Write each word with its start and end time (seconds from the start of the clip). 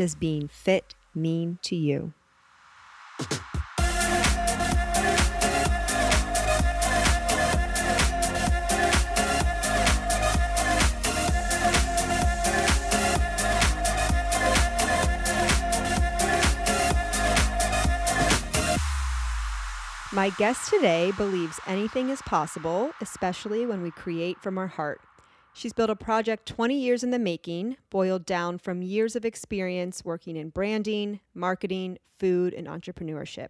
does 0.00 0.14
being 0.14 0.48
fit 0.48 0.94
mean 1.14 1.58
to 1.60 1.76
you? 1.76 2.14
My 20.12 20.30
guest 20.38 20.70
today 20.70 21.12
believes 21.18 21.60
anything 21.66 22.08
is 22.08 22.22
possible, 22.22 22.92
especially 23.02 23.66
when 23.66 23.82
we 23.82 23.90
create 23.90 24.40
from 24.40 24.56
our 24.56 24.66
heart. 24.66 25.02
She's 25.52 25.72
built 25.72 25.90
a 25.90 25.96
project 25.96 26.46
20 26.46 26.78
years 26.78 27.02
in 27.02 27.10
the 27.10 27.18
making, 27.18 27.76
boiled 27.90 28.24
down 28.24 28.58
from 28.58 28.82
years 28.82 29.16
of 29.16 29.24
experience 29.24 30.04
working 30.04 30.36
in 30.36 30.50
branding, 30.50 31.20
marketing, 31.34 31.98
food, 32.18 32.54
and 32.54 32.66
entrepreneurship. 32.66 33.48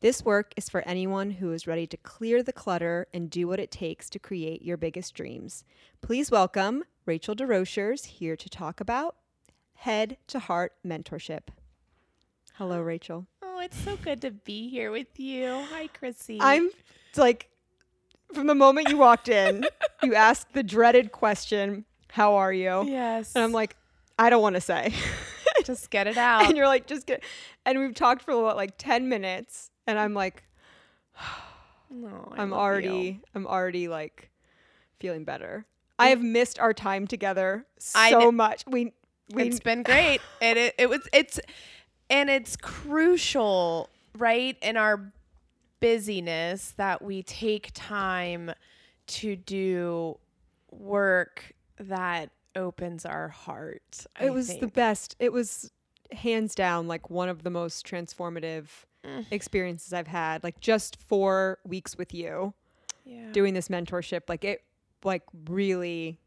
This 0.00 0.24
work 0.24 0.52
is 0.56 0.68
for 0.68 0.82
anyone 0.86 1.32
who 1.32 1.52
is 1.52 1.66
ready 1.66 1.86
to 1.88 1.96
clear 1.96 2.42
the 2.42 2.52
clutter 2.52 3.06
and 3.12 3.30
do 3.30 3.48
what 3.48 3.60
it 3.60 3.70
takes 3.70 4.08
to 4.10 4.18
create 4.18 4.62
your 4.62 4.76
biggest 4.76 5.14
dreams. 5.14 5.64
Please 6.02 6.30
welcome 6.30 6.84
Rachel 7.06 7.34
DesRochers 7.34 8.04
here 8.06 8.36
to 8.36 8.48
talk 8.48 8.80
about 8.80 9.16
head 9.74 10.16
to 10.26 10.38
heart 10.38 10.74
mentorship. 10.86 11.48
Hello, 12.54 12.80
Rachel. 12.80 13.26
Oh, 13.42 13.60
it's 13.60 13.78
so 13.78 13.96
good 13.96 14.20
to 14.22 14.30
be 14.30 14.68
here 14.68 14.90
with 14.90 15.18
you. 15.18 15.64
Hi, 15.70 15.88
Chrissy. 15.88 16.38
I'm 16.40 16.70
like, 17.16 17.48
from 18.34 18.46
the 18.46 18.54
moment 18.54 18.88
you 18.88 18.98
walked 18.98 19.28
in, 19.28 19.66
you 20.02 20.14
asked 20.14 20.52
the 20.52 20.62
dreaded 20.62 21.12
question, 21.12 21.84
How 22.10 22.34
are 22.36 22.52
you? 22.52 22.84
yes. 22.86 23.32
And 23.34 23.44
I'm 23.44 23.52
like, 23.52 23.76
I 24.18 24.30
don't 24.30 24.42
want 24.42 24.54
to 24.56 24.60
say. 24.60 24.92
just 25.64 25.90
get 25.90 26.06
it 26.06 26.16
out. 26.16 26.46
and 26.46 26.56
you're 26.56 26.66
like, 26.66 26.86
just 26.86 27.06
get. 27.06 27.22
And 27.64 27.78
we've 27.78 27.94
talked 27.94 28.22
for 28.22 28.40
what, 28.42 28.56
like 28.56 28.74
10 28.78 29.08
minutes. 29.08 29.70
And 29.86 29.98
I'm 29.98 30.14
like, 30.14 30.42
no, 31.90 32.32
I 32.36 32.42
I'm 32.42 32.52
already, 32.52 32.88
you. 32.88 33.20
I'm 33.34 33.46
already 33.46 33.88
like 33.88 34.30
feeling 35.00 35.24
better. 35.24 35.66
I 35.98 36.08
have 36.08 36.22
missed 36.22 36.58
our 36.60 36.72
time 36.72 37.06
together 37.06 37.66
so 37.78 38.30
much. 38.30 38.64
We, 38.68 38.92
we, 39.32 39.44
It's 39.44 39.60
been 39.60 39.82
great, 39.82 40.20
and 40.40 40.58
it, 40.58 40.74
it 40.78 40.88
was 40.88 41.00
it's 41.12 41.40
and 42.08 42.30
it's 42.30 42.56
crucial, 42.56 43.90
right, 44.16 44.56
in 44.62 44.76
our 44.76 45.12
busyness 45.80 46.72
that 46.76 47.02
we 47.02 47.22
take 47.22 47.70
time 47.74 48.52
to 49.06 49.36
do 49.36 50.18
work 50.70 51.52
that 51.78 52.30
opens 52.56 53.06
our 53.06 53.28
heart. 53.28 54.06
I 54.18 54.26
it 54.26 54.34
was 54.34 54.56
the 54.58 54.66
best. 54.66 55.16
It 55.18 55.32
was 55.32 55.70
hands 56.12 56.54
down 56.54 56.88
like 56.88 57.10
one 57.10 57.28
of 57.28 57.42
the 57.42 57.50
most 57.50 57.86
transformative 57.86 58.66
Mm. 59.04 59.24
experiences 59.30 59.92
I've 59.92 60.08
had. 60.08 60.42
Like 60.42 60.58
just 60.60 60.96
four 61.00 61.58
weeks 61.64 61.96
with 61.96 62.12
you. 62.12 62.52
yeah. 63.04 63.30
doing 63.32 63.54
this 63.54 63.68
mentorship 63.68 64.22
like 64.28 64.44
it 64.44 64.64
like 65.04 65.22
really 65.48 66.18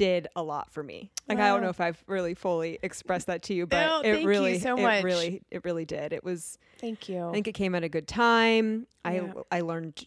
did 0.00 0.28
a 0.34 0.42
lot 0.42 0.72
for 0.72 0.82
me. 0.82 1.10
Like 1.28 1.40
i 1.40 1.48
don't 1.48 1.60
know 1.60 1.68
if 1.68 1.78
i've 1.78 2.02
really 2.06 2.32
fully 2.32 2.78
expressed 2.82 3.26
that 3.26 3.42
to 3.44 3.54
you 3.54 3.66
but 3.66 3.86
No, 3.86 4.00
it 4.00 4.24
really 4.24 4.58
so 4.58 4.78
it 4.78 5.04
really 5.04 5.42
it 5.50 5.62
really 5.62 5.84
did. 5.84 6.14
It 6.14 6.24
was 6.24 6.56
Thank 6.78 7.10
you. 7.10 7.28
i 7.28 7.32
think 7.32 7.46
it 7.46 7.52
came 7.52 7.74
at 7.74 7.84
a 7.84 7.88
good 7.90 8.08
time. 8.08 8.86
Yeah. 9.04 9.34
i 9.50 9.58
i 9.58 9.60
learned 9.60 10.06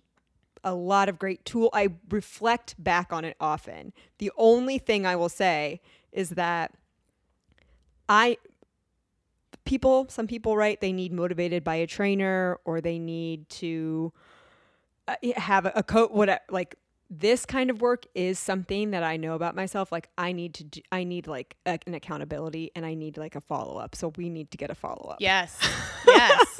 a 0.64 0.74
lot 0.74 1.10
of 1.10 1.20
great 1.20 1.46
tool 1.46 1.70
i 1.74 1.90
reflect 2.10 2.74
back 2.84 3.14
on 3.14 3.24
it 3.24 3.38
often. 3.40 3.94
The 4.18 4.32
only 4.36 4.80
thing 4.80 5.06
i 5.06 5.16
will 5.16 5.30
say 5.30 5.80
is 6.12 6.32
that 6.32 6.74
i 8.10 8.36
people 9.64 10.08
some 10.10 10.26
people 10.26 10.58
right 10.58 10.82
they 10.82 10.92
need 10.92 11.14
motivated 11.14 11.64
by 11.64 11.76
a 11.76 11.86
trainer 11.86 12.58
or 12.66 12.82
they 12.82 12.98
need 12.98 13.48
to 13.50 14.12
uh, 15.08 15.16
have 15.36 15.68
a, 15.68 15.72
a 15.76 15.84
coach 15.84 16.10
whatever 16.10 16.42
like 16.50 16.80
this 17.20 17.46
kind 17.46 17.70
of 17.70 17.82
work 17.82 18.06
is 18.16 18.40
something 18.40 18.92
that 18.92 19.04
I 19.04 19.18
know 19.18 19.36
about 19.36 19.56
myself. 19.56 19.92
Like 19.92 20.10
I 20.18 20.32
need 20.32 20.54
to, 20.56 20.64
do, 20.64 20.82
I 20.92 21.04
need 21.04 21.28
like 21.28 21.56
a, 21.66 21.78
an 21.86 21.94
accountability 21.94 22.72
and 22.76 22.86
I 22.86 22.94
need 22.96 23.18
like 23.18 23.36
a 23.36 23.42
follow 23.42 23.78
up. 23.78 23.96
So 23.96 24.12
we 24.18 24.30
need 24.30 24.50
to 24.52 24.58
get 24.58 24.72
a 24.72 24.76
follow 24.76 25.10
up. 25.12 25.18
yes. 25.20 25.58
Yes. 26.06 26.60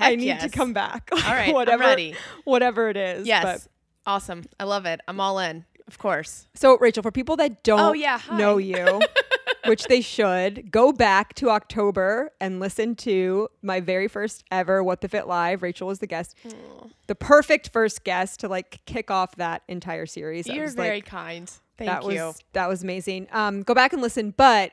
I 0.00 0.14
need 0.14 0.38
to 0.40 0.48
come 0.48 0.72
back. 0.72 1.08
All 1.12 1.18
right. 1.18 1.52
whatever, 1.52 1.82
I'm 1.82 1.88
ready. 1.88 2.14
whatever 2.44 2.88
it 2.88 2.96
is. 2.96 3.26
Yes. 3.26 3.42
But- 3.64 3.72
awesome. 4.12 4.44
I 4.60 4.64
love 4.64 4.86
it. 4.86 5.00
I'm 5.08 5.20
all 5.20 5.38
in. 5.40 5.64
Of 5.88 5.98
course. 5.98 6.46
so 6.54 6.78
Rachel, 6.78 7.02
for 7.02 7.10
people 7.10 7.36
that 7.36 7.62
don't 7.64 7.80
Oh, 7.80 7.92
yeah, 7.92 8.18
hi. 8.18 8.36
know 8.38 8.58
you, 8.58 9.00
which 9.66 9.84
they 9.84 10.00
should, 10.00 10.70
go 10.70 10.92
back 10.92 11.34
to 11.34 11.50
October 11.50 12.30
and 12.40 12.60
listen 12.60 12.94
to 12.96 13.48
my 13.62 13.80
very 13.80 14.06
first 14.06 14.44
ever 14.50 14.82
What 14.84 15.00
the 15.00 15.08
Fit 15.08 15.26
Live. 15.26 15.62
Rachel 15.62 15.88
was 15.88 15.98
the 15.98 16.06
guest. 16.06 16.36
The 17.06 17.14
perfect 17.14 17.70
first 17.70 18.04
guest 18.04 18.40
to 18.40 18.48
like 18.48 18.80
kick 18.84 19.10
off 19.10 19.36
that 19.36 19.62
entire 19.66 20.04
series. 20.06 20.46
You're 20.46 20.64
was 20.64 20.74
very 20.74 20.98
like, 20.98 21.06
kind. 21.06 21.50
Thank 21.78 21.90
that 21.90 22.02
you. 22.02 22.22
was 22.22 22.42
that 22.52 22.68
was 22.68 22.82
amazing. 22.82 23.28
Um, 23.32 23.62
go 23.62 23.72
back 23.74 23.92
and 23.94 24.02
listen, 24.02 24.34
but 24.36 24.72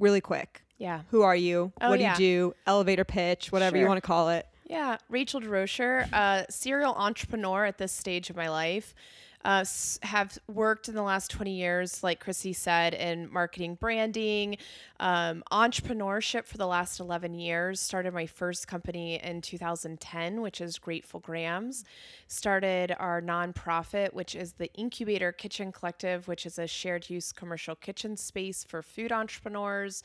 really 0.00 0.20
quick. 0.20 0.62
yeah. 0.78 1.02
Who 1.10 1.22
are 1.22 1.36
you? 1.36 1.72
Oh, 1.80 1.90
what 1.90 1.96
do 1.96 2.02
yeah. 2.02 2.12
you 2.12 2.18
do? 2.18 2.54
Elevator 2.66 3.04
pitch, 3.04 3.52
whatever 3.52 3.76
you 3.78 3.86
want 3.86 3.98
to 3.98 4.06
call 4.06 4.28
it. 4.30 4.46
Yeah. 4.66 4.98
Rachel 5.08 5.40
DesRochers, 5.40 6.12
a 6.12 6.46
serial 6.50 6.94
entrepreneur 6.94 7.64
at 7.64 7.78
this 7.78 7.92
stage 7.92 8.30
of 8.30 8.36
my 8.36 8.48
life. 8.48 8.94
Uh, 9.42 9.64
have 10.02 10.38
worked 10.52 10.88
in 10.88 10.94
the 10.94 11.02
last 11.02 11.30
20 11.30 11.50
years, 11.50 12.02
like 12.02 12.20
Chrissy 12.20 12.52
said, 12.52 12.92
in 12.92 13.32
marketing, 13.32 13.74
branding, 13.74 14.58
um, 14.98 15.42
entrepreneurship 15.50 16.46
for 16.46 16.58
the 16.58 16.66
last 16.66 17.00
11 17.00 17.34
years. 17.34 17.80
Started 17.80 18.12
my 18.12 18.26
first 18.26 18.68
company 18.68 19.18
in 19.22 19.40
2010, 19.40 20.42
which 20.42 20.60
is 20.60 20.78
Grateful 20.78 21.20
Grahams. 21.20 21.84
Started 22.26 22.94
our 22.98 23.22
nonprofit, 23.22 24.12
which 24.12 24.34
is 24.34 24.52
the 24.52 24.70
Incubator 24.74 25.32
Kitchen 25.32 25.72
Collective, 25.72 26.28
which 26.28 26.44
is 26.44 26.58
a 26.58 26.66
shared 26.66 27.08
use 27.08 27.32
commercial 27.32 27.74
kitchen 27.74 28.18
space 28.18 28.62
for 28.62 28.82
food 28.82 29.10
entrepreneurs. 29.10 30.02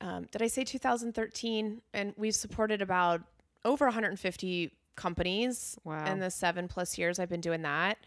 Um, 0.00 0.26
did 0.32 0.42
I 0.42 0.48
say 0.48 0.64
2013? 0.64 1.80
And 1.92 2.12
we've 2.16 2.34
supported 2.34 2.82
about 2.82 3.22
over 3.64 3.86
150 3.86 4.72
companies 4.96 5.76
Wow. 5.84 6.04
in 6.06 6.18
the 6.20 6.30
seven 6.30 6.68
plus 6.68 6.96
years 6.98 7.18
I've 7.18 7.28
been 7.28 7.40
doing 7.40 7.62
that. 7.62 7.98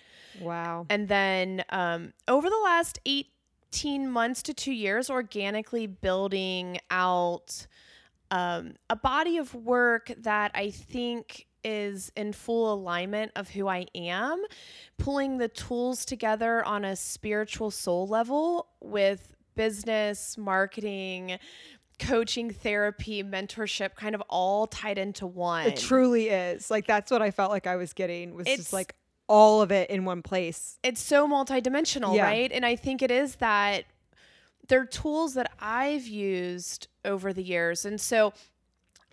Wow. 0.41 0.85
And 0.89 1.07
then 1.07 1.63
um, 1.69 2.13
over 2.27 2.49
the 2.49 2.61
last 2.63 2.99
18 3.05 4.09
months 4.09 4.41
to 4.43 4.53
two 4.53 4.71
years, 4.73 5.09
organically 5.09 5.87
building 5.87 6.79
out 6.89 7.67
um, 8.31 8.73
a 8.89 8.95
body 8.95 9.37
of 9.37 9.53
work 9.55 10.11
that 10.17 10.51
I 10.53 10.69
think 10.71 11.45
is 11.63 12.11
in 12.15 12.33
full 12.33 12.73
alignment 12.73 13.31
of 13.35 13.49
who 13.49 13.67
I 13.67 13.87
am, 13.95 14.41
pulling 14.97 15.37
the 15.37 15.47
tools 15.47 16.05
together 16.05 16.63
on 16.63 16.85
a 16.85 16.95
spiritual 16.95 17.71
soul 17.71 18.07
level 18.07 18.67
with 18.81 19.35
business, 19.55 20.37
marketing, 20.37 21.39
coaching, 21.99 22.51
therapy, 22.51 23.23
mentorship, 23.23 23.95
kind 23.95 24.13
of 24.15 24.21
all 24.29 24.67
tied 24.67 24.97
into 24.97 25.25
one. 25.25 25.65
It 25.67 25.77
truly 25.77 26.29
is. 26.29 26.69
Like 26.69 26.85
that's 26.87 27.11
what 27.11 27.21
I 27.21 27.31
felt 27.31 27.51
like 27.51 27.67
I 27.67 27.75
was 27.75 27.93
getting 27.93 28.33
was 28.35 28.45
It's- 28.47 28.57
just 28.57 28.73
like 28.73 28.95
all 29.27 29.61
of 29.61 29.71
it 29.71 29.89
in 29.89 30.05
one 30.05 30.21
place. 30.21 30.79
it's 30.83 31.01
so 31.01 31.27
multidimensional, 31.27 32.15
Yeah. 32.15 32.23
right? 32.23 32.49
And 32.51 32.65
I 32.65 32.75
think 32.77 33.01
it 33.01 33.11
is 33.11 33.35
that 33.35 33.83
they're 34.69 34.85
tools 34.85 35.33
that 35.33 35.51
I've 35.59 36.07
used 36.07 36.87
over 37.03 37.33
the 37.33 37.43
years. 37.43 37.83
And 37.85 37.99
so 37.99 38.33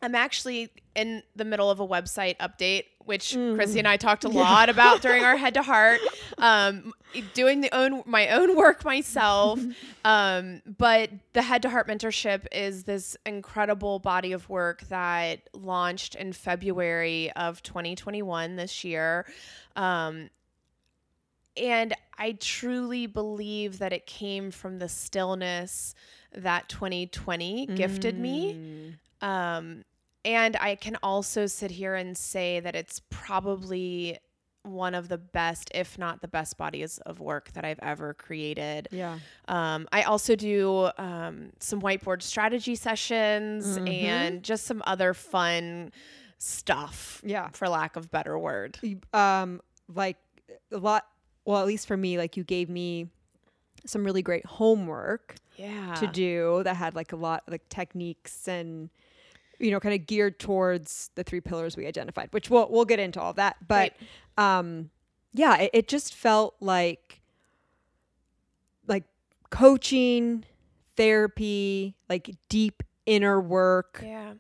I'm 0.03 0.15
actually 0.15 0.71
in 0.95 1.23
the 1.35 1.45
middle 1.45 1.71
of 1.71 1.81
a 1.81 1.87
website 1.87 2.37
update, 2.37 2.85
which 3.05 3.33
Chrissy 3.33 3.79
and 3.79 3.89
I 3.89 3.97
talked 3.97 4.25
a 4.25 4.29
lot 4.31 4.69
about 4.69 5.03
during 5.03 5.25
our 5.25 5.37
head 5.37 5.55
to 5.55 5.63
heart. 5.63 6.01
Um, 6.39 6.93
doing 7.33 7.61
the 7.61 7.75
own 7.75 8.03
my 8.07 8.29
own 8.29 8.57
work 8.57 8.85
myself. 8.85 9.61
um, 10.05 10.63
but 10.67 11.11
the 11.33 11.43
head 11.43 11.63
to 11.63 11.71
heart 11.71 11.89
mentorship 11.89 12.47
is 12.53 12.85
this 12.85 13.17
incredible 13.25 13.99
body 13.99 14.33
of 14.33 14.49
work 14.49 14.83
that 14.89 15.41
launched 15.53 16.15
in 16.15 16.33
February 16.33 17.31
of 17.33 17.63
2021 17.63 18.57
this 18.57 18.85
year. 18.85 19.27
Um, 19.77 20.31
and 21.57 21.95
I 22.19 22.33
truly 22.33 23.07
believe 23.07 23.79
that 23.79 23.93
it 23.93 24.07
came 24.07 24.51
from 24.51 24.79
the 24.79 24.89
stillness 24.89 25.95
that 26.35 26.69
2020 26.69 27.67
gifted 27.67 28.19
me. 28.19 28.97
Mm. 29.23 29.27
Um, 29.27 29.85
and 30.25 30.57
I 30.61 30.75
can 30.77 30.97
also 31.03 31.47
sit 31.47 31.71
here 31.71 31.95
and 31.95 32.17
say 32.17 32.61
that 32.61 32.75
it's 32.75 33.01
probably 33.11 34.19
one 34.63 34.95
of 34.95 35.09
the 35.09 35.19
best, 35.19 35.71
if 35.75 35.99
not 35.99 36.23
the 36.23 36.29
best, 36.29 36.57
bodies 36.57 36.97
of 37.05 37.21
work 37.21 37.53
that 37.53 37.67
I've 37.67 37.79
ever 37.83 38.15
created. 38.15 38.89
Yeah. 38.91 39.19
Um, 39.47 39.87
I 39.93 40.03
also 40.05 40.35
do 40.37 40.89
um, 40.97 41.51
some 41.61 41.83
whiteboard 41.83 42.23
strategy 42.23 42.75
sessions 42.75 43.79
Mhm. 43.79 44.03
and 44.05 44.43
just 44.43 44.65
some 44.65 44.83
other 44.87 45.13
fun 45.13 45.93
stuff, 46.39 47.21
Yeah. 47.25 47.49
for 47.53 47.69
lack 47.69 47.97
of 47.97 48.11
better 48.11 48.39
word. 48.39 48.79
Um, 49.13 49.61
like 49.95 50.17
a 50.73 50.79
lot. 50.79 51.07
Well, 51.45 51.61
at 51.61 51.67
least 51.67 51.87
for 51.87 51.97
me, 51.97 52.17
like 52.17 52.39
you 52.39 52.45
gave 52.45 52.71
me 52.71 53.11
some 53.85 54.03
really 54.03 54.23
great 54.23 54.47
homework 54.47 55.37
Yeah. 55.57 55.95
to 55.97 56.07
do 56.07 56.63
that 56.65 56.77
had 56.77 56.95
like 56.95 57.13
a 57.13 57.17
lot 57.17 57.43
like 57.49 57.69
techniques 57.69 58.49
and 58.49 58.89
you 59.65 59.71
know 59.71 59.81
kind 59.81 59.95
of 59.99 60.07
geared 60.07 60.39
towards 60.39 61.11
the 61.15 61.25
three 61.25 61.41
pillars 61.41 61.77
we 61.77 61.87
identified 61.87 62.29
which 62.33 62.51
we'll 62.51 62.69
we'll 62.71 62.85
get 62.85 62.99
into 63.01 63.21
all 63.21 63.31
of 63.31 63.37
that 63.37 63.57
but 63.67 63.93
um 64.39 64.91
yeah 65.33 65.57
it, 65.59 65.71
it 65.73 65.89
just 65.89 66.15
felt 66.15 66.55
like 66.61 67.21
like 68.87 69.05
coaching 69.51 70.45
therapy 70.97 71.97
like 72.09 72.31
deep 72.49 72.83
inner 73.07 73.41
work 73.41 74.01
Yeah. 74.03 74.35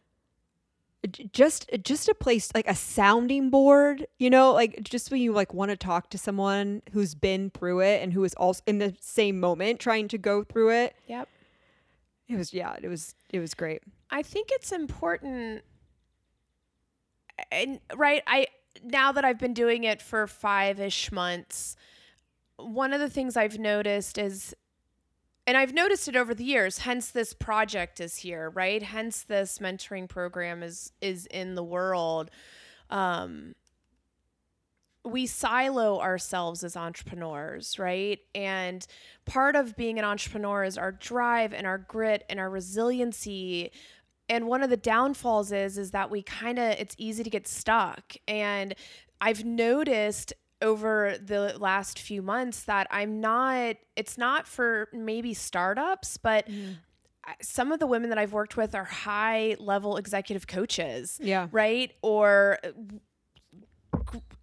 just 1.33 1.71
just 1.83 2.09
a 2.09 2.15
place 2.15 2.51
like 2.55 2.69
a 2.69 2.75
sounding 2.75 3.51
board 3.51 4.07
you 4.19 4.31
know 4.31 4.53
like 4.53 4.83
just 4.85 5.11
when 5.11 5.21
you 5.21 5.33
like 5.33 5.53
want 5.53 5.71
to 5.71 5.77
talk 5.77 6.11
to 6.11 6.19
someone 6.19 6.83
who's 6.93 7.15
been 7.15 7.51
through 7.51 7.81
it 7.81 8.03
and 8.03 8.13
who 8.13 8.25
is 8.25 8.35
also 8.35 8.63
in 8.67 8.79
the 8.79 8.95
same 9.01 9.39
moment 9.41 9.81
trying 9.81 10.09
to 10.09 10.19
go 10.19 10.43
through 10.45 10.71
it 10.71 10.95
Yep. 11.07 11.29
It 12.29 12.37
was 12.37 12.53
yeah 12.53 12.77
it 12.81 12.89
was 12.89 13.15
it 13.31 13.41
was 13.41 13.55
great. 13.55 13.83
I 14.11 14.23
think 14.23 14.49
it's 14.53 14.73
important 14.73 15.63
and 17.51 17.81
right 17.97 18.23
I 18.27 18.47
now 18.83 19.13
that 19.13 19.25
I've 19.25 19.39
been 19.39 19.55
doing 19.55 19.85
it 19.85 20.01
for 20.01 20.27
5ish 20.27 21.13
months 21.13 21.77
one 22.57 22.93
of 22.93 23.01
the 23.01 23.11
things 23.11 23.37
I've 23.37 23.59
noticed 23.59 24.19
is 24.19 24.55
and 25.47 25.57
I've 25.57 25.75
noticed 25.75 26.09
it 26.09 26.17
over 26.17 26.35
the 26.35 26.45
years 26.45 26.79
hence 26.79 27.11
this 27.11 27.35
project 27.35 28.01
is 28.01 28.17
here 28.19 28.51
right? 28.51 28.83
Hence 28.83 29.23
this 29.23 29.59
mentoring 29.59 30.09
program 30.09 30.63
is 30.63 30.93
is 31.01 31.27
in 31.27 31.55
the 31.55 31.65
world. 31.65 32.31
Um 32.91 33.55
we 35.05 35.27
silo 35.27 36.01
ourselves 36.01 36.65
as 36.65 36.77
entrepreneurs, 36.77 37.79
right? 37.79 38.21
And 38.35 38.87
part 39.27 39.55
of 39.55 39.77
being 39.77 39.99
an 39.99 40.05
entrepreneur 40.05 40.65
is 40.65 40.79
our 40.79 40.93
drive 40.93 41.53
and 41.53 41.67
our 41.67 41.79
grit 41.79 42.25
and 42.31 42.41
our 42.41 42.49
resiliency. 42.49 43.71
And 44.29 44.47
one 44.47 44.63
of 44.63 44.71
the 44.71 44.79
downfalls 44.79 45.53
is 45.53 45.77
is 45.77 45.91
that 45.91 46.11
we 46.11 46.23
kind 46.23 46.59
of 46.59 46.73
it's 46.79 46.95
easy 46.99 47.23
to 47.23 47.31
get 47.31 47.47
stuck. 47.47 48.15
And 48.27 48.75
I've 49.21 49.45
noticed 49.45 50.33
over 50.63 51.17
the 51.23 51.57
last 51.59 51.99
few 51.99 52.23
months 52.23 52.63
that 52.65 52.87
I'm 52.91 53.21
not 53.21 53.77
it's 53.97 54.17
not 54.17 54.49
for 54.49 54.89
maybe 54.95 55.35
startups, 55.35 56.17
but 56.17 56.49
mm. 56.49 56.77
I- 57.27 57.35
some 57.43 57.73
of 57.73 57.79
the 57.79 57.87
women 57.87 58.09
that 58.09 58.19
I've 58.19 58.33
worked 58.33 58.57
with 58.57 58.75
are 58.75 58.85
high 58.85 59.57
level 59.59 59.99
executive 59.99 60.47
coaches 60.47 61.21
yeah 61.23 61.49
right? 61.53 61.93
Or 62.01 62.59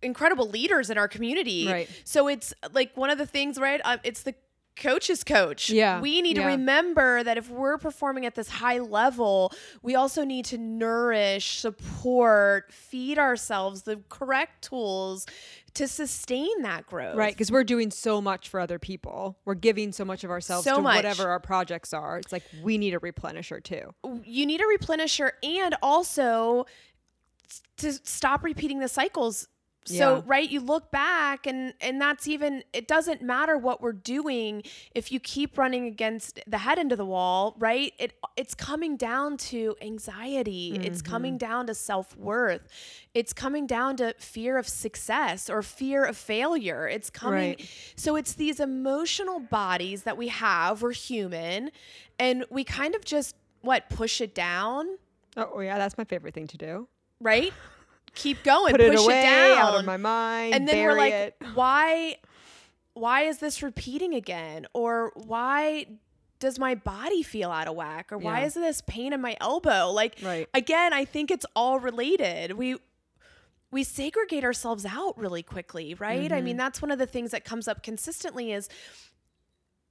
incredible 0.02 0.50
leaders 0.50 0.90
in 0.90 0.98
our 0.98 1.08
community. 1.08 1.68
Right. 1.68 1.90
So 2.04 2.28
it's 2.28 2.54
like 2.74 2.96
one 2.98 3.10
of 3.10 3.18
the 3.18 3.26
things, 3.26 3.58
right? 3.60 3.82
Uh, 3.84 3.98
it's 4.04 4.24
the 4.24 4.36
coach's 4.78 5.24
coach. 5.24 5.70
Yeah, 5.70 6.00
We 6.00 6.22
need 6.22 6.36
to 6.36 6.46
remember 6.46 7.24
that 7.24 7.38
if 7.38 7.50
we're 7.50 7.78
performing 7.78 8.26
at 8.26 8.36
this 8.36 8.48
high 8.50 8.80
level, 8.80 9.52
we 9.84 9.96
also 9.96 10.24
need 10.24 10.46
to 10.46 10.58
nourish, 10.58 11.60
support, 11.60 12.72
feed 12.72 13.20
ourselves 13.20 13.84
the 13.84 14.02
correct 14.10 14.64
tools 14.64 15.28
to 15.74 15.88
sustain 15.88 16.62
that 16.64 16.86
growth. 16.88 17.16
right 17.16 17.34
because 17.34 17.50
we're 17.52 17.64
doing 17.64 17.92
so 17.92 18.22
much 18.22 18.50
for 18.50 18.60
other 18.60 18.78
people 18.78 19.38
we're 19.46 19.54
giving 19.54 19.94
so 19.94 20.04
much 20.04 20.26
of 20.26 20.30
ourselves 20.30 20.66
So 20.66 20.76
to 20.78 20.82
much. 20.82 20.98
whatever 20.98 21.30
our 21.30 21.40
projects 21.40 21.94
are 21.94 22.18
it's 22.18 22.34
like 22.34 22.44
we 22.62 22.78
need 22.78 22.94
a 22.94 23.00
replenisher 23.00 23.64
too 23.64 23.94
you 24.26 24.46
need 24.46 24.60
a 24.60 24.66
replenisher 24.66 25.32
and 25.44 25.74
also 25.82 26.66
to 27.78 27.94
stop 27.94 28.44
repeating 28.44 28.80
the 28.80 28.90
cycles 28.90 29.48
so 29.86 30.18
Yeah. 30.18 30.22
right 30.26 30.50
you 30.50 30.60
look 30.60 30.92
back 30.92 31.48
and 31.48 31.74
and 31.82 32.00
that's 32.00 32.28
even 32.28 32.64
it 32.72 32.88
doesn't 32.88 33.22
matter 33.22 33.58
what 33.58 33.82
we're 33.82 33.92
doing 33.94 34.62
if 34.94 35.12
you 35.12 35.20
keep 35.20 35.58
running 35.58 35.86
against 35.86 36.40
the 36.46 36.60
head 36.60 36.78
into 36.78 36.96
the 36.96 37.06
wall 37.06 37.56
right 37.58 37.94
it 37.98 38.14
it's 38.36 38.54
coming 38.54 38.96
down 38.96 39.38
to 39.38 39.76
anxiety. 39.82 40.80
It's 40.82 41.02
coming 41.02 41.34
mm-hmm. 41.34 41.50
down 41.50 41.68
to 41.68 41.76
self-worth. 41.76 42.68
It's 43.14 43.34
coming 43.34 43.68
down 43.68 43.98
to 43.98 44.16
fear 44.20 44.58
of 44.58 44.68
success 44.68 45.50
or 45.50 45.62
fear 45.62 46.06
of 46.06 46.16
failure. 46.18 46.88
It's 46.88 47.10
coming 47.10 47.56
Right. 47.58 47.70
so 47.96 48.16
it's 48.16 48.34
these 48.34 48.60
emotional 48.60 49.40
bodies 49.40 50.04
that 50.04 50.18
we 50.18 50.28
have 50.30 50.82
we're 50.82 50.92
human 50.94 51.72
and 52.20 52.46
we 52.50 52.64
kind 52.64 52.96
of 52.96 53.04
just 53.04 53.36
what 53.62 53.90
push 53.90 54.22
it 54.22 54.34
down? 54.36 54.98
Oh 55.38 55.60
yeah 55.60 55.78
that's 55.78 55.98
my 55.98 56.04
favorite 56.04 56.34
thing 56.34 56.48
to 56.48 56.58
do. 56.58 56.88
Right 57.20 57.54
keep 58.16 58.44
going 58.44 58.72
put 58.72 58.82
it 58.82 58.92
push 58.92 59.04
away 59.06 59.20
it 59.20 59.24
down 59.24 59.58
out 59.58 59.76
of 59.80 59.86
my 59.86 59.98
mind 59.98 60.54
and 60.54 60.68
then 60.68 60.84
we're 60.86 60.98
like 60.98 61.14
it. 61.14 61.36
why 61.54 62.18
why 62.94 63.22
is 63.22 63.38
this 63.40 63.64
repeating 63.64 64.14
again 64.14 64.66
or 64.74 65.12
why 65.16 65.86
does 66.40 66.60
my 66.60 66.76
body 66.76 67.24
feel 67.24 67.52
out 67.52 67.68
of 67.68 67.76
whack 67.76 68.12
or 68.12 68.18
why 68.18 68.40
Yeah. 68.42 68.46
is 68.48 68.54
this 68.56 68.82
pain 68.82 69.14
in 69.14 69.22
my 69.22 69.38
elbow 69.40 69.92
like 69.92 70.18
Right. 70.22 70.50
again 70.54 70.92
i 70.94 71.06
think 71.06 71.32
it's 71.32 71.46
all 71.56 71.80
related 71.80 72.54
we 72.54 72.76
we 73.72 73.84
segregate 73.84 74.44
ourselves 74.44 74.86
out 74.86 75.18
really 75.18 75.44
quickly 75.44 75.94
right 75.94 76.26
Mm-hmm. 76.26 76.34
i 76.34 76.42
mean 76.42 76.58
that's 76.58 76.82
one 76.82 76.92
of 76.92 77.00
the 77.00 77.06
things 77.08 77.32
that 77.32 77.46
comes 77.46 77.68
up 77.68 77.82
consistently 77.84 78.52
is 78.52 78.68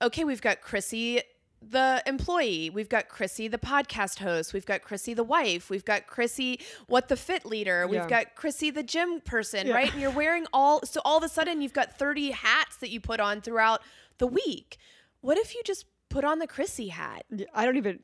okay 0.02 0.24
we've 0.24 0.42
got 0.42 0.60
chrissy 0.60 1.22
the 1.62 2.02
employee 2.06 2.70
we've 2.70 2.88
got 2.88 3.08
chrissy 3.08 3.46
the 3.46 3.58
podcast 3.58 4.18
host 4.20 4.54
we've 4.54 4.64
got 4.64 4.80
chrissy 4.80 5.12
the 5.12 5.22
wife 5.22 5.68
we've 5.68 5.84
got 5.84 6.06
chrissy 6.06 6.58
what 6.86 7.08
the 7.08 7.16
fit 7.16 7.44
leader 7.44 7.86
we've 7.86 7.96
Yeah. 8.00 8.08
got 8.08 8.34
chrissy 8.34 8.70
the 8.70 8.82
gym 8.82 9.20
person 9.20 9.66
Yeah. 9.66 9.74
right 9.74 9.92
and 9.92 10.00
you're 10.00 10.10
wearing 10.10 10.46
all 10.54 10.80
so 10.86 11.02
all 11.04 11.18
of 11.18 11.22
a 11.22 11.28
sudden 11.28 11.60
you've 11.60 11.74
got 11.74 11.98
30 11.98 12.30
hats 12.30 12.76
that 12.76 12.88
you 12.88 12.98
put 12.98 13.20
on 13.20 13.42
throughout 13.42 13.82
the 14.16 14.26
week 14.26 14.78
what 15.20 15.36
if 15.36 15.54
you 15.54 15.60
just 15.64 15.84
put 16.08 16.24
on 16.24 16.38
the 16.38 16.46
chrissy 16.46 16.88
hat 16.88 17.26
i 17.54 17.64
don't 17.66 17.76
even 17.76 18.00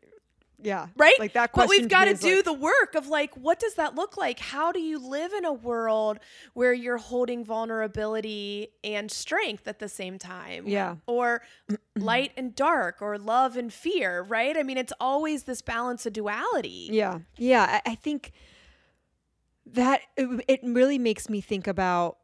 yeah 0.62 0.86
right? 0.96 1.18
like 1.18 1.34
that 1.34 1.50
But 1.54 1.68
we've 1.68 1.88
got 1.88 2.06
to 2.06 2.14
do 2.14 2.36
like- 2.36 2.44
the 2.44 2.52
work 2.52 2.94
of 2.94 3.08
like, 3.08 3.34
what 3.36 3.60
does 3.60 3.74
that 3.74 3.94
look 3.94 4.16
like? 4.16 4.38
How 4.38 4.72
do 4.72 4.80
you 4.80 4.98
live 4.98 5.32
in 5.32 5.44
a 5.44 5.52
world 5.52 6.18
where 6.54 6.72
you're 6.72 6.96
holding 6.98 7.44
vulnerability 7.44 8.68
and 8.82 9.10
strength 9.10 9.68
at 9.68 9.78
the 9.78 9.88
same 9.88 10.18
time? 10.18 10.66
Yeah. 10.66 10.96
Or 11.06 11.42
light 11.96 12.32
and 12.36 12.54
dark, 12.54 13.02
or 13.02 13.18
love 13.18 13.56
and 13.56 13.72
fear, 13.72 14.22
right? 14.22 14.56
I 14.56 14.62
mean, 14.62 14.78
it's 14.78 14.92
always 14.98 15.44
this 15.44 15.60
balance 15.62 16.06
of 16.06 16.12
duality. 16.14 16.88
Yeah. 16.90 17.18
Yeah. 17.36 17.80
I, 17.84 17.90
I 17.90 17.94
think 17.94 18.32
that 19.66 20.00
it, 20.16 20.44
it 20.48 20.60
really 20.62 20.98
makes 20.98 21.28
me 21.28 21.40
think 21.40 21.66
about 21.66 22.18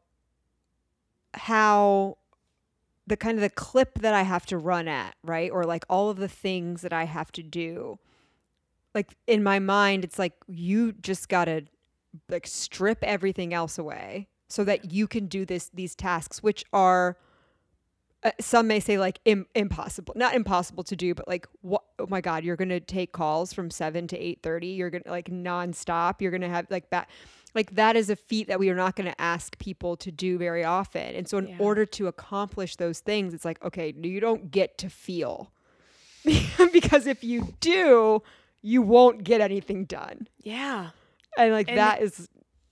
how 1.33 2.17
the 3.05 3.17
kind 3.17 3.37
of 3.37 3.41
the 3.41 3.49
clip 3.49 3.99
that 3.99 4.13
I 4.13 4.21
have 4.21 4.45
to 4.47 4.57
run 4.57 4.87
at, 4.87 5.15
right? 5.23 5.51
Or 5.51 5.65
like 5.65 5.83
all 5.89 6.09
of 6.09 6.17
the 6.17 6.27
things 6.27 6.81
that 6.81 6.93
I 6.93 7.03
have 7.03 7.31
to 7.33 7.43
do. 7.43 7.99
Like 8.93 9.15
in 9.27 9.43
my 9.43 9.59
mind, 9.59 10.03
it's 10.03 10.19
like 10.19 10.33
you 10.47 10.91
just 10.93 11.29
got 11.29 11.45
to 11.45 11.63
like 12.29 12.45
strip 12.47 12.99
everything 13.03 13.53
else 13.53 13.77
away 13.77 14.27
so 14.47 14.63
that 14.63 14.91
you 14.91 15.07
can 15.07 15.25
do 15.25 15.45
this 15.45 15.69
these 15.73 15.95
tasks 15.95 16.43
which 16.43 16.63
are 16.71 17.17
uh, 18.23 18.29
some 18.39 18.67
may 18.67 18.79
say 18.79 18.99
like 18.99 19.17
Im- 19.25 19.47
impossible 19.55 20.13
not 20.15 20.35
impossible 20.35 20.83
to 20.83 20.95
do 20.95 21.15
but 21.15 21.27
like 21.27 21.47
what 21.61 21.81
oh 21.97 22.05
my 22.07 22.21
god 22.21 22.43
you're 22.43 22.55
gonna 22.55 22.79
take 22.79 23.13
calls 23.13 23.51
from 23.51 23.71
7 23.71 24.07
to 24.09 24.17
8.30 24.17 24.77
you're 24.77 24.91
gonna 24.91 25.03
like 25.07 25.27
nonstop 25.29 26.21
you're 26.21 26.29
gonna 26.29 26.47
have 26.49 26.67
like 26.69 26.87
that 26.91 27.09
like 27.55 27.71
that 27.75 27.95
is 27.95 28.11
a 28.11 28.15
feat 28.15 28.47
that 28.47 28.59
we 28.59 28.69
are 28.69 28.75
not 28.75 28.95
gonna 28.95 29.15
ask 29.17 29.57
people 29.57 29.95
to 29.97 30.11
do 30.11 30.37
very 30.37 30.63
often. 30.63 31.15
And 31.15 31.27
so 31.27 31.37
in 31.39 31.47
Yeah. 31.47 31.55
order 31.59 31.85
to 31.87 32.07
accomplish 32.07 32.75
those 32.75 32.99
things 32.99 33.33
it's 33.33 33.45
like 33.45 33.63
okay 33.63 33.93
you 33.99 34.19
don't 34.19 34.51
get 34.51 34.77
to 34.79 34.89
feel. 34.89 35.51
Because 36.71 37.07
if 37.07 37.23
you 37.23 37.55
do 37.59 38.21
you 38.63 38.81
won't 38.81 39.23
get 39.23 39.41
anything 39.41 39.85
done 39.85 40.27
Yeah. 40.41 40.89
and 41.37 41.51
like 41.53 41.67
And- 41.69 41.77
that 41.77 42.01
is 42.01 42.29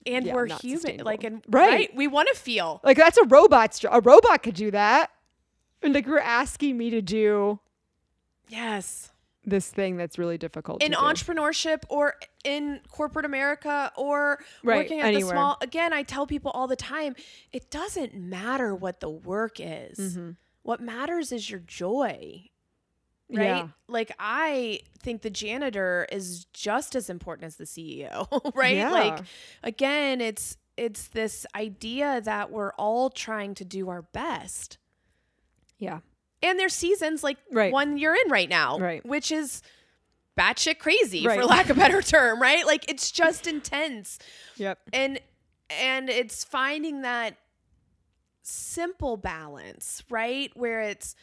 And 0.08 0.26
Yeah, 0.26 0.34
we're 0.34 0.48
human. 0.48 1.02
Like, 1.06 1.24
and 1.24 1.44
Right. 1.48 1.70
right. 1.70 1.96
We 1.96 2.08
want 2.08 2.28
to 2.34 2.40
feel. 2.40 2.80
like 2.84 2.98
that's 2.98 3.20
a 3.20 3.26
robot's 3.26 3.78
job 3.78 3.92
a 3.94 4.02
robot 4.02 4.42
could 4.42 4.56
do 4.56 4.72
that 4.72 5.12
and 5.84 5.94
like 5.94 6.08
you're 6.08 6.20
asking 6.20 6.76
me 6.78 6.90
to 6.90 7.02
do 7.04 7.60
Yes. 8.48 9.12
this 9.46 9.70
thing 9.70 9.98
that's 9.98 10.18
really 10.18 10.38
difficult 10.38 10.82
in 10.84 10.92
to 10.92 10.98
do. 10.98 11.04
entrepreneurship 11.04 11.84
or 11.90 12.16
in 12.44 12.80
corporate 12.90 13.26
America 13.26 13.92
or 13.96 14.40
Right, 14.64 14.78
working 14.78 15.00
at 15.02 15.08
anywhere. 15.08 15.22
the 15.26 15.30
small 15.32 15.58
again 15.62 15.94
I 15.94 16.04
tell 16.04 16.26
people 16.28 16.52
all 16.52 16.68
the 16.68 16.76
time 16.76 17.16
it 17.52 17.70
doesn't 17.72 18.14
matter 18.16 18.74
what 18.76 19.00
the 19.02 19.10
work 19.10 19.60
is 19.60 19.98
Mm-hmm. 20.00 20.32
what 20.64 20.80
matters 20.82 21.32
is 21.32 21.50
your 21.50 21.60
joy 21.60 22.50
right 23.32 23.46
Yeah. 23.46 23.68
like 23.88 24.12
I 24.20 24.82
think 25.00 25.22
the 25.22 25.30
janitor 25.30 26.08
is 26.12 26.46
just 26.54 26.96
as 26.96 27.10
important 27.10 27.46
as 27.46 27.56
the 27.56 27.64
CEO 27.66 28.52
right 28.56 28.76
Yeah. 28.78 28.92
like 28.92 29.20
again 29.64 30.22
it's 30.22 30.58
it's 30.78 31.08
this 31.10 31.46
idea 31.56 32.22
that 32.22 32.52
we're 32.52 32.72
all 32.74 33.10
trying 33.10 33.56
to 33.56 33.66
do 33.66 33.90
our 33.90 34.02
best 34.02 34.78
Yeah. 35.80 36.00
and 36.44 36.60
there's 36.60 36.74
seasons 36.74 37.24
like 37.24 37.38
Right. 37.52 37.72
one 37.74 37.98
you're 37.98 38.16
in 38.16 38.32
right 38.32 38.50
now, 38.50 38.78
Right. 38.80 39.06
which 39.06 39.32
is 39.32 39.62
batshit 40.40 40.80
crazy 40.80 41.24
for 41.24 41.44
lack 41.46 41.70
of 41.70 41.78
a 41.78 41.80
better 41.80 42.02
term, 42.16 42.42
right? 42.42 42.66
Like 42.66 42.90
it's 42.90 43.12
just 43.12 43.48
intense, 43.48 44.18
Yep. 44.58 44.80
and 44.94 45.20
and 45.70 46.10
it's 46.10 46.44
finding 46.44 47.02
that 47.02 47.38
simple 48.44 49.18
balance, 49.18 50.04
right? 50.10 50.52
Where 50.56 50.82
it's 50.82 51.16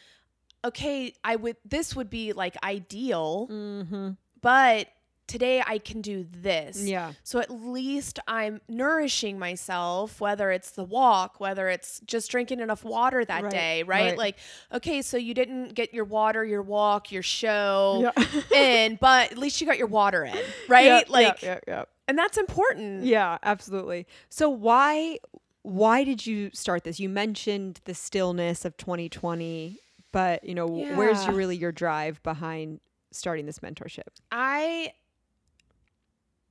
okay, 0.64 1.14
I 1.24 1.36
would 1.36 1.56
this 1.64 1.94
would 1.96 2.10
be 2.10 2.32
like 2.32 2.56
ideal, 2.62 3.48
Mm-hmm. 3.50 4.10
but 4.40 4.88
today 5.26 5.62
I 5.66 5.76
can 5.76 6.00
do 6.00 6.26
this. 6.30 6.82
Yeah. 6.88 7.12
So 7.22 7.38
at 7.38 7.50
least 7.50 8.18
I'm 8.26 8.62
nourishing 8.66 9.38
myself, 9.38 10.22
whether 10.22 10.50
it's 10.50 10.70
the 10.70 10.84
walk, 10.84 11.38
whether 11.38 11.68
it's 11.68 12.00
just 12.06 12.30
drinking 12.30 12.60
enough 12.60 12.82
water 12.82 13.22
that 13.26 13.42
Right, 13.42 13.50
day, 13.52 13.82
right? 13.82 14.04
right. 14.10 14.16
Like, 14.18 14.36
okay, 14.72 15.02
so 15.02 15.18
you 15.18 15.34
didn't 15.34 15.74
get 15.74 15.92
your 15.92 16.06
water, 16.06 16.46
your 16.46 16.62
walk, 16.62 17.12
your 17.12 17.22
show 17.22 18.10
Yeah. 18.16 18.24
in, 18.56 18.96
but 18.98 19.30
at 19.30 19.36
least 19.36 19.60
you 19.60 19.66
got 19.66 19.76
your 19.76 19.86
water 19.86 20.24
in, 20.24 20.38
right? 20.66 20.86
Yeah, 20.86 21.02
like, 21.08 21.42
yeah, 21.42 21.58
yeah, 21.68 21.84
and 22.08 22.16
that's 22.16 22.38
important. 22.38 23.04
yeah, 23.04 23.36
absolutely. 23.42 24.06
So 24.30 24.48
why 24.48 25.18
why 25.60 26.04
did 26.04 26.26
you 26.26 26.48
start 26.54 26.84
this? 26.84 26.98
You 26.98 27.10
mentioned 27.10 27.80
the 27.84 27.92
stillness 27.92 28.64
of 28.64 28.78
2020, 28.78 29.78
but 30.12 30.44
you 30.44 30.54
know, 30.54 30.66
where's 30.66 31.24
your, 31.26 31.34
really 31.34 31.56
your 31.56 31.72
drive 31.72 32.22
behind 32.22 32.80
starting 33.10 33.46
this 33.46 33.58
mentorship? 33.60 34.08
I 34.30 34.92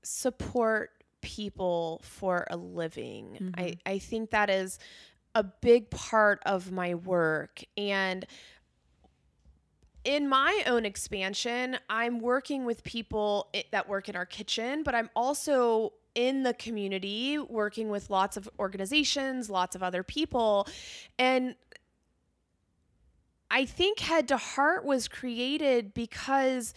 support 0.04 0.92
people 1.22 2.02
for 2.04 2.48
a 2.50 2.58
living. 2.58 3.54
I, 3.58 3.62
Mm-hmm. 3.62 3.80
I 3.86 3.98
think 4.00 4.30
that 4.32 4.50
is 4.50 4.80
a 5.36 5.44
big 5.44 5.90
part 5.90 6.42
of 6.46 6.72
my 6.72 6.96
work. 6.96 7.64
And 7.76 8.26
in 10.04 10.30
my 10.30 10.64
own 10.66 10.86
expansion, 10.86 11.78
I'm 11.90 12.20
working 12.20 12.66
with 12.66 12.84
people 12.84 13.50
that 13.72 13.90
work 13.90 14.08
in 14.08 14.16
our 14.16 14.26
kitchen, 14.26 14.84
but 14.84 14.96
I'm 14.96 15.10
also 15.16 15.94
in 16.16 16.44
the 16.44 16.54
community 16.54 17.38
working 17.38 17.90
with 17.90 18.10
lots 18.10 18.38
of 18.38 18.50
organizations, 18.58 19.50
lots 19.50 19.76
of 19.76 19.84
other 19.84 20.02
people. 20.02 20.68
And 21.20 21.56
I 23.50 23.66
think 23.66 24.00
Head 24.00 24.28
to 24.30 24.38
Heart 24.38 24.86
was 24.86 25.08
created 25.08 25.94
because 25.94 26.74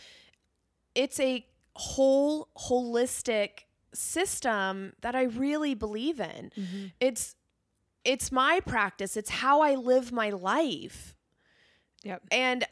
it's 0.94 1.18
a 1.20 1.44
whole 1.74 2.48
holistic 2.56 3.64
system 3.92 4.92
that 5.00 5.14
I 5.14 5.22
really 5.24 5.74
believe 5.74 6.20
in. 6.20 6.52
Mm-hmm. 6.56 6.86
It's 7.00 7.34
it's 8.04 8.32
my 8.32 8.60
practice. 8.66 9.16
It's 9.16 9.30
how 9.30 9.60
I 9.60 9.74
live 9.74 10.10
my 10.10 10.30
life. 10.30 11.14
Yep. 12.02 12.22
And 12.30 12.64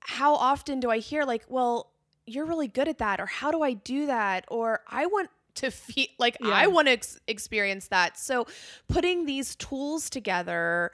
how 0.00 0.34
often 0.34 0.80
do 0.80 0.90
I 0.90 0.98
hear 0.98 1.24
like, 1.24 1.44
"Well, 1.48 1.92
you're 2.26 2.46
really 2.46 2.68
good 2.68 2.88
at 2.88 2.98
that," 2.98 3.20
or 3.20 3.26
"How 3.26 3.50
do 3.50 3.62
I 3.62 3.74
do 3.74 4.06
that?" 4.06 4.44
or 4.48 4.80
"I 4.88 5.06
want 5.06 5.30
to 5.56 5.70
feel 5.70 6.06
like 6.18 6.36
I 6.42 6.66
want 6.66 6.88
to 6.88 6.92
ex- 6.92 7.20
experience 7.26 7.88
that." 7.88 8.18
So, 8.18 8.46
putting 8.88 9.26
these 9.26 9.54
tools 9.56 10.08
together 10.08 10.92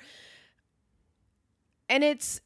and 1.91 2.03
it's 2.03 2.41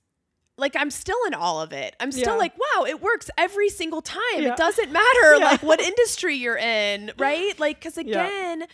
like 0.56 0.74
I'm 0.76 0.90
still 0.90 1.18
in 1.26 1.34
all 1.34 1.60
of 1.60 1.72
it. 1.72 1.94
I'm 2.00 2.10
still 2.12 2.34
Yeah. 2.34 2.38
like, 2.38 2.54
wow, 2.58 2.84
it 2.84 3.00
works 3.02 3.30
every 3.38 3.68
single 3.68 4.02
time. 4.02 4.20
Yeah. 4.38 4.52
It 4.52 4.56
doesn't 4.56 4.90
matter 4.90 5.34
Yeah. 5.38 5.44
like 5.44 5.62
what 5.62 5.80
industry 5.80 6.36
you're 6.36 6.56
in, 6.58 7.12
right? 7.18 7.58
Like 7.60 7.80
cuz 7.80 7.96
again, 7.98 8.66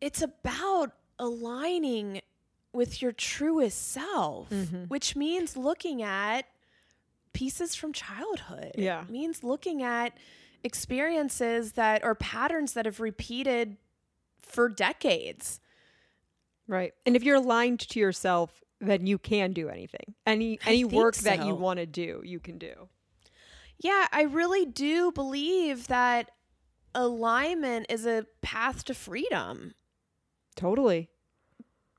it's 0.00 0.22
about 0.22 0.92
aligning 1.18 2.20
with 2.72 3.02
your 3.02 3.12
truest 3.12 3.90
self, 3.90 4.50
Mhm. 4.50 4.88
which 4.88 5.16
means 5.16 5.56
looking 5.56 6.02
at 6.02 6.46
pieces 7.32 7.74
from 7.74 7.92
childhood. 7.92 8.72
Yeah. 8.76 9.02
It 9.02 9.10
means 9.10 9.42
looking 9.42 9.82
at 9.82 10.16
experiences 10.62 11.72
that 11.72 12.04
or 12.04 12.14
patterns 12.14 12.74
that 12.74 12.84
have 12.84 13.00
repeated 13.00 13.76
for 14.40 14.68
decades. 14.68 15.60
Right. 16.68 16.92
And 17.06 17.16
if 17.16 17.24
you're 17.24 17.36
aligned 17.36 17.80
to 17.80 17.98
yourself, 17.98 18.62
then 18.80 19.06
you 19.06 19.18
can 19.18 19.52
do 19.52 19.68
anything. 19.68 20.14
Any 20.26 20.60
any 20.66 20.84
work 20.84 21.16
that 21.16 21.44
you 21.44 21.54
want 21.54 21.78
to 21.78 21.86
do, 21.86 22.20
you 22.24 22.38
can 22.38 22.58
do. 22.58 22.88
Yeah, 23.78 24.06
I 24.12 24.22
really 24.22 24.66
do 24.66 25.10
believe 25.10 25.88
that 25.88 26.30
alignment 26.94 27.86
is 27.88 28.06
a 28.06 28.26
path 28.42 28.84
to 28.84 28.94
freedom, 28.94 29.74
Totally. 30.56 31.08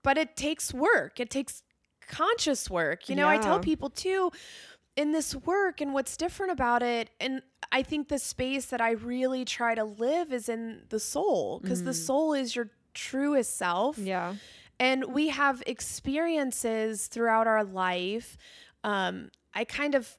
but 0.03 0.17
it 0.17 0.35
takes 0.35 0.73
work. 0.73 1.19
It 1.19 1.29
takes 1.29 1.63
conscious 2.01 2.69
work. 2.69 3.09
You 3.09 3.15
know, 3.15 3.27
I 3.27 3.37
tell 3.37 3.59
people 3.59 3.89
too 3.89 4.31
in 4.95 5.13
this 5.13 5.33
work 5.33 5.79
and 5.79 5.93
what's 5.93 6.17
different 6.17 6.51
about 6.51 6.83
it 6.83 7.09
and 7.21 7.41
I 7.71 7.83
think 7.83 8.09
the 8.09 8.19
space 8.19 8.65
that 8.67 8.81
I 8.81 8.91
really 8.91 9.45
try 9.45 9.75
to 9.75 9.83
live 9.83 10.33
is 10.33 10.49
in 10.49 10.81
the 10.89 10.99
soul 10.99 11.59
because 11.61 11.83
the 11.83 11.91
mm. 11.91 12.05
soul 12.05 12.33
is 12.33 12.55
your 12.55 12.69
truest 12.93 13.57
self. 13.57 13.97
Yeah. 13.97 14.35
and 14.79 15.05
we 15.13 15.29
have 15.29 15.61
experiences 15.67 17.07
throughout 17.07 17.47
our 17.47 17.63
life. 17.63 18.37
Um, 18.83 19.29
I 19.53 19.65
kind 19.65 19.95
of, 19.95 20.17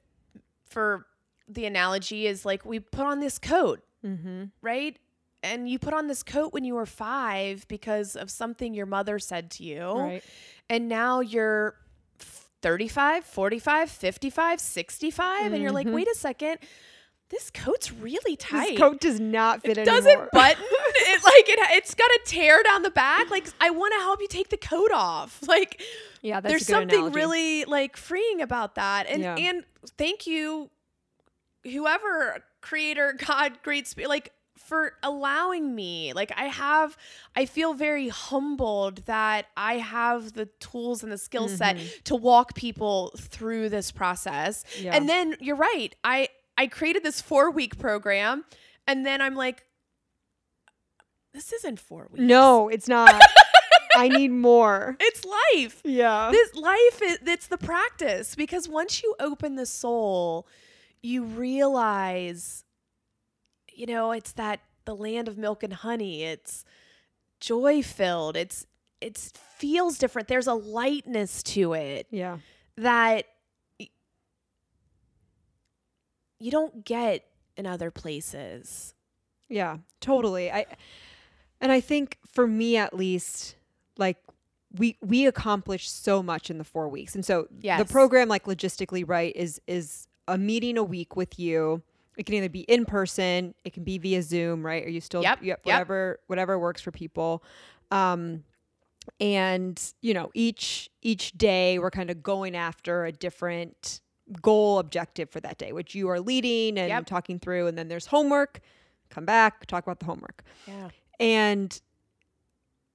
for 0.68 1.06
the 1.48 1.64
analogy, 1.66 2.26
is 2.26 2.44
like 2.44 2.64
we 2.64 2.78
put 2.80 3.06
on 3.06 3.20
this 3.20 3.38
coat, 3.38 3.80
Mm-hmm. 4.04 4.44
right? 4.62 4.98
And 5.42 5.68
you 5.68 5.78
put 5.78 5.94
on 5.94 6.06
this 6.06 6.22
coat 6.22 6.52
when 6.52 6.64
you 6.64 6.74
were 6.74 6.84
five 6.86 7.66
because 7.68 8.14
of 8.16 8.30
something 8.30 8.74
your 8.74 8.84
mother 8.86 9.18
said 9.18 9.50
to 9.52 9.64
you. 9.64 9.82
Right. 9.92 10.22
And 10.68 10.88
now 10.88 11.20
you're 11.20 11.76
35, 12.62 13.24
45, 13.24 13.90
55, 13.90 14.60
65. 14.60 15.52
And 15.52 15.62
you're 15.62 15.72
like, 15.72 15.86
Mhm. 15.86 15.92
wait 15.94 16.08
a 16.08 16.14
second, 16.14 16.58
this 17.30 17.50
coat's 17.50 17.90
really 17.92 18.36
tight 18.36 18.70
This 18.70 18.78
coat 18.78 19.00
does 19.00 19.18
not 19.20 19.62
fit 19.62 19.78
it 19.78 19.88
anymore. 19.88 20.00
doesn't 20.02 20.30
button. 20.32 20.64
it 21.08 21.24
like 21.24 21.48
it 21.48 21.58
it's 21.76 21.94
got 21.94 22.10
a 22.10 22.20
tear 22.24 22.62
down 22.62 22.82
the 22.82 22.90
back. 22.90 23.30
Like 23.30 23.48
I 23.60 23.70
want 23.70 23.94
to 23.94 24.00
help 24.00 24.20
you 24.20 24.28
take 24.28 24.48
the 24.48 24.56
coat 24.56 24.90
off. 24.92 25.40
Like 25.50 25.82
yeah, 26.22 26.40
that's 26.40 26.52
there's 26.52 26.66
something 26.66 26.94
analogy. 26.94 27.16
really 27.16 27.64
like 27.64 27.96
freeing 27.96 28.40
about 28.40 28.76
that. 28.76 29.06
And 29.08 29.22
Yeah. 29.22 29.34
and 29.34 29.64
thank 29.98 30.26
you, 30.26 30.70
whoever 31.64 32.44
creator, 32.60 33.16
God, 33.26 33.58
great 33.62 33.88
spirit, 33.88 34.08
like 34.08 34.32
for 34.70 34.92
allowing 35.02 35.74
me. 35.74 36.12
Like 36.12 36.32
I 36.36 36.44
have, 36.44 36.96
I 37.34 37.44
feel 37.46 37.74
very 37.74 38.08
humbled 38.08 38.98
that 39.06 39.46
I 39.56 39.78
have 39.78 40.34
the 40.34 40.46
tools 40.60 41.02
and 41.02 41.10
the 41.10 41.18
skill 41.18 41.48
set 41.48 41.76
mm-hmm. 41.76 42.02
to 42.04 42.14
walk 42.14 42.54
people 42.54 43.12
through 43.18 43.68
this 43.68 43.90
process. 43.90 44.64
Yeah. 44.78 44.94
And 44.94 45.08
then 45.08 45.36
you're 45.40 45.56
right. 45.56 45.94
I 46.04 46.28
I 46.56 46.66
created 46.66 47.02
this 47.02 47.20
four 47.20 47.50
week 47.50 47.78
program, 47.78 48.44
and 48.86 49.04
then 49.04 49.20
I'm 49.20 49.34
like, 49.34 49.64
this 51.32 51.52
isn't 51.52 51.78
four 51.78 52.08
weeks. 52.10 52.22
No, 52.22 52.68
it's 52.68 52.88
not. 52.88 53.20
I 53.96 54.08
need 54.08 54.30
more. 54.30 54.96
it's 55.00 55.24
life. 55.24 55.80
Yeah. 55.84 56.30
This 56.32 56.54
life 56.54 57.02
is 57.02 57.18
it's 57.26 57.46
the 57.48 57.58
practice 57.58 58.34
because 58.34 58.68
once 58.68 59.02
you 59.02 59.14
open 59.20 59.56
the 59.56 59.66
soul, 59.66 60.46
you 61.02 61.24
realize, 61.24 62.64
you 63.72 63.86
know, 63.86 64.12
it's 64.12 64.32
that 64.32 64.60
the 64.84 64.94
land 64.94 65.28
of 65.28 65.36
milk 65.38 65.62
and 65.62 65.72
honey. 65.72 66.24
It's 66.24 66.64
joy 67.40 67.82
filled. 67.82 68.36
It's 68.36 68.66
it's 69.00 69.32
feels 69.56 69.98
different. 69.98 70.28
There's 70.28 70.46
a 70.46 70.54
lightness 70.54 71.42
to 71.44 71.72
it 71.72 72.06
yeah. 72.10 72.38
that 72.76 73.24
you 76.38 76.50
don't 76.50 76.84
get 76.84 77.24
in 77.56 77.66
other 77.66 77.90
places. 77.90 78.94
Yeah, 79.48 79.78
totally. 80.00 80.50
I 80.50 80.66
and 81.60 81.70
I 81.72 81.80
think 81.80 82.18
for 82.32 82.46
me 82.46 82.76
at 82.76 82.94
least, 82.94 83.56
like 83.98 84.16
we 84.76 84.96
we 85.00 85.26
accomplished 85.26 86.04
so 86.04 86.22
much 86.22 86.50
in 86.50 86.58
the 86.58 86.64
four 86.64 86.88
weeks. 86.88 87.14
And 87.14 87.24
so 87.24 87.48
the 87.78 87.84
program, 87.84 88.28
like 88.28 88.44
logistically 88.44 89.04
right, 89.06 89.34
is 89.34 89.60
is 89.66 90.06
a 90.28 90.38
meeting 90.38 90.78
a 90.78 90.84
week 90.84 91.16
with 91.16 91.38
you. 91.38 91.82
It 92.16 92.26
can 92.26 92.34
either 92.36 92.48
be 92.48 92.60
in 92.62 92.84
person, 92.84 93.54
it 93.64 93.72
can 93.72 93.82
be 93.84 93.98
via 93.98 94.22
Zoom, 94.22 94.64
right? 94.64 94.84
Are 94.84 94.90
you 94.90 95.00
still 95.00 95.22
Yep, 95.22 95.38
yep, 95.42 95.60
yep. 95.64 95.74
whatever 95.74 96.20
whatever 96.26 96.58
works 96.58 96.80
for 96.82 96.90
people. 96.90 97.42
Um 97.90 98.44
and 99.18 99.80
you 100.02 100.14
know, 100.14 100.30
each 100.34 100.90
each 101.02 101.32
day 101.32 101.78
we're 101.78 101.90
kind 101.90 102.10
of 102.10 102.22
going 102.22 102.54
after 102.54 103.04
a 103.06 103.12
different 103.12 104.00
goal 104.42 104.78
objective 104.78 105.28
for 105.30 105.40
that 105.40 105.58
day, 105.58 105.72
which 105.72 105.94
you 105.94 106.08
are 106.08 106.20
leading 106.20 106.78
and 106.78 106.88
Yep. 106.88 107.06
talking 107.06 107.38
through. 107.40 107.66
And 107.66 107.76
then 107.76 107.88
there's 107.88 108.06
homework. 108.06 108.60
Come 109.08 109.24
back, 109.24 109.66
talk 109.66 109.82
about 109.84 109.98
the 109.98 110.06
homework. 110.06 110.44
Yeah. 110.68 110.90
And 111.20 111.80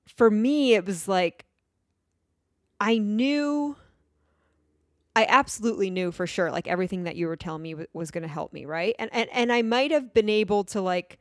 for 0.08 0.30
me, 0.32 0.74
it 0.74 0.86
was 0.86 1.08
like, 1.08 1.46
I 2.82 2.98
knew, 2.98 3.78
I 5.16 5.26
absolutely 5.30 5.90
knew 5.92 6.12
for 6.12 6.28
sure, 6.28 6.52
like 6.52 6.68
everything 6.68 7.04
that 7.04 7.16
you 7.16 7.28
were 7.28 7.38
telling 7.38 7.62
me 7.62 7.72
w- 7.72 7.88
was 7.94 8.12
going 8.12 8.24
to 8.24 8.28
help 8.28 8.52
me, 8.52 8.66
right? 8.66 8.96
And, 9.00 9.10
and 9.14 9.30
and 9.32 9.54
I 9.54 9.62
might 9.62 9.92
have 9.92 10.14
been 10.14 10.28
able 10.28 10.64
to 10.66 10.82
like 10.82 11.20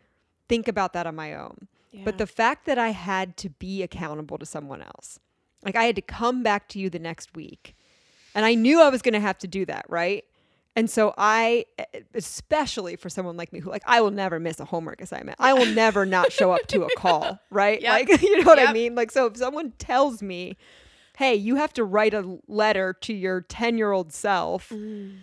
think 0.49 0.66
about 0.66 0.94
that 0.94 1.06
on 1.06 1.14
my 1.14 1.34
own, 1.34 1.68
but 2.04 2.18
the 2.18 2.26
fact 2.26 2.66
that 2.66 2.78
I 2.78 2.88
had 2.90 3.37
to 3.38 3.50
be 3.50 3.82
accountable 3.82 4.37
to 4.38 4.46
someone 4.46 4.82
else, 4.82 5.20
like 5.64 5.76
I 5.76 5.84
had 5.84 5.94
to 5.96 6.02
come 6.02 6.42
back 6.42 6.68
to 6.70 6.78
you 6.80 6.90
the 6.90 6.99
next 6.99 7.37
week, 7.37 7.76
and 8.34 8.44
I 8.44 8.54
knew 8.54 8.80
I 8.82 8.88
was 8.88 9.00
going 9.02 9.14
to 9.14 9.20
have 9.20 9.38
to 9.38 9.46
do 9.49 9.64
that, 9.66 9.84
right? 9.88 10.25
And 10.76 10.90
so 10.90 11.14
I, 11.16 11.66
especially 12.14 12.97
for 12.97 13.09
someone 13.09 13.37
like 13.37 13.52
me 13.52 13.61
who 13.61 13.71
like 13.71 13.85
I 13.87 14.00
will 14.00 14.11
never 14.11 14.40
miss 14.40 14.59
a 14.59 14.64
homework 14.64 15.00
assignment. 15.00 15.37
I 15.40 15.52
will 15.52 15.66
never 15.66 16.04
not 16.04 16.33
show 16.33 16.50
up 16.50 16.66
to 16.69 16.85
a 16.85 16.88
call, 16.97 17.38
right? 17.50 17.81
Yep. 17.81 17.90
Like 17.90 18.23
you 18.23 18.40
know 18.40 18.47
what 18.47 18.59
I 18.59 18.73
mean? 18.73 18.95
Like 18.95 19.12
so 19.12 19.26
if 19.26 19.37
someone 19.37 19.73
tells 19.78 20.21
me, 20.21 20.57
"Hey, 21.16 21.37
you 21.37 21.57
have 21.57 21.73
to 21.75 21.85
write 21.85 22.12
a 22.12 22.38
letter 22.49 22.93
to 23.02 23.14
your 23.14 23.43
10-year-old 23.43 24.12
self." 24.12 24.71
Mm. 24.71 25.19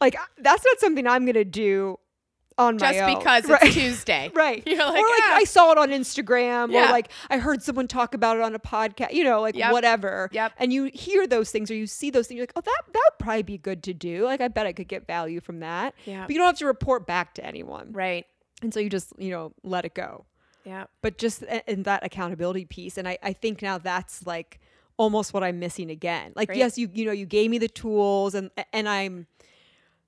Like 0.00 0.16
that's 0.38 0.64
not 0.64 0.80
something 0.80 1.06
I'm 1.06 1.24
going 1.24 1.34
to 1.34 1.44
do 1.44 1.98
on 2.60 2.76
my 2.76 2.92
just 2.92 2.98
own. 3.00 3.18
because 3.18 3.44
right? 3.48 3.62
it's 3.62 3.74
Tuesday. 3.74 4.30
Right. 4.34 4.62
You're 4.66 4.76
like, 4.78 4.88
or 4.88 5.08
like 5.08 5.22
"Ah." 5.24 5.34
I 5.36 5.44
saw 5.44 5.72
it 5.72 5.78
on 5.78 5.90
Instagram 5.90 6.72
Yeah. 6.72 6.88
or 6.88 6.92
like 6.92 7.10
I 7.30 7.38
heard 7.38 7.62
someone 7.62 7.88
talk 7.88 8.14
about 8.14 8.36
it 8.36 8.42
on 8.42 8.54
a 8.54 8.58
podcast, 8.58 9.12
you 9.12 9.24
know, 9.24 9.40
like 9.40 9.54
Yep. 9.56 9.72
whatever. 9.72 10.28
Yep. 10.32 10.52
And 10.58 10.72
you 10.72 10.84
hear 10.94 11.26
those 11.26 11.50
things 11.50 11.70
or 11.70 11.74
you 11.74 11.86
see 11.86 12.10
those 12.10 12.26
things, 12.28 12.36
you're 12.38 12.44
like, 12.44 12.52
oh, 12.56 12.60
that 12.60 12.82
that 12.92 13.10
would 13.12 13.18
probably 13.18 13.42
be 13.42 13.58
good 13.58 13.82
to 13.84 13.94
do. 13.94 14.24
Like 14.24 14.40
I 14.40 14.48
bet 14.48 14.66
I 14.66 14.72
could 14.72 14.88
get 14.88 15.06
value 15.06 15.40
from 15.40 15.60
that. 15.60 15.94
Yeah. 16.04 16.22
But 16.26 16.32
you 16.32 16.38
don't 16.38 16.46
have 16.46 16.58
to 16.58 16.66
report 16.66 17.06
back 17.06 17.34
to 17.34 17.44
anyone. 17.44 17.92
Right. 17.92 18.26
And 18.62 18.72
so 18.74 18.80
you 18.80 18.90
just, 18.90 19.12
you 19.18 19.30
know, 19.30 19.52
let 19.62 19.84
it 19.84 19.94
go. 19.94 20.26
Yeah. 20.64 20.84
But 21.00 21.16
just 21.16 21.42
in 21.66 21.84
that 21.84 22.04
accountability 22.04 22.66
piece. 22.66 22.98
And 22.98 23.08
I, 23.08 23.16
I 23.22 23.32
think 23.32 23.62
now 23.62 23.78
that's 23.78 24.26
like 24.26 24.60
almost 24.98 25.32
what 25.32 25.42
I'm 25.42 25.58
missing 25.58 25.90
again. 25.90 26.32
Like, 26.36 26.48
Great. 26.48 26.58
yes, 26.58 26.76
you 26.76 26.90
you 26.92 27.06
know, 27.06 27.12
you 27.12 27.24
gave 27.24 27.50
me 27.50 27.56
the 27.58 27.68
tools 27.68 28.34
and 28.34 28.50
and 28.74 28.86
I'm 28.86 29.26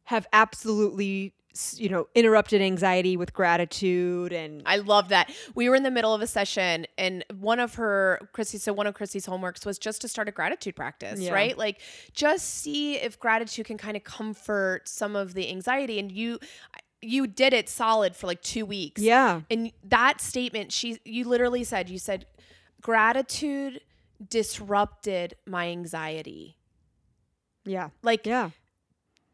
have 0.04 0.26
absolutely 0.32 1.32
you 1.76 1.88
know 1.88 2.08
interrupted 2.14 2.60
anxiety 2.62 3.16
with 3.16 3.32
gratitude 3.34 4.32
and 4.32 4.62
I 4.66 4.76
love 4.78 5.08
that. 5.10 5.30
We 5.54 5.68
were 5.68 5.74
in 5.76 5.82
the 5.82 5.90
middle 5.90 6.14
of 6.14 6.22
a 6.22 6.26
session 6.26 6.86
and 6.96 7.24
one 7.38 7.60
of 7.60 7.74
her 7.74 8.20
Chrissy 8.32 8.58
so 8.58 8.72
one 8.72 8.86
of 8.86 8.94
Chrissy's 8.94 9.26
homeworks 9.26 9.66
was 9.66 9.78
just 9.78 10.00
to 10.02 10.08
start 10.08 10.28
a 10.28 10.32
gratitude 10.32 10.74
practice, 10.76 11.20
Yeah. 11.20 11.32
right? 11.32 11.56
Like 11.58 11.80
just 12.14 12.48
see 12.62 12.96
if 12.96 13.18
gratitude 13.18 13.66
can 13.66 13.78
kind 13.78 13.96
of 13.96 14.04
comfort 14.04 14.88
some 14.88 15.14
of 15.16 15.34
the 15.34 15.48
anxiety 15.50 15.98
and 15.98 16.10
you 16.10 16.38
you 17.04 17.26
did 17.26 17.52
it 17.52 17.68
solid 17.68 18.14
for 18.14 18.28
like 18.28 18.40
2 18.42 18.64
weeks. 18.64 19.02
yeah 19.02 19.40
And 19.50 19.72
that 19.84 20.20
statement 20.20 20.72
she 20.72 20.98
you 21.04 21.24
literally 21.28 21.64
said 21.64 21.88
you 21.90 21.98
said 21.98 22.26
gratitude 22.80 23.80
disrupted 24.28 25.34
my 25.46 25.68
anxiety. 25.68 26.56
yeah 27.64 27.90
Like 28.02 28.26
yeah 28.26 28.50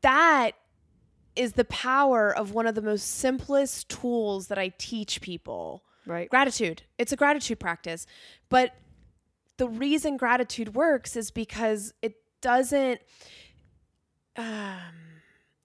that 0.01 0.53
is 1.38 1.52
the 1.54 1.64
power 1.64 2.35
of 2.37 2.52
one 2.52 2.66
of 2.66 2.75
the 2.75 2.83
most 2.83 3.04
simplest 3.18 3.88
tools 3.88 4.49
that 4.49 4.59
I 4.59 4.73
teach 4.78 5.21
people. 5.21 5.85
right 6.07 6.28
Gratitude. 6.28 6.83
It's 6.99 7.12
a 7.12 7.16
gratitude 7.16 7.59
practice. 7.61 8.07
But 8.49 8.75
the 9.57 9.68
reason 9.68 10.16
gratitude 10.16 10.75
works 10.75 11.16
is 11.16 11.30
because 11.30 11.92
it 12.02 12.14
doesn't 12.40 13.00
um 14.37 14.76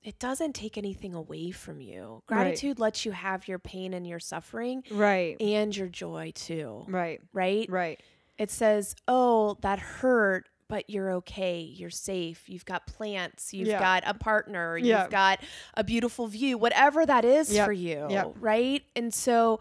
it 0.03 0.19
doesn't 0.19 0.53
take 0.53 0.77
anything 0.77 1.13
away 1.13 1.51
from 1.51 1.79
you. 1.79 2.23
Right. 2.29 2.43
Gratitude 2.43 2.77
lets 2.79 3.05
you 3.05 3.11
have 3.13 3.47
your 3.47 3.59
pain 3.59 3.93
and 3.93 4.05
your 4.05 4.19
suffering 4.19 4.83
right 4.91 5.37
and 5.39 5.75
your 5.75 5.87
joy 5.87 6.31
too. 6.35 6.83
right 6.87 7.21
Right? 7.31 7.69
right 7.69 8.01
It 8.37 8.51
says, 8.51 8.95
"Oh, 9.07 9.57
that 9.61 9.79
hurt, 9.79 10.49
but 10.73 10.89
you're 10.89 11.11
okay. 11.11 11.59
You're 11.61 11.91
safe. 11.91 12.49
You've 12.49 12.65
got 12.65 12.87
plants. 12.87 13.53
You've 13.53 13.67
Yeah. 13.67 13.79
got 13.79 14.01
a 14.07 14.15
partner. 14.15 14.75
Yeah. 14.75 15.03
You've 15.03 15.11
got 15.11 15.39
a 15.75 15.83
beautiful 15.83 16.25
view. 16.25 16.57
Whatever 16.57 17.05
that 17.05 17.23
is 17.23 17.53
Yep. 17.53 17.65
for 17.67 17.71
you, 17.73 18.07
Yep. 18.09 18.33
right? 18.39 18.83
And 18.95 19.13
so 19.13 19.59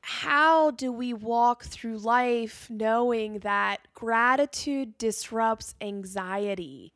how 0.00 0.70
do 0.70 0.92
we 0.92 1.12
walk 1.12 1.64
through 1.64 1.98
life 1.98 2.68
knowing 2.70 3.40
that 3.40 3.88
gratitude 3.94 4.96
disrupts 4.96 5.74
anxiety 5.80 6.92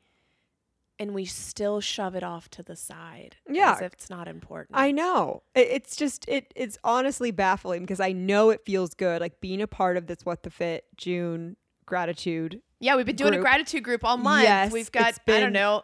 and 1.00 1.14
we 1.14 1.24
still 1.24 1.80
shove 1.80 2.14
it 2.16 2.24
off 2.24 2.48
to 2.50 2.62
the 2.62 2.74
side 2.76 3.36
Yeah. 3.48 3.74
as 3.74 3.80
if 3.82 3.92
it's 3.94 4.10
not 4.10 4.28
important? 4.28 4.76
I 4.78 4.90
know. 4.92 5.42
It's 5.54 5.96
just 5.96 6.28
it 6.28 6.52
it's 6.54 6.78
honestly 6.84 7.30
baffling 7.30 7.80
because 7.82 8.00
I 8.00 8.12
know 8.12 8.50
it 8.50 8.64
feels 8.64 8.94
good 8.94 9.20
like 9.20 9.40
being 9.40 9.60
a 9.62 9.66
part 9.66 9.96
of 9.96 10.06
this 10.06 10.18
what 10.24 10.42
the 10.44 10.50
fit 10.50 10.84
June 10.96 11.56
gratitude. 11.88 12.60
Yeah, 12.80 12.94
we've 12.96 13.06
been 13.06 13.16
doing 13.16 13.34
a 13.34 13.38
gratitude 13.40 13.82
group 13.82 14.04
all 14.04 14.16
month. 14.16 14.44
Yes, 14.44 14.72
we've 14.72 14.92
got 14.92 15.10
it's 15.10 15.20
I 15.26 15.40
don't 15.40 15.52
know. 15.52 15.82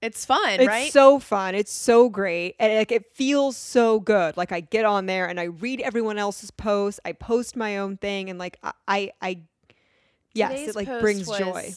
It's 0.00 0.24
fun, 0.24 0.58
It's 0.58 0.66
right? 0.66 0.92
so 0.92 1.20
fun. 1.20 1.54
It's 1.54 1.72
so 1.72 2.08
great. 2.08 2.56
And 2.58 2.74
like 2.74 2.90
it 2.90 3.14
feels 3.14 3.56
so 3.56 4.00
good. 4.00 4.36
Like 4.36 4.50
I 4.50 4.60
get 4.60 4.84
on 4.84 5.06
there 5.06 5.28
and 5.28 5.38
I 5.38 5.44
read 5.44 5.80
everyone 5.80 6.18
else's 6.18 6.50
posts. 6.50 6.98
I 7.04 7.12
post 7.12 7.54
my 7.54 7.78
own 7.78 7.96
thing 7.96 8.28
and 8.28 8.36
like 8.38 8.58
I 8.64 8.72
I, 8.88 9.10
I 9.22 9.40
yes, 10.34 10.50
Today's 10.50 10.68
it 10.70 10.76
like 10.76 11.00
brings 11.00 11.26
joy. 11.26 11.72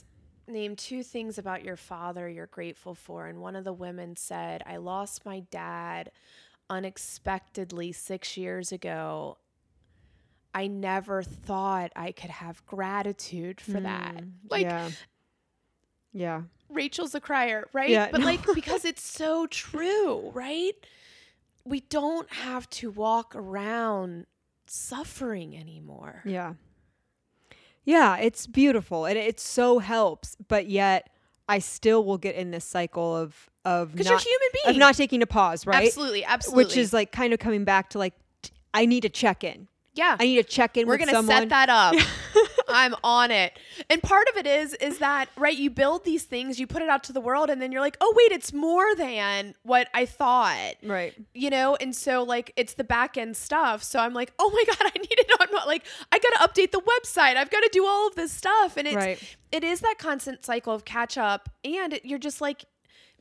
Name 0.47 0.75
two 0.75 1.03
things 1.03 1.37
about 1.37 1.63
your 1.63 1.75
father 1.77 2.27
you're 2.27 2.47
grateful 2.47 2.95
for. 2.95 3.27
And 3.27 3.41
one 3.41 3.55
of 3.55 3.63
the 3.63 3.73
women 3.73 4.15
said, 4.15 4.63
I 4.65 4.77
lost 4.77 5.25
my 5.25 5.41
dad 5.51 6.11
unexpectedly 6.69 7.91
six 7.91 8.37
years 8.37 8.71
ago. 8.71 9.37
I 10.55 10.67
never 10.67 11.21
thought 11.21 11.91
I 11.97 12.13
could 12.13 12.29
have 12.31 12.65
gratitude 12.65 13.59
for 13.61 13.79
that. 13.81 14.15
Mm, 14.15 14.31
Like 14.49 14.61
yeah. 14.63 14.89
Yeah. 16.13 16.41
Rachel's 16.69 17.13
a 17.13 17.19
crier, 17.19 17.67
right? 17.73 17.89
Yeah, 17.89 18.07
but 18.09 18.21
no. 18.21 18.25
like 18.25 18.39
because 18.55 18.85
it's 18.85 19.03
so 19.03 19.47
true, 19.47 20.31
right? 20.33 20.71
We 21.65 21.81
don't 21.81 22.31
have 22.31 22.69
to 22.71 22.89
walk 22.89 23.35
around 23.35 24.27
suffering 24.65 25.57
anymore. 25.57 26.21
Yeah. 26.25 26.53
Yeah, 27.83 28.17
it's 28.17 28.47
beautiful 28.47 29.05
and 29.05 29.17
it 29.17 29.39
so 29.39 29.79
helps, 29.79 30.35
but 30.47 30.67
yet 30.67 31.09
I 31.47 31.59
still 31.59 32.03
will 32.03 32.17
get 32.17 32.35
in 32.35 32.51
this 32.51 32.65
cycle 32.65 33.15
of 33.15 33.49
of 33.65 33.91
Because 33.91 34.07
you're 34.07 34.17
human 34.19 34.49
being. 34.53 34.75
of 34.75 34.77
not 34.77 34.95
taking 34.95 35.21
a 35.21 35.27
pause, 35.27 35.67
right? 35.67 35.85
Absolutely, 35.85 36.23
absolutely. 36.23 36.63
Which 36.65 36.77
is 36.77 36.93
like 36.93 37.11
kind 37.11 37.33
of 37.33 37.39
coming 37.39 37.63
back 37.65 37.89
to 37.89 37.99
like 37.99 38.13
I 38.73 38.85
need 38.85 39.01
to 39.01 39.09
check 39.09 39.43
in. 39.43 39.67
Yeah. 39.95 40.15
I 40.19 40.23
need 40.25 40.36
to 40.36 40.43
check 40.43 40.77
in 40.77 40.88
We're 40.88 40.97
gonna 40.97 41.12
someone. 41.12 41.36
set 41.38 41.49
that 41.49 41.69
up. 41.69 41.95
I'm 42.67 42.95
on 43.03 43.31
it. 43.31 43.58
And 43.89 44.01
part 44.03 44.27
of 44.29 44.38
it 44.38 44.45
is 44.45 44.73
is 44.75 44.99
that 44.99 45.29
right, 45.38 45.58
you 45.58 45.69
build 45.69 46.03
these 46.05 46.23
things, 46.23 46.60
you 46.60 46.67
put 46.67 46.81
it 46.81 46.89
out 46.89 47.03
to 47.05 47.13
the 47.13 47.21
world, 47.21 47.49
and 47.49 47.62
then 47.62 47.71
you're 47.71 47.81
like, 47.81 47.97
oh 48.01 48.13
wait, 48.15 48.31
it's 48.31 48.51
more 48.53 48.93
than 48.95 49.55
what 49.63 49.88
I 49.93 50.05
thought. 50.05 50.73
Right. 50.84 51.13
You 51.34 51.49
know, 51.49 51.75
and 51.77 51.95
so 51.95 52.23
like 52.23 52.51
it's 52.55 52.73
the 52.73 52.84
back 52.84 53.17
end 53.17 53.38
stuff. 53.38 53.81
So 53.84 53.99
I'm 53.99 54.13
like, 54.13 54.34
oh 54.38 54.49
my 54.51 54.63
god, 54.67 54.91
I 54.93 54.97
need 54.99 55.08
it 55.19 55.31
on 55.39 55.47
my- 55.51 55.63
like 55.65 55.86
I 56.12 56.19
gotta 56.19 56.38
update 56.47 56.71
the 56.71 56.81
website. 56.81 57.38
I've 57.38 57.49
got 57.49 57.62
to 57.62 57.69
do 57.71 57.86
all 57.86 58.08
of 58.08 58.15
this 58.15 58.31
stuff, 58.31 58.77
and 58.77 58.88
it's 58.88 58.95
Right. 58.95 59.38
it 59.51 59.63
is 59.63 59.79
that 59.79 59.95
constant 59.97 60.43
cycle 60.45 60.73
of 60.73 60.84
catch 60.86 61.17
up, 61.17 61.49
and 61.63 61.93
it- 61.93 62.03
you're 62.05 62.19
just 62.19 62.41
like, 62.41 62.65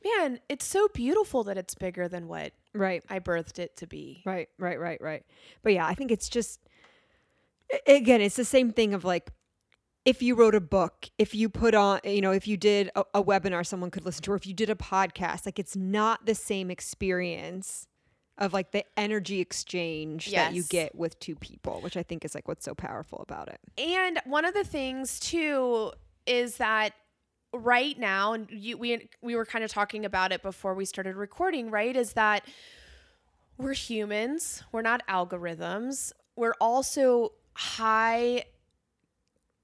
man, 0.03 0.39
it's 0.49 0.65
so 0.65 0.87
beautiful 0.93 1.43
that 1.45 1.57
it's 1.57 1.73
bigger 1.75 2.07
than 2.07 2.27
what 2.27 2.51
Right. 2.75 3.03
I 3.09 3.19
birthed 3.19 3.57
it 3.57 3.77
to 3.77 3.87
be. 3.87 4.21
Right, 4.25 4.49
right, 4.59 4.79
right, 4.79 5.01
right. 5.01 5.23
But 5.63 5.73
yeah, 5.73 5.87
I 5.87 5.95
think 5.95 6.11
it's 6.11 6.29
just 6.29 6.59
again, 7.87 8.21
it's 8.21 8.35
the 8.35 8.45
same 8.45 8.71
thing 8.71 8.93
of 8.93 9.03
like 9.03 9.31
if 10.03 10.21
you 10.21 10.35
wrote 10.35 10.53
a 10.53 10.61
book, 10.61 11.09
if 11.17 11.33
you 11.33 11.49
put 11.49 11.73
on, 11.73 11.99
you 12.03 12.21
know, 12.21 12.31
if 12.31 12.47
you 12.47 12.57
did 12.57 12.91
a, 12.95 13.03
a 13.15 13.23
webinar 13.23 13.65
someone 13.65 13.89
could 13.89 14.05
listen 14.05 14.21
to, 14.23 14.31
or 14.33 14.35
if 14.35 14.45
you 14.45 14.53
did 14.53 14.69
a 14.69 14.75
podcast, 14.75 15.45
like 15.45 15.57
it's 15.57 15.75
not 15.75 16.25
the 16.25 16.35
same 16.35 16.69
experience 16.69 17.87
of 18.37 18.53
like 18.53 18.71
the 18.71 18.83
energy 18.97 19.39
exchange 19.39 20.31
that 20.31 20.53
you 20.53 20.63
get 20.63 20.93
with 20.93 21.17
two 21.19 21.35
people, 21.35 21.79
which 21.81 21.97
I 21.97 22.03
think 22.03 22.25
is 22.25 22.35
like 22.35 22.47
what's 22.47 22.65
so 22.65 22.75
powerful 22.75 23.19
about 23.27 23.47
it. 23.47 23.59
And 23.77 24.19
one 24.25 24.45
of 24.45 24.53
the 24.53 24.65
things 24.65 25.19
too 25.19 25.93
is 26.25 26.57
that 26.57 26.93
right 27.57 27.97
now, 27.97 28.33
and 28.33 28.49
you, 28.51 28.77
we 28.77 29.09
we 29.21 29.35
were 29.35 29.45
kind 29.45 29.63
of 29.63 29.71
talking 29.71 30.05
about 30.05 30.31
it 30.31 30.41
before 30.41 30.73
we 30.73 30.85
started 30.85 31.15
recording, 31.15 31.71
right? 31.71 31.95
Is 31.95 32.13
that 32.13 32.45
we're 33.57 33.73
humans, 33.73 34.63
we're 34.71 34.81
not 34.81 35.05
algorithms. 35.07 36.11
We're 36.35 36.55
also 36.59 37.31
high 37.53 38.43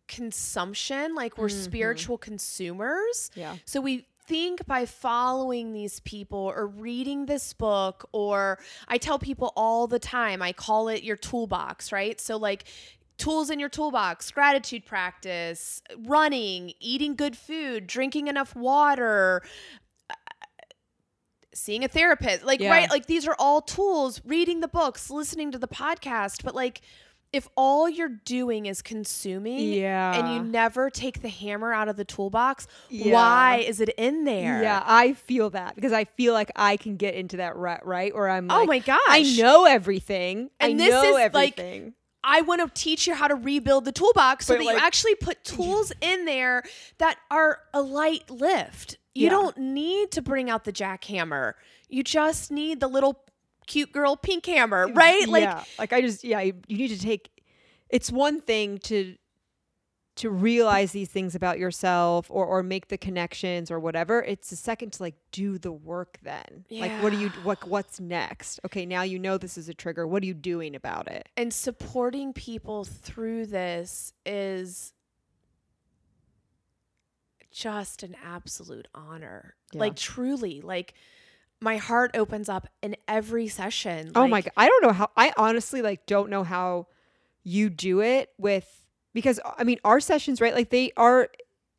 consumption, 0.07 1.15
like 1.15 1.37
we're 1.37 1.47
mm-hmm. 1.47 1.63
spiritual 1.63 2.17
consumers. 2.17 3.31
Yeah. 3.35 3.55
So 3.65 3.81
we 3.81 4.07
think 4.27 4.65
by 4.65 4.85
following 4.85 5.73
these 5.73 5.99
people 6.01 6.39
or 6.55 6.67
reading 6.67 7.25
this 7.25 7.53
book, 7.53 8.07
or 8.11 8.59
I 8.87 8.97
tell 8.97 9.19
people 9.19 9.51
all 9.55 9.87
the 9.87 9.99
time, 9.99 10.41
I 10.41 10.53
call 10.53 10.87
it 10.87 11.03
your 11.03 11.17
toolbox, 11.17 11.91
right? 11.91 12.19
So, 12.19 12.37
like, 12.37 12.65
tools 13.21 13.49
in 13.49 13.59
your 13.59 13.69
toolbox, 13.69 14.31
gratitude 14.31 14.85
practice, 14.85 15.81
running, 16.05 16.73
eating 16.79 17.15
good 17.15 17.37
food, 17.37 17.87
drinking 17.87 18.27
enough 18.27 18.55
water, 18.55 19.41
uh, 20.09 20.13
seeing 21.53 21.83
a 21.83 21.87
therapist. 21.87 22.43
Like, 22.43 22.59
Yeah. 22.59 22.71
right? 22.71 22.89
Like, 22.89 23.05
these 23.05 23.27
are 23.27 23.35
all 23.37 23.61
tools, 23.61 24.21
reading 24.25 24.61
the 24.61 24.67
books, 24.67 25.09
listening 25.09 25.51
to 25.51 25.57
the 25.59 25.67
podcast. 25.67 26.43
But, 26.43 26.55
like, 26.55 26.81
if 27.33 27.47
all 27.55 27.87
you're 27.87 28.09
doing 28.25 28.65
is 28.65 28.81
consuming 28.81 29.71
Yeah. 29.71 30.19
and 30.19 30.33
you 30.33 30.43
never 30.51 30.89
take 30.89 31.21
the 31.21 31.29
hammer 31.29 31.71
out 31.71 31.87
of 31.87 31.95
the 31.95 32.03
toolbox, 32.03 32.67
Yeah. 32.89 33.13
why 33.13 33.57
is 33.65 33.79
it 33.79 33.87
in 33.97 34.25
there? 34.25 34.61
Yeah, 34.61 34.83
I 34.85 35.13
feel 35.13 35.49
that 35.51 35.75
because 35.75 35.93
I 35.93 36.03
feel 36.03 36.33
like 36.33 36.51
I 36.57 36.75
can 36.75 36.97
get 36.97 37.15
into 37.15 37.37
that 37.37 37.55
rut, 37.55 37.85
right? 37.85 38.13
Where 38.13 38.29
I'm 38.29 38.51
Oh 38.51 38.65
my 38.65 38.79
gosh. 38.79 38.99
I 39.07 39.21
know 39.37 39.63
everything. 39.65 40.49
And 40.59 40.73
I 40.73 40.83
this 40.85 40.91
know 40.91 41.03
is, 41.17 41.33
like, 41.33 41.57
everything. 41.59 41.93
I 42.23 42.41
want 42.41 42.61
to 42.61 42.81
teach 42.81 43.07
you 43.07 43.15
how 43.15 43.27
to 43.27 43.35
rebuild 43.35 43.85
the 43.85 43.91
toolbox 43.91 44.45
so 44.45 44.53
But, 44.53 44.59
that 44.59 44.65
like- 44.65 44.75
you 44.77 44.85
actually 44.85 45.15
put 45.15 45.43
tools 45.43 45.91
in 46.01 46.25
there 46.25 46.63
that 46.99 47.17
are 47.29 47.59
a 47.73 47.81
light 47.81 48.29
lift. 48.29 48.97
You 49.13 49.25
Yeah. 49.25 49.29
don't 49.31 49.57
need 49.57 50.11
to 50.11 50.21
bring 50.21 50.49
out 50.49 50.63
the 50.63 50.71
jackhammer. 50.71 51.53
You 51.89 52.03
just 52.03 52.51
need 52.51 52.79
the 52.79 52.87
little 52.87 53.23
cute 53.67 53.91
girl 53.91 54.15
pink 54.15 54.45
hammer, 54.45 54.87
right? 54.87 55.27
Like 55.27 55.43
yeah, 55.43 55.63
like 55.79 55.93
I 55.93 56.01
just 56.01 56.23
yeah, 56.23 56.39
you, 56.41 56.53
you 56.67 56.77
need 56.77 56.89
to 56.89 56.99
take. 56.99 57.29
It's 57.89 58.11
one 58.11 58.39
thing 58.41 58.77
to 58.79 59.15
to 60.21 60.29
realize 60.29 60.91
these 60.91 61.09
things 61.09 61.33
about 61.33 61.57
yourself 61.57 62.27
or 62.29 62.45
or 62.45 62.61
make 62.61 62.89
the 62.89 62.97
connections 62.97 63.71
or 63.71 63.79
whatever. 63.79 64.21
It's 64.21 64.51
a 64.51 64.55
second 64.55 64.93
to 64.93 65.03
like 65.03 65.15
do 65.31 65.57
the 65.57 65.71
work. 65.71 66.19
Then, 66.21 66.65
like, 66.69 66.91
what 67.01 67.11
are 67.11 67.15
you? 67.17 67.29
What 67.43 67.67
what's 67.67 67.99
next? 67.99 68.59
Okay, 68.63 68.85
now 68.85 69.01
you 69.01 69.17
know 69.17 69.39
this 69.39 69.57
is 69.57 69.67
a 69.67 69.73
trigger. 69.73 70.05
What 70.05 70.21
are 70.21 70.27
you 70.27 70.35
doing 70.35 70.75
about 70.75 71.07
it? 71.07 71.27
and 71.35 71.51
supporting 71.51 72.33
people 72.33 72.83
through 72.83 73.47
this 73.47 74.13
is 74.23 74.93
just 77.51 78.03
an 78.03 78.15
absolute 78.23 78.87
honor. 78.93 79.55
Yeah. 79.73 79.79
Like 79.79 79.95
truly, 79.95 80.61
like 80.61 80.93
my 81.59 81.77
heart 81.77 82.11
opens 82.15 82.47
up 82.47 82.67
in 82.83 82.95
every 83.07 83.47
session. 83.47 84.11
oh 84.13 84.27
my 84.27 84.41
god, 84.41 84.53
I 84.55 84.67
don't 84.67 84.83
know 84.83 84.93
how. 84.93 85.09
I 85.17 85.33
honestly 85.35 85.81
like 85.81 86.05
don't 86.05 86.29
know 86.29 86.43
how 86.43 86.85
you 87.43 87.71
do 87.71 88.01
it 88.01 88.29
with 88.37 88.80
because 89.13 89.39
I 89.57 89.63
mean 89.63 89.79
our 89.83 89.99
sessions 89.99 90.39
right 90.41 90.53
like 90.53 90.69
they 90.69 90.91
are 90.97 91.29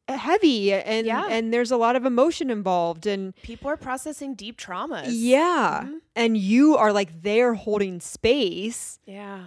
heavy 0.09 0.73
and 0.73 1.07
Yeah. 1.07 1.27
and 1.31 1.53
there's 1.55 1.71
a 1.71 1.77
lot 1.77 1.97
of 1.97 2.05
emotion 2.05 2.51
involved 2.51 3.07
and 3.07 3.35
People 3.43 3.71
are 3.71 3.77
processing 3.77 4.35
deep 4.35 4.59
traumas. 4.61 5.07
Yeah. 5.09 5.85
Mhm. 5.87 5.99
And 6.17 6.37
you 6.37 6.77
are 6.77 6.93
like 6.93 7.23
there 7.23 7.55
holding 7.55 8.01
space. 8.01 8.99
Yeah. 9.07 9.47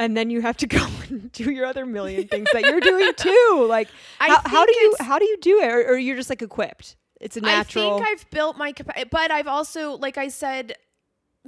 And 0.00 0.16
then 0.16 0.30
you 0.30 0.40
have 0.40 0.56
to 0.58 0.66
go 0.78 0.86
and 1.08 1.30
do 1.32 1.50
your 1.50 1.66
other 1.66 1.84
million 1.86 2.26
things 2.32 2.48
that 2.52 2.62
you're 2.62 2.80
doing 2.80 3.12
too. 3.16 3.66
Like 3.68 3.88
I 4.20 4.28
how, 4.28 4.40
how 4.44 4.66
do 4.66 4.72
you 4.72 4.94
how 5.00 5.18
do 5.18 5.24
you 5.26 5.36
do 5.40 5.60
it? 5.60 5.66
Or, 5.72 5.92
or 5.92 5.98
you're 5.98 6.16
just 6.16 6.30
like 6.30 6.42
equipped. 6.42 6.96
It's 7.20 7.36
a 7.36 7.40
natural 7.40 7.94
I 7.96 7.98
think 7.98 8.08
I've 8.08 8.30
built 8.30 8.56
my 8.56 8.70
capacity, 8.72 9.08
but 9.10 9.30
I've 9.32 9.48
also, 9.48 9.92
like 9.96 10.16
I 10.18 10.28
said, 10.28 10.74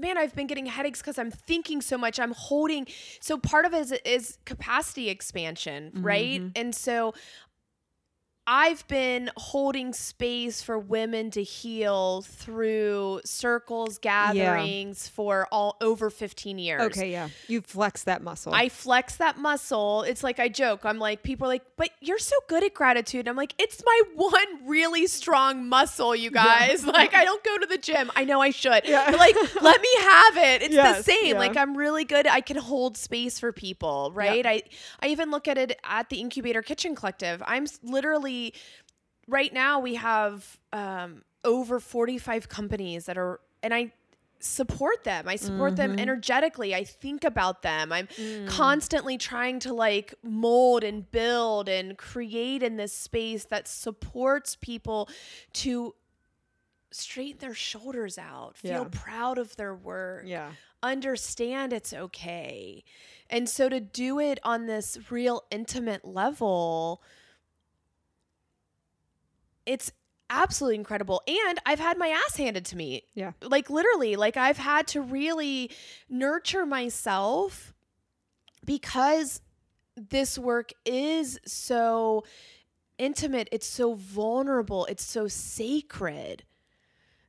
man, 0.01 0.19
I've 0.19 0.35
been 0.35 0.47
getting 0.47 0.67
headaches 0.67 1.01
because 1.01 1.19
I'm 1.19 1.31
thinking 1.31 1.81
so 1.81 1.99
much. 1.99 2.19
I'm 2.19 2.33
holding. 2.33 2.87
So 3.21 3.39
part 3.39 3.65
of 3.65 3.75
it 3.75 3.81
is, 3.81 3.93
is 4.05 4.39
capacity 4.45 5.09
expansion, 5.09 5.93
right? 5.95 6.41
Mm-hmm. 6.41 6.49
And 6.57 6.75
so 6.75 7.15
I've 8.53 8.85
been 8.89 9.31
holding 9.37 9.93
space 9.93 10.61
for 10.61 10.77
women 10.77 11.31
to 11.31 11.43
heal 11.45 12.23
through 12.23 13.21
circles, 13.25 13.99
gatherings 13.99 15.07
for 15.07 15.47
all 15.53 15.77
over 15.81 16.11
15 16.11 16.59
years. 16.59 16.83
Okay, 16.87 17.13
yeah. 17.13 17.29
You 17.47 17.61
flex 17.61 18.03
that 18.05 18.23
muscle. 18.23 18.53
I 18.53 18.69
flex 18.69 19.15
that 19.19 19.39
muscle. 19.39 20.03
It's 20.03 20.25
like 20.25 20.41
I 20.41 20.49
joke. 20.49 20.81
I'm 20.85 20.99
like, 20.99 21.23
people 21.23 21.47
are 21.47 21.49
like, 21.49 21.63
but 21.77 21.91
you're 22.01 22.19
so 22.19 22.35
good 22.49 22.65
at 22.65 22.75
gratitude. 22.75 23.29
I'm 23.29 23.37
like, 23.37 23.55
it's 23.57 23.85
my 23.87 24.03
one 24.17 24.67
really 24.69 25.07
strong 25.07 25.69
muscle, 25.69 26.17
you 26.17 26.31
guys. 26.33 26.85
Like, 26.91 27.15
I 27.15 27.25
don't 27.25 27.45
go 27.45 27.57
to 27.59 27.67
the 27.67 27.79
gym. 27.79 28.11
I 28.17 28.25
know 28.25 28.41
I 28.43 28.51
should. 28.51 28.83
Yeah. 28.85 29.13
But 29.13 29.21
like, 29.21 29.37
let 29.63 29.81
me 29.81 29.89
have 30.01 30.37
it. 30.39 30.63
It's 30.63 30.75
Yes, 30.75 30.99
the 30.99 31.03
same. 31.05 31.35
yeah. 31.35 31.39
Like, 31.39 31.57
I'm 31.57 31.77
really 31.77 32.05
good. 32.05 32.27
I 32.27 32.41
can 32.41 32.57
hold 32.57 32.97
space 32.97 33.39
for 33.39 33.53
people, 33.53 34.11
right? 34.13 34.45
I, 34.45 34.63
I 35.01 35.07
even 35.07 35.31
look 35.31 35.47
at 35.47 35.57
it 35.57 35.79
at 35.85 36.09
the 36.09 36.17
Incubator 36.21 36.63
Kitchen 36.63 36.97
Collective. 36.97 37.41
I'm 37.47 37.63
s- 37.63 37.79
right 39.27 39.53
now, 39.53 39.81
we 39.81 39.95
have 39.97 40.59
um, 40.73 41.23
over 41.45 41.81
45 41.81 42.49
companies 42.49 43.07
that 43.07 43.17
are, 43.19 43.41
and 43.63 43.73
I, 43.75 43.93
support 44.43 45.05
them. 45.05 45.29
I 45.29 45.37
support 45.37 45.77
them 45.77 45.99
energetically. 45.99 46.75
I 46.75 46.83
think 46.83 47.25
about 47.25 47.61
them. 47.61 47.93
I'm 47.93 48.09
constantly 48.47 49.19
trying 49.19 49.61
to 49.61 49.75
like 49.75 50.15
mold 50.23 50.83
and 50.83 51.11
build 51.11 51.69
and 51.69 51.99
create 51.99 52.63
in 52.63 52.77
this 52.77 52.95
space 52.95 53.45
that 53.45 53.69
supports 53.69 54.57
people 54.57 55.11
to 55.65 55.95
straighten 56.91 57.39
their 57.41 57.53
shoulders 57.55 58.17
out, 58.17 58.57
feel 58.57 58.71
Yeah. 58.85 58.89
proud 58.91 59.37
of 59.37 59.57
their 59.57 59.75
work, 59.75 60.25
yeah. 60.27 60.53
understand 60.83 61.75
it's 61.75 61.93
okay. 61.93 62.83
And 63.29 63.47
so 63.47 63.69
to 63.69 63.79
do 63.79 64.19
it 64.19 64.41
on 64.43 64.65
this 64.67 64.99
real 65.11 65.45
intimate 65.51 66.05
level, 66.07 67.03
it's 69.71 69.93
absolutely 70.31 70.75
incredible. 70.75 71.23
And 71.29 71.61
I've 71.65 71.79
had 71.79 71.97
my 71.97 72.09
ass 72.09 72.37
handed 72.37 72.65
to 72.67 72.77
me. 72.77 73.05
Yeah. 73.15 73.33
Like 73.41 73.71
literally, 73.71 74.17
like 74.17 74.37
I've 74.37 74.59
had 74.59 74.89
to 74.89 75.01
really 75.01 75.71
nurture 76.09 76.67
myself 76.67 77.73
because 78.65 79.41
this 79.97 80.37
work 80.37 80.73
is 80.85 81.39
so 81.47 82.25
intimate, 82.99 83.49
it's 83.53 83.67
so 83.67 83.95
vulnerable, 83.95 84.87
it's 84.87 85.05
so 85.05 85.29
sacred. 85.29 86.43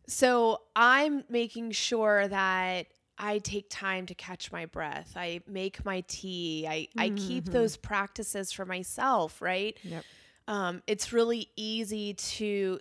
So 0.08 0.62
I'm 0.76 1.24
making 1.30 1.72
sure 1.72 2.28
that 2.28 2.88
I 3.20 3.38
take 3.38 3.68
time 3.70 4.08
to 4.08 4.16
catch 4.16 4.52
my 4.52 4.66
breath. 4.66 5.14
I 5.16 5.42
make 5.48 5.86
my 5.86 6.04
tea. 6.08 6.66
I, 6.68 6.88
I 6.98 7.10
keep 7.10 7.46
Mhm. 7.46 7.52
those 7.52 7.78
practices 7.78 8.52
for 8.52 8.66
myself, 8.66 9.42
right? 9.44 9.78
Yep. 9.84 10.06
Um, 10.52 10.84
it's 10.86 11.14
really 11.14 11.48
easy 11.56 12.14
to 12.14 12.80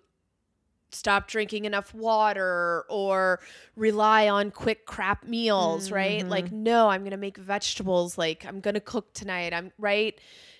stop 0.90 1.28
drinking 1.28 1.66
enough 1.66 1.94
water 1.94 2.84
or 2.90 3.38
rely 3.76 4.28
on 4.28 4.50
quick 4.50 4.86
crap 4.86 5.24
meals, 5.24 5.92
right? 5.92 6.20
Mm-hmm. 6.20 6.28
Like, 6.28 6.50
no, 6.50 6.88
I'm 6.88 7.02
going 7.02 7.12
to 7.12 7.16
make 7.16 7.36
vegetables. 7.36 8.18
Like, 8.18 8.44
I'm 8.44 8.58
going 8.58 8.74
to 8.74 8.80
cook 8.80 9.12
tonight. 9.12 9.54
I'm 9.54 9.70
right. 9.78 10.18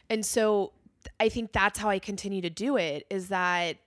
And 0.09 0.25
so 0.25 0.73
I 1.19 1.31
think 1.31 1.51
that's 1.51 1.81
how 1.81 1.89
I 1.89 1.99
continue 1.99 2.43
to 2.43 2.51
do 2.51 2.77
it 2.77 3.07
is 3.11 3.29
that 3.29 3.79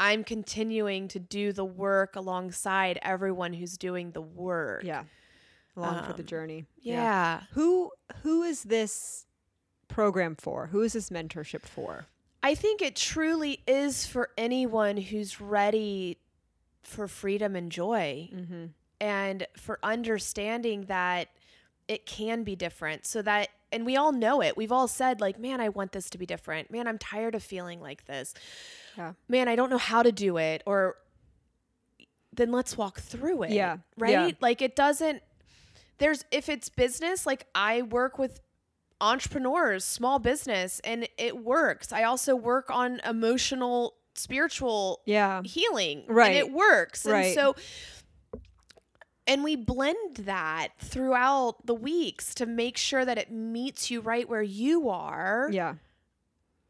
I'm 0.00 0.24
continuing 0.24 1.06
to 1.08 1.20
do 1.20 1.52
the 1.52 1.64
work 1.64 2.16
alongside 2.16 2.98
everyone 3.02 3.52
who's 3.52 3.78
doing 3.78 4.10
the 4.10 4.22
work. 4.22 4.82
Yeah. 4.82 5.04
Along 5.76 6.02
for 6.04 6.12
the 6.12 6.24
Um, 6.24 6.26
journey. 6.26 6.66
Yeah. 6.80 7.42
Who 7.52 7.92
who 8.24 8.42
is 8.42 8.64
this 8.64 9.26
program 9.86 10.34
for? 10.34 10.66
Who 10.66 10.82
is 10.82 10.94
this 10.94 11.10
mentorship 11.10 11.62
for? 11.62 12.06
I 12.42 12.54
think 12.54 12.82
it 12.82 12.94
truly 12.96 13.60
is 13.66 14.06
for 14.06 14.30
anyone 14.38 14.96
who's 14.96 15.40
ready 15.40 16.18
for 16.82 17.08
freedom 17.08 17.56
and 17.56 17.70
joy 17.70 18.30
Mm-hmm. 18.34 18.64
and 19.00 19.46
for 19.56 19.78
understanding 19.82 20.82
that 20.86 21.28
it 21.86 22.06
can 22.06 22.44
be 22.44 22.54
different 22.56 23.06
so 23.06 23.20
that 23.22 23.48
and 23.72 23.84
we 23.86 23.96
all 23.96 24.12
know 24.12 24.40
it 24.42 24.56
we've 24.56 24.72
all 24.72 24.88
said 24.88 25.20
like 25.20 25.38
man 25.38 25.60
i 25.60 25.68
want 25.68 25.92
this 25.92 26.08
to 26.10 26.18
be 26.18 26.24
different 26.26 26.70
man 26.70 26.86
i'm 26.86 26.98
tired 26.98 27.34
of 27.34 27.42
feeling 27.42 27.80
like 27.80 28.04
this 28.06 28.34
Yeah. 28.96 29.12
man 29.28 29.48
i 29.48 29.56
don't 29.56 29.70
know 29.70 29.78
how 29.78 30.02
to 30.02 30.12
do 30.12 30.36
it 30.38 30.62
or 30.66 30.96
then 32.32 32.52
let's 32.52 32.76
walk 32.76 33.00
through 33.00 33.42
it 33.44 33.50
Yeah. 33.52 33.78
right 33.98 34.12
Yeah. 34.12 34.30
like 34.40 34.60
it 34.62 34.76
doesn't 34.76 35.22
there's 35.98 36.24
if 36.30 36.48
it's 36.48 36.68
business 36.68 37.26
like 37.26 37.46
i 37.54 37.82
work 37.82 38.18
with 38.18 38.40
entrepreneurs 39.00 39.84
small 39.84 40.18
business 40.18 40.80
and 40.84 41.08
it 41.18 41.38
works 41.44 41.92
i 41.92 42.02
also 42.02 42.34
work 42.34 42.68
on 42.70 43.00
emotional 43.04 43.94
spiritual 44.14 45.00
Yeah. 45.06 45.42
healing 45.44 46.04
Right. 46.08 46.28
and 46.30 46.36
it 46.36 46.52
works 46.52 47.04
and 47.04 47.12
Right. 47.12 47.34
so 47.34 47.54
and 49.26 49.44
we 49.44 49.56
blend 49.56 50.16
that 50.18 50.68
throughout 50.80 51.66
the 51.66 51.74
weeks 51.74 52.34
to 52.36 52.46
make 52.46 52.76
sure 52.76 53.04
that 53.04 53.18
it 53.18 53.30
meets 53.30 53.90
you 53.90 54.00
right 54.00 54.28
where 54.28 54.42
you 54.42 54.88
are 54.88 55.48
Yeah. 55.52 55.74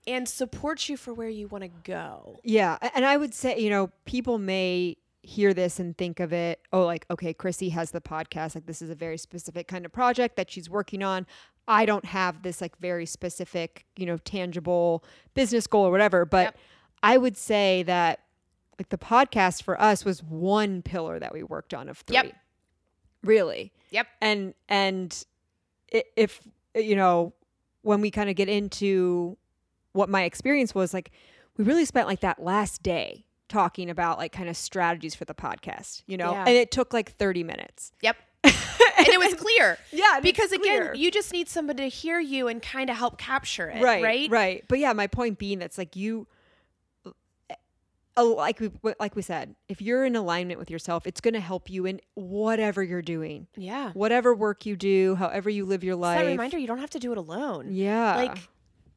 and 0.07 0.29
supports 0.29 0.88
you 0.88 0.97
for 0.97 1.14
where 1.14 1.29
you 1.29 1.49
want 1.49 1.62
to 1.62 1.71
go 1.85 2.41
Yeah. 2.45 2.79
And 2.95 3.05
I 3.07 3.17
would 3.17 3.33
say, 3.35 3.59
you 3.59 3.71
know, 3.71 3.91
people 4.05 4.38
may 4.38 4.97
hear 5.23 5.53
this 5.55 5.79
and 5.79 5.97
think 5.97 6.21
of 6.21 6.33
it, 6.33 6.61
oh, 6.73 6.85
like, 6.87 7.05
okay, 7.11 7.33
Chrissy 7.35 7.69
has 7.71 7.91
the 7.91 8.01
podcast. 8.01 8.55
Like, 8.55 8.67
this 8.67 8.81
is 8.81 8.88
a 8.91 8.95
very 8.95 9.19
specific 9.19 9.69
kind 9.69 9.85
of 9.85 9.93
project 9.93 10.37
that 10.37 10.51
she's 10.51 10.71
working 10.71 11.03
on. 11.03 11.27
I 11.68 11.87
don't 11.87 12.04
have 12.07 12.42
this, 12.42 12.61
like, 12.61 12.76
very 12.78 13.07
specific, 13.07 13.85
you 13.96 14.07
know, 14.07 14.16
tangible 14.18 15.04
business 15.35 15.66
goal 15.66 15.87
or 15.87 15.90
whatever. 15.90 16.24
But 16.24 16.46
Yep. 16.46 16.57
I 17.02 17.16
would 17.18 17.37
say 17.37 17.85
that, 17.85 18.20
like, 18.78 18.88
the 18.88 18.98
podcast 18.98 19.62
for 19.62 19.81
us 19.81 20.04
was 20.04 20.22
one 20.22 20.83
pillar 20.83 21.18
that 21.18 21.33
we 21.33 21.42
worked 21.42 21.74
on 21.74 21.88
of 21.88 21.98
three. 21.98 22.14
Yep. 22.14 22.35
Really. 23.22 23.72
Yep. 23.90 24.07
And, 24.20 24.54
and 24.68 25.24
if, 25.88 26.40
you 26.74 26.96
know, 26.96 27.35
when 27.83 28.00
we 28.00 28.11
kind 28.11 28.28
of 28.31 28.37
get 28.37 28.48
into 28.48 29.37
what 29.92 30.09
my 30.09 30.24
experience 30.24 30.74
was 30.74 30.92
like 30.92 31.11
we 31.57 31.64
really 31.64 31.85
spent 31.85 32.07
like 32.07 32.20
that 32.20 32.40
last 32.42 32.83
day 32.83 33.24
talking 33.48 33.90
about 33.90 34.18
like 34.18 34.31
kind 34.33 34.48
of 34.48 34.57
strategies 34.57 35.14
for 35.14 35.24
the 35.24 35.35
podcast, 35.35 36.02
you 36.07 36.16
know? 36.16 36.33
Yeah. 36.33 36.44
And 36.46 36.50
it 36.57 36.70
took 36.70 36.92
like 36.92 37.12
30 37.12 37.42
minutes. 37.42 37.92
Yep. 38.02 38.16
and 39.06 39.08
it 39.08 39.18
was 39.18 39.34
clear. 39.34 39.78
Yeah, 39.92 40.20
Because 40.20 40.52
it's 40.52 40.64
again, 40.64 40.92
you 40.94 41.11
just 41.11 41.32
need 41.32 41.48
somebody 41.48 41.84
to 41.84 41.88
hear 41.88 42.18
you 42.20 42.48
and 42.48 42.61
kind 42.62 42.90
of 42.90 42.96
help 42.96 43.18
capture 43.18 43.68
it. 43.70 43.82
right, 43.82 44.02
Right. 44.02 44.30
right. 44.30 44.64
But 44.68 44.78
yeah, 44.78 44.92
my 44.92 45.06
point 45.06 45.38
being 45.38 45.58
that's 45.58 45.78
like 45.78 45.96
you 45.96 46.26
uh, 48.16 48.24
like 48.24 48.58
we 48.58 48.70
like 48.98 49.14
we 49.14 49.22
said, 49.22 49.54
if 49.68 49.80
you're 49.80 50.04
in 50.04 50.16
alignment 50.16 50.58
with 50.58 50.70
yourself, 50.70 51.06
it's 51.06 51.20
going 51.20 51.34
to 51.34 51.40
help 51.40 51.70
you 51.70 51.87
in 51.87 52.00
whatever 52.14 52.82
you're 52.82 53.00
doing. 53.02 53.46
Yeah. 53.56 53.92
Whatever 53.92 54.34
work 54.34 54.66
you 54.66 54.76
do, 54.76 55.14
however 55.14 55.48
you 55.48 55.64
live 55.64 55.84
your 55.84 55.94
It's 55.94 56.00
life. 56.02 56.18
that 56.18 56.26
reminder 56.26 56.58
you 56.58 56.66
don't 56.66 56.78
have 56.80 56.90
to 56.90 56.98
do 56.98 57.12
it 57.12 57.18
alone. 57.18 57.68
Yeah. 57.70 58.16
Like 58.16 58.38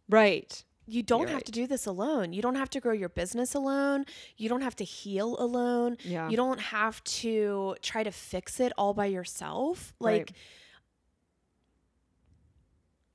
right. 0.09 0.63
You 0.87 1.03
don't 1.03 1.21
You're 1.21 1.29
have 1.29 1.35
right. 1.37 1.45
to 1.45 1.51
do 1.51 1.67
this 1.67 1.85
alone. 1.85 2.33
You 2.33 2.41
don't 2.41 2.55
have 2.55 2.69
to 2.71 2.79
grow 2.79 2.93
your 2.93 3.09
business 3.09 3.53
alone. 3.55 4.05
You 4.37 4.49
don't 4.49 4.61
have 4.61 4.75
to 4.77 4.83
heal 4.83 5.37
alone. 5.39 5.97
Yeah. 6.03 6.29
You 6.29 6.35
don't 6.37 6.59
have 6.59 7.03
to 7.03 7.75
try 7.81 8.03
to 8.03 8.11
fix 8.11 8.59
it 8.59 8.73
all 8.77 8.93
by 8.93 9.05
yourself. 9.05 9.93
Right. 9.99 10.19
Like 10.19 10.33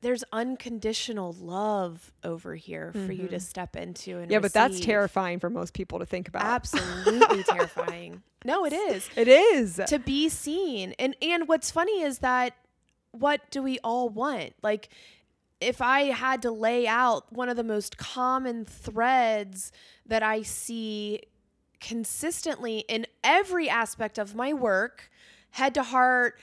there's 0.03 0.23
unconditional 0.33 1.33
love 1.33 2.13
over 2.23 2.55
here 2.55 2.93
for 2.93 3.13
you 3.13 3.27
to 3.29 3.41
step 3.41 3.75
into 3.77 4.13
and 4.19 4.27
Mm-hmm. 4.27 4.33
Yeah, 4.33 4.39
but 4.39 4.53
that's 4.53 4.79
terrifying 4.79 5.41
for 5.41 5.51
most 5.51 5.73
people 5.73 5.99
to 5.99 6.07
think 6.07 6.29
about. 6.29 6.45
Absolutely 6.45 7.43
terrifying. 7.49 8.23
No, 8.45 8.65
it 8.65 8.73
is. 8.73 9.09
It 9.17 9.27
is. 9.27 9.81
to 9.89 9.99
be 9.99 10.29
seen. 10.29 10.95
And 10.99 11.17
and 11.21 11.49
what's 11.49 11.71
funny 11.71 12.03
is 12.03 12.21
that 12.21 12.55
what 13.11 13.51
do 13.51 13.63
we 13.63 13.79
all 13.83 14.09
want? 14.09 14.53
Like 14.63 14.91
if 15.61 15.81
I 15.81 16.03
had 16.05 16.43
to 16.43 16.51
lay 16.51 16.87
out 16.87 17.33
one 17.33 17.49
of 17.49 17.57
the 17.57 17.65
most 17.65 17.97
common 17.99 18.65
threads 18.65 19.73
that 20.05 20.23
I 20.23 20.43
see 20.43 21.21
consistently 21.81 22.85
in 22.89 23.07
every 23.25 23.69
aspect 23.69 24.19
of 24.19 24.35
my 24.35 24.53
work, 24.53 25.11
head 25.51 25.75
to 25.75 25.83
heart, 25.83 26.39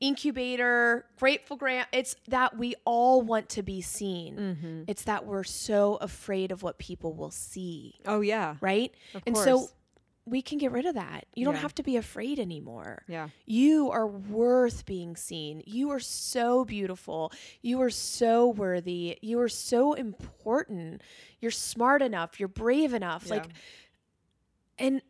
incubator, 0.00 1.06
grateful 1.18 1.56
grant, 1.56 1.88
it's 1.92 2.14
that 2.28 2.56
we 2.58 2.74
all 2.84 3.22
want 3.22 3.48
to 3.50 3.62
be 3.62 3.80
seen. 3.80 4.36
Mm-hmm. 4.36 4.82
It's 4.88 5.04
that 5.04 5.24
we're 5.26 5.44
so 5.44 5.96
afraid 5.96 6.52
of 6.52 6.62
what 6.62 6.78
people 6.78 7.14
will 7.14 7.30
see, 7.30 7.94
Oh 8.06 8.20
yeah. 8.20 8.56
right? 8.60 8.92
Of 9.14 9.22
and 9.26 9.34
course. 9.34 9.44
so 9.44 9.68
we 10.24 10.40
can 10.40 10.56
get 10.58 10.70
rid 10.70 10.86
of 10.86 10.94
that. 10.94 11.26
You 11.34 11.44
don't 11.44 11.54
Yeah. 11.54 11.60
have 11.62 11.74
to 11.76 11.82
be 11.82 11.96
afraid 11.96 12.38
anymore. 12.38 13.02
yeah. 13.08 13.30
You 13.44 13.90
are 13.90 14.06
worth 14.06 14.86
being 14.86 15.16
seen. 15.16 15.62
You 15.66 15.90
are 15.90 15.98
so 15.98 16.64
beautiful. 16.64 17.32
You 17.60 17.80
are 17.82 17.90
so 17.90 18.46
worthy. 18.48 19.18
You 19.20 19.40
are 19.40 19.48
so 19.48 19.94
important. 19.94 21.02
You're 21.40 21.50
smart 21.50 22.02
enough. 22.02 22.38
You're 22.38 22.48
brave 22.48 22.94
enough. 22.94 23.28
Like, 23.28 23.46
and 24.78 25.02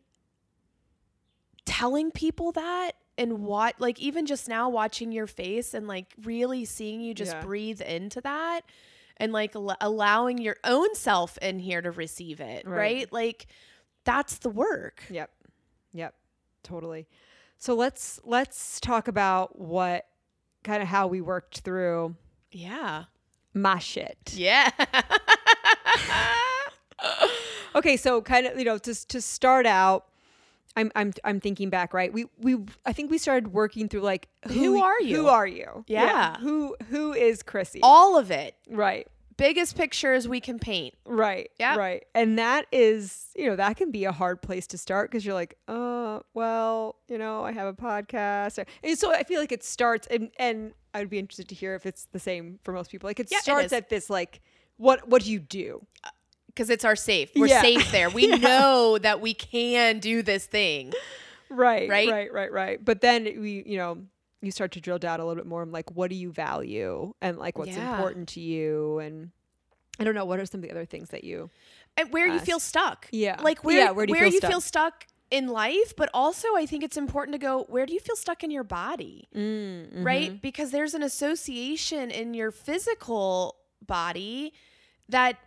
telling 1.65 2.11
people 2.11 2.51
that 2.53 2.93
and 3.17 3.39
what, 3.45 3.79
like, 3.79 3.99
even 3.99 4.25
just 4.25 4.49
now 4.49 4.69
watching 4.69 5.11
your 5.11 5.27
face 5.27 5.73
and 5.73 5.87
like 5.87 6.07
really 6.23 6.65
seeing 6.65 6.99
you 7.01 7.13
just 7.13 7.33
Yeah. 7.33 7.41
breathe 7.45 7.81
into 7.81 8.19
that 8.21 8.61
and 9.17 9.31
like 9.31 9.55
al- 9.55 9.77
allowing 9.79 10.39
your 10.39 10.57
own 10.63 10.95
self 10.95 11.37
in 11.37 11.59
here 11.59 11.81
to 11.81 11.91
receive 11.91 12.39
it, 12.41 12.65
Right. 12.65 12.77
right? 12.77 13.13
Like, 13.13 13.45
that's 14.05 14.37
the 14.37 14.49
work. 14.49 15.03
Yep. 15.09 15.29
Yep. 15.93 16.13
Totally. 16.63 17.07
So 17.57 17.73
let's 17.75 18.19
let's 18.23 18.79
talk 18.79 19.07
about 19.07 19.59
what 19.59 20.05
kind 20.63 20.81
of 20.81 20.89
how 20.89 21.07
we 21.07 21.21
worked 21.21 21.59
through 21.59 22.15
Yeah. 22.51 23.05
my 23.53 23.79
shit. 23.79 24.17
Yeah. 24.33 24.69
Okay, 27.75 27.97
so 27.97 28.21
kind 28.21 28.45
of 28.45 28.57
you 28.59 28.65
know 28.65 28.77
to 28.77 29.07
to 29.07 29.19
start 29.19 29.65
out, 29.65 30.05
I'm 30.75 30.91
I'm 30.95 31.11
I'm 31.23 31.39
thinking 31.39 31.71
back, 31.71 31.91
right? 31.91 32.13
We 32.13 32.25
we 32.39 32.57
I 32.85 32.93
think 32.93 33.09
we 33.09 33.17
started 33.17 33.51
working 33.51 33.89
through 33.89 34.01
like 34.01 34.27
Who 34.47 34.79
are 34.81 35.01
you? 35.01 35.15
Who 35.17 35.27
are 35.27 35.47
you? 35.47 35.83
Yeah. 35.87 36.37
Who 36.37 36.75
who 36.89 37.13
is 37.13 37.41
Chrissy? 37.41 37.79
All 37.81 38.15
of 38.17 38.29
it. 38.29 38.55
right. 38.69 39.07
Biggest 39.37 39.75
pictures 39.75 40.27
we 40.27 40.39
can 40.39 40.59
paint. 40.59 40.93
Right. 41.05 41.49
Yep. 41.59 41.77
Right. 41.77 42.03
And 42.13 42.37
that 42.39 42.65
is, 42.71 43.27
you 43.35 43.47
know, 43.47 43.55
that 43.55 43.77
can 43.77 43.91
be 43.91 44.05
a 44.05 44.11
hard 44.11 44.41
place 44.41 44.67
to 44.67 44.77
start 44.77 45.09
because 45.09 45.25
you're 45.25 45.33
like, 45.33 45.57
uh, 45.67 46.19
well, 46.33 46.97
you 47.07 47.17
know, 47.17 47.43
I 47.43 47.51
have 47.51 47.67
a 47.67 47.73
podcast. 47.73 48.63
And 48.83 48.97
so 48.97 49.11
I 49.13 49.23
feel 49.23 49.39
like 49.39 49.51
it 49.51 49.63
starts 49.63 50.07
and 50.07 50.29
and 50.37 50.73
I 50.93 50.99
would 50.99 51.09
be 51.09 51.19
interested 51.19 51.47
to 51.49 51.55
hear 51.55 51.73
if 51.75 51.85
it's 51.85 52.05
the 52.11 52.19
same 52.19 52.59
for 52.63 52.71
most 52.73 52.91
people. 52.91 53.07
Like 53.07 53.19
it 53.19 53.29
Yeah, 53.31 53.39
starts 53.39 53.67
is. 53.67 53.73
at 53.73 53.89
this 53.89 54.09
like 54.09 54.41
what 54.77 55.07
what 55.07 55.23
do 55.23 55.31
you 55.31 55.39
do? 55.39 55.85
Because 56.47 56.69
it's 56.69 56.85
our 56.85 56.95
safe. 56.95 57.31
We're 57.35 57.47
Yeah. 57.47 57.61
safe 57.61 57.91
there. 57.91 58.09
We 58.13 58.27
Yeah. 58.29 58.35
know 58.37 58.97
that 58.99 59.21
we 59.21 59.33
can 59.33 59.99
do 59.99 60.21
this 60.21 60.45
thing. 60.45 60.93
Right. 61.49 61.89
Right? 61.89 62.09
Right, 62.09 62.33
right, 62.33 62.51
right. 62.51 62.83
But 62.83 63.01
then 63.01 63.23
we, 63.25 63.63
you 63.65 63.77
know, 63.77 63.99
you 64.45 64.51
start 64.51 64.71
to 64.73 64.81
drill 64.81 64.99
down 64.99 65.19
a 65.19 65.25
little 65.25 65.41
bit 65.41 65.47
more. 65.47 65.61
I'm 65.61 65.71
like, 65.71 65.89
what 65.91 66.09
do 66.09 66.15
you 66.15 66.31
value 66.31 67.13
and 67.21 67.37
like 67.37 67.57
what's 67.57 67.75
Yeah. 67.75 67.89
important 67.91 68.27
to 68.29 68.39
you 68.41 68.99
and 68.99 69.31
I 69.99 70.03
don't 70.03 70.15
know, 70.15 70.25
what 70.25 70.39
are 70.39 70.45
some 70.45 70.59
of 70.59 70.63
the 70.63 70.71
other 70.71 70.85
things 70.85 71.09
that 71.09 71.23
you 71.23 71.49
And 71.97 72.11
where 72.11 72.27
you 72.27 72.39
feel 72.39 72.59
stuck. 72.59 73.07
Yeah. 73.11 73.39
Like 73.41 73.63
where, 73.63 73.77
Yeah, 73.79 73.91
where 73.91 74.05
do 74.07 74.13
you 74.13 74.19
feel 74.19 74.31
stuck? 74.39 74.49
feel 74.51 74.61
stuck 74.61 75.05
in 75.31 75.47
life, 75.47 75.95
but 75.95 76.09
also 76.13 76.47
I 76.55 76.65
think 76.65 76.83
it's 76.83 76.97
important 76.97 77.33
to 77.35 77.39
go, 77.39 77.63
where 77.69 77.85
do 77.85 77.93
you 77.93 77.99
feel 77.99 78.15
stuck 78.15 78.43
in 78.43 78.51
your 78.51 78.63
body? 78.63 79.27
mm, 79.35 80.03
Right? 80.03 80.41
Because 80.41 80.71
there's 80.71 80.93
an 80.93 81.03
association 81.03 82.11
in 82.11 82.33
your 82.33 82.51
physical 82.51 83.55
body 83.85 84.53
that 85.09 85.37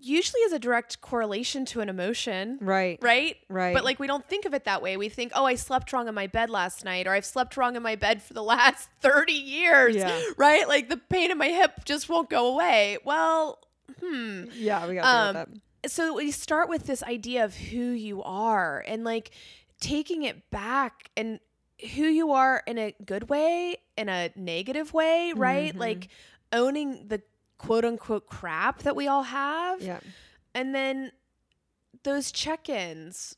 usually 0.00 0.40
is 0.42 0.52
a 0.52 0.58
direct 0.58 1.00
correlation 1.00 1.64
to 1.66 1.80
an 1.80 1.88
emotion. 1.88 2.58
Right. 2.60 2.98
Right? 3.02 3.36
Right. 3.48 3.74
But 3.74 3.84
like 3.84 3.98
we 3.98 4.06
don't 4.06 4.26
think 4.28 4.44
of 4.44 4.54
it 4.54 4.64
that 4.64 4.80
way. 4.82 4.96
We 4.96 5.08
think, 5.08 5.32
oh, 5.34 5.44
I 5.44 5.54
slept 5.56 5.92
wrong 5.92 6.08
in 6.08 6.14
my 6.14 6.26
bed 6.26 6.50
last 6.50 6.84
night, 6.84 7.06
or 7.06 7.12
I've 7.12 7.24
slept 7.24 7.56
wrong 7.56 7.76
in 7.76 7.82
my 7.82 7.96
bed 7.96 8.22
for 8.22 8.34
the 8.34 8.42
last 8.42 8.88
30 9.00 9.32
years. 9.32 9.96
Yeah. 9.96 10.20
Right? 10.36 10.66
Like 10.68 10.88
the 10.88 10.96
pain 10.96 11.30
in 11.30 11.38
my 11.38 11.48
hip 11.48 11.84
just 11.84 12.08
won't 12.08 12.30
go 12.30 12.46
away. 12.54 12.98
Well, 13.04 13.58
hmm. 14.00 14.44
Yeah, 14.54 14.86
we 14.86 14.94
got 14.94 15.04
Um, 15.04 15.34
to 15.46 15.50
that. 15.52 15.90
So 15.90 16.14
we 16.14 16.30
start 16.32 16.68
with 16.68 16.86
this 16.86 17.02
idea 17.02 17.44
of 17.44 17.54
who 17.54 17.78
you 17.90 18.22
are 18.22 18.84
and 18.86 19.04
like 19.04 19.30
taking 19.80 20.22
it 20.24 20.50
back 20.50 21.10
and 21.16 21.38
who 21.94 22.02
you 22.02 22.32
are 22.32 22.62
in 22.66 22.78
a 22.78 22.92
good 23.04 23.28
way, 23.28 23.76
in 23.96 24.08
a 24.08 24.30
negative 24.34 24.92
way, 24.92 25.32
right? 25.36 25.72
Mhm. 25.74 25.78
Like 25.78 26.08
owning 26.52 27.06
the 27.06 27.22
quote 27.58 27.84
unquote 27.84 28.26
crap 28.26 28.82
that 28.84 28.96
we 28.96 29.06
all 29.08 29.24
have. 29.24 29.82
Yeah. 29.82 30.00
And 30.54 30.74
then 30.74 31.12
those 32.04 32.32
check 32.32 32.68
ins. 32.68 33.36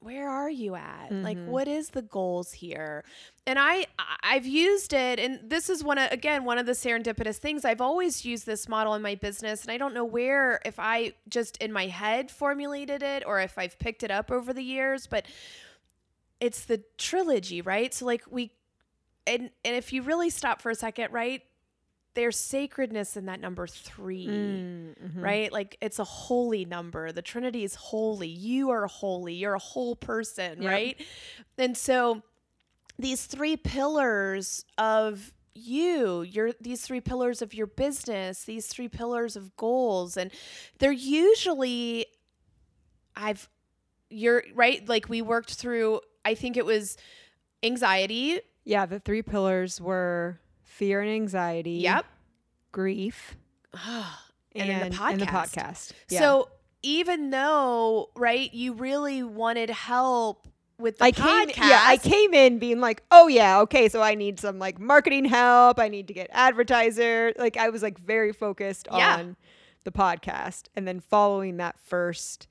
Where 0.00 0.28
are 0.28 0.50
you 0.50 0.74
at? 0.74 1.10
Like, 1.10 1.38
Mhm. 1.38 1.46
what 1.46 1.66
is 1.66 1.88
the 1.90 2.02
goals 2.02 2.52
here? 2.52 3.04
And 3.46 3.58
I, 3.58 3.86
I- 3.98 4.16
I've 4.22 4.44
used 4.46 4.92
it, 4.92 5.18
and 5.18 5.48
this 5.48 5.70
is 5.70 5.82
one 5.82 5.96
of 5.96 6.12
again 6.12 6.44
one 6.44 6.58
of 6.58 6.66
the 6.66 6.72
serendipitous 6.72 7.38
things. 7.38 7.64
I've 7.64 7.80
always 7.80 8.22
used 8.22 8.44
this 8.44 8.68
model 8.68 8.92
in 8.94 9.00
my 9.00 9.14
business, 9.14 9.62
and 9.62 9.70
I 9.72 9.78
don't 9.78 9.94
know 9.94 10.04
where 10.04 10.60
if 10.66 10.78
I 10.78 11.14
just 11.30 11.56
in 11.58 11.72
my 11.72 11.86
head 11.86 12.30
formulated 12.30 13.02
it 13.02 13.22
or 13.26 13.40
if 13.40 13.56
I've 13.56 13.78
picked 13.78 14.02
it 14.02 14.10
up 14.10 14.30
over 14.30 14.52
the 14.52 14.62
years, 14.62 15.06
but 15.06 15.24
it's 16.38 16.66
the 16.66 16.82
trilogy, 16.98 17.62
right? 17.62 17.94
So 17.94 18.04
like 18.04 18.24
we, 18.30 18.52
and 19.26 19.50
and 19.64 19.74
if 19.74 19.90
you 19.90 20.02
really 20.02 20.28
stop 20.28 20.60
for 20.60 20.70
a 20.70 20.74
second, 20.74 21.12
right? 21.14 21.42
There's 22.14 22.36
sacredness 22.38 23.16
in 23.16 23.26
that 23.26 23.40
number 23.40 23.66
3 23.66 24.26
Mm-hmm. 24.26 25.20
right? 25.20 25.52
Like 25.52 25.76
it's 25.80 25.98
a 25.98 26.04
holy 26.04 26.64
number. 26.64 27.10
The 27.12 27.22
Trinity 27.22 27.64
is 27.64 27.74
holy. 27.74 28.28
You 28.28 28.70
are 28.70 28.86
holy. 28.86 29.34
You're 29.34 29.54
a 29.54 29.58
whole 29.58 29.96
person, 29.96 30.62
Yep. 30.62 30.70
right? 30.70 31.00
And 31.58 31.76
so 31.76 32.22
these 32.98 33.26
three 33.26 33.56
pillars 33.56 34.64
of 34.78 35.32
you, 35.56 36.22
your 36.22 36.52
these 36.60 36.82
three 36.82 37.00
pillars 37.00 37.42
of 37.42 37.54
your 37.54 37.66
business, 37.66 38.44
these 38.44 38.66
three 38.66 38.88
pillars 38.88 39.36
of 39.36 39.56
goals, 39.56 40.16
and 40.16 40.30
they're 40.78 40.92
usually 40.92 42.06
I've 43.16 43.48
you're 44.10 44.44
right, 44.54 44.88
like 44.88 45.08
we 45.08 45.22
worked 45.22 45.54
through, 45.54 46.00
I 46.24 46.34
think 46.34 46.56
it 46.56 46.64
was 46.64 46.96
anxiety. 47.62 48.40
Yeah, 48.64 48.86
the 48.86 49.00
three 49.00 49.22
pillars 49.22 49.80
were 49.80 50.38
fear 50.76 51.00
and 51.00 51.10
anxiety. 51.10 51.72
Yep. 51.82 52.04
Grief. 52.72 53.36
And 54.56 54.70
then 54.70 54.92
the 54.92 55.02
And 55.02 55.20
the 55.20 55.26
podcast. 55.26 55.54
podcast. 55.56 55.92
Yeah. 56.10 56.18
So 56.20 56.48
even 56.84 57.30
though, 57.30 58.10
right, 58.14 58.54
you 58.54 58.74
really 58.74 59.24
wanted 59.24 59.68
help 59.68 60.46
with 60.78 60.98
the 60.98 61.04
I 61.06 61.10
podcast. 61.10 61.48
came 61.54 61.68
yeah, 61.70 61.82
I 61.84 61.96
came 61.96 62.32
in 62.34 62.60
being 62.60 62.80
like, 62.80 63.02
"Oh 63.10 63.26
yeah, 63.26 63.58
okay, 63.62 63.88
so 63.88 64.00
I 64.00 64.14
need 64.14 64.38
some 64.38 64.60
like 64.60 64.78
marketing 64.78 65.24
help. 65.24 65.80
I 65.80 65.88
need 65.88 66.06
to 66.06 66.14
get 66.14 66.30
advertiser." 66.32 67.32
Like 67.36 67.56
I 67.56 67.70
was 67.70 67.82
like 67.82 67.98
very 67.98 68.32
focused 68.32 68.86
Yeah. 68.92 69.16
on 69.16 69.36
the 69.82 69.90
podcast 69.90 70.66
and 70.76 70.86
then 70.86 71.00
following 71.00 71.56
that 71.56 71.76
first 71.80 72.46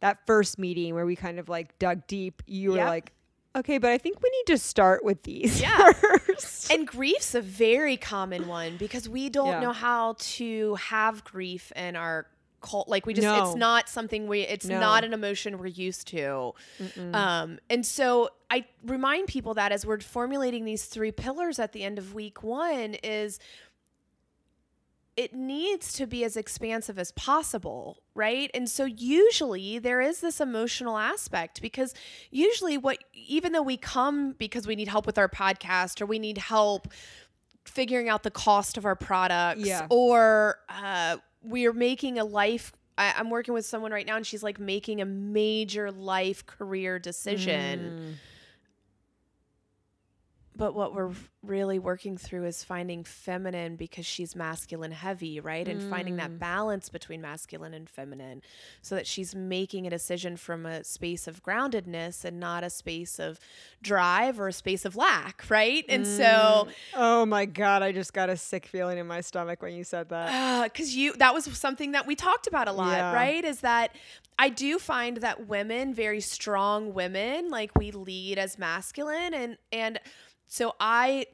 that 0.00 0.26
first 0.26 0.58
meeting 0.58 0.94
where 0.94 1.04
we 1.04 1.14
kind 1.14 1.38
of 1.38 1.50
like 1.50 1.78
dug 1.78 2.06
deep, 2.06 2.42
you 2.46 2.70
were 2.72 2.78
like, 2.78 3.12
okay, 3.56 3.78
but 3.78 3.90
I 3.90 3.98
think 3.98 4.22
we 4.22 4.30
need 4.30 4.52
to 4.54 4.58
start 4.58 5.04
with 5.04 5.22
these 5.22 5.60
Yeah. 5.60 5.92
first. 5.92 6.70
And 6.72 6.86
grief's 6.86 7.34
a 7.34 7.40
very 7.40 7.96
common 7.96 8.46
one 8.48 8.76
because 8.76 9.08
we 9.08 9.28
don't 9.28 9.48
Yeah. 9.48 9.60
know 9.60 9.72
how 9.72 10.16
to 10.18 10.74
have 10.76 11.24
grief 11.24 11.72
in 11.76 11.96
our 11.96 12.26
cult. 12.60 12.88
Like 12.88 13.04
we 13.04 13.12
just, 13.12 13.26
No. 13.26 13.44
it's 13.44 13.56
not 13.56 13.88
something 13.90 14.26
we, 14.26 14.40
it's 14.40 14.64
No. 14.64 14.80
not 14.80 15.04
an 15.04 15.12
emotion 15.12 15.58
we're 15.58 15.66
used 15.66 16.08
to. 16.08 16.54
Um, 17.12 17.58
and 17.68 17.84
so 17.84 18.30
I 18.50 18.64
remind 18.84 19.28
people 19.28 19.52
that 19.54 19.70
as 19.70 19.84
we're 19.84 20.00
formulating 20.00 20.64
these 20.64 20.86
three 20.86 21.12
pillars 21.12 21.58
at 21.58 21.72
the 21.72 21.82
end 21.82 21.98
of 21.98 22.14
week 22.14 22.42
one 22.42 22.94
is 23.02 23.38
it 25.16 25.32
needs 25.32 25.92
to 25.94 26.06
be 26.06 26.24
as 26.24 26.36
expansive 26.36 26.98
as 26.98 27.12
possible, 27.12 28.02
right? 28.14 28.50
And 28.52 28.68
so 28.68 28.84
usually 28.84 29.78
there 29.78 30.00
is 30.00 30.20
this 30.20 30.40
emotional 30.40 30.98
aspect 30.98 31.62
because 31.62 31.94
usually 32.30 32.76
what 32.78 32.98
even 33.12 33.52
though 33.52 33.62
we 33.62 33.76
come 33.76 34.32
because 34.38 34.66
we 34.66 34.74
need 34.74 34.88
help 34.88 35.06
with 35.06 35.16
our 35.18 35.28
podcast 35.28 36.00
or 36.00 36.06
we 36.06 36.18
need 36.18 36.38
help 36.38 36.88
figuring 37.64 38.08
out 38.08 38.22
the 38.24 38.30
cost 38.30 38.76
of 38.76 38.84
our 38.84 38.96
products 38.96 39.60
Yeah. 39.66 39.86
or 39.88 40.58
uh, 40.68 41.18
we 41.42 41.66
are 41.66 41.72
making 41.72 42.18
a 42.18 42.24
life 42.24 42.72
I, 42.96 43.14
I'm 43.16 43.30
working 43.30 43.54
with 43.54 43.66
someone 43.66 43.90
right 43.92 44.06
now 44.06 44.16
and 44.16 44.26
she's 44.26 44.42
like 44.42 44.60
making 44.60 45.00
a 45.00 45.04
major 45.04 45.90
life 45.90 46.46
career 46.46 46.98
decision. 47.00 48.18
But 50.56 50.74
what 50.74 50.94
we're 50.94 51.12
really 51.42 51.78
working 51.78 52.16
through 52.16 52.44
is 52.44 52.62
finding 52.62 53.04
feminine 53.04 53.76
because 53.76 54.06
she's 54.06 54.36
masculine 54.36 54.92
heavy, 54.92 55.40
right? 55.40 55.66
And 55.66 55.82
finding 55.82 56.16
that 56.16 56.30
mm. 56.30 56.38
balance 56.38 56.88
between 56.88 57.20
masculine 57.20 57.74
and 57.74 57.88
feminine 57.88 58.40
so 58.80 58.94
that 58.94 59.06
she's 59.06 59.34
making 59.34 59.86
a 59.86 59.90
decision 59.90 60.36
from 60.36 60.64
a 60.64 60.84
space 60.84 61.26
of 61.26 61.42
groundedness 61.42 62.24
and 62.24 62.38
not 62.38 62.62
a 62.62 62.70
space 62.70 63.18
of 63.18 63.40
drive 63.82 64.38
or 64.38 64.48
a 64.48 64.52
space 64.52 64.84
of 64.84 64.96
lack, 64.96 65.44
right? 65.48 65.84
And 65.88 66.06
so 66.06 66.22
mm. 66.22 66.68
Oh 66.94 67.26
my 67.26 67.46
god, 67.46 67.82
I 67.82 67.92
just 67.92 68.12
got 68.12 68.30
a 68.30 68.36
sick 68.36 68.66
feeling 68.66 68.98
in 68.98 69.06
my 69.06 69.20
stomach 69.20 69.60
when 69.60 69.74
you 69.74 69.84
said 69.84 70.08
that. 70.10 70.30
Uh, 70.32 70.64
because 70.64 70.94
you 70.94 71.12
that 71.14 71.34
was 71.34 71.44
something 71.56 71.92
that 71.92 72.06
we 72.06 72.14
talked 72.14 72.46
about 72.46 72.68
a 72.68 72.72
lot 72.72 72.96
Yeah. 72.96 73.12
right 73.12 73.44
is 73.44 73.60
that 73.60 73.94
i 74.38 74.48
do 74.48 74.78
find 74.78 75.18
that 75.18 75.46
women 75.46 75.94
very 75.94 76.20
strong 76.20 76.92
women 76.94 77.48
like 77.48 77.76
we 77.76 77.90
lead 77.90 78.38
as 78.38 78.58
masculine 78.58 79.34
and 79.34 79.56
and 79.72 80.00
so 80.46 80.74
i 80.80 81.26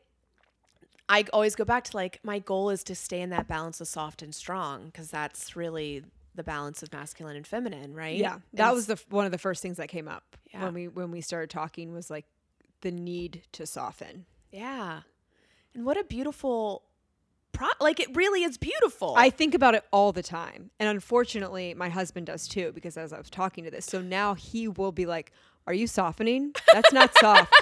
i 1.08 1.24
always 1.32 1.54
go 1.54 1.64
back 1.64 1.84
to 1.84 1.96
like 1.96 2.20
my 2.22 2.38
goal 2.38 2.70
is 2.70 2.82
to 2.84 2.94
stay 2.94 3.20
in 3.20 3.30
that 3.30 3.48
balance 3.48 3.80
of 3.80 3.88
soft 3.88 4.22
and 4.22 4.34
strong 4.34 4.86
because 4.86 5.10
that's 5.10 5.56
really 5.56 6.02
the 6.34 6.44
balance 6.44 6.82
of 6.82 6.92
masculine 6.92 7.36
and 7.36 7.46
feminine 7.46 7.92
right 7.94 8.16
Yeah, 8.16 8.38
that 8.54 8.66
And 8.68 8.74
was 8.76 8.86
the 8.86 9.00
one 9.10 9.26
of 9.26 9.32
the 9.32 9.38
first 9.38 9.60
things 9.62 9.76
that 9.78 9.88
came 9.88 10.08
up 10.08 10.36
Yeah. 10.52 10.64
when 10.64 10.74
we 10.74 10.88
when 10.88 11.10
we 11.10 11.20
started 11.20 11.50
talking 11.50 11.92
was 11.92 12.08
like 12.10 12.24
the 12.82 12.90
need 12.92 13.42
to 13.52 13.66
soften. 13.66 14.26
yeah 14.52 15.00
and 15.74 15.84
what 15.84 15.96
a 15.98 16.04
beautiful 16.04 16.82
pro 17.52 17.66
like 17.80 17.98
it 18.00 18.14
really 18.16 18.44
is 18.44 18.56
beautiful 18.58 19.14
I 19.16 19.28
think 19.30 19.54
about 19.54 19.74
it 19.74 19.84
all 19.92 20.12
the 20.12 20.22
time. 20.22 20.70
And 20.78 20.88
unfortunately, 20.88 21.74
my 21.74 21.88
husband 21.88 22.26
does 22.26 22.46
too 22.46 22.70
because 22.72 22.96
as 22.96 23.12
I 23.12 23.18
was 23.18 23.28
talking 23.28 23.64
to 23.64 23.70
this, 23.72 23.84
so 23.86 24.00
now 24.00 24.34
he 24.34 24.68
will 24.68 24.92
be 24.92 25.04
like, 25.04 25.32
"Are 25.66 25.74
you 25.74 25.86
softening? 25.88 26.54
That's 26.72 26.92
not 26.92 27.12
soft. 27.18 27.52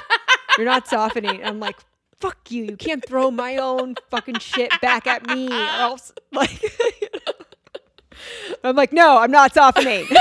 You're 0.59 0.67
not 0.67 0.87
softening." 0.87 1.43
I'm 1.43 1.59
like, 1.61 1.77
"Fuck 2.21 2.51
you. 2.51 2.65
You 2.65 2.77
can't 2.77 3.03
throw 3.05 3.31
my 3.31 3.57
own 3.57 3.95
fucking 4.11 4.41
shit 4.41 4.71
back 4.83 5.07
at 5.07 5.27
me." 5.27 5.49
Or 5.49 5.53
else 5.55 6.13
like 6.33 6.61
I'm 8.65 8.77
like, 8.77 8.93
"No, 8.93 9.19
I'm 9.19 9.31
not 9.31 9.55
softening." 9.55 10.07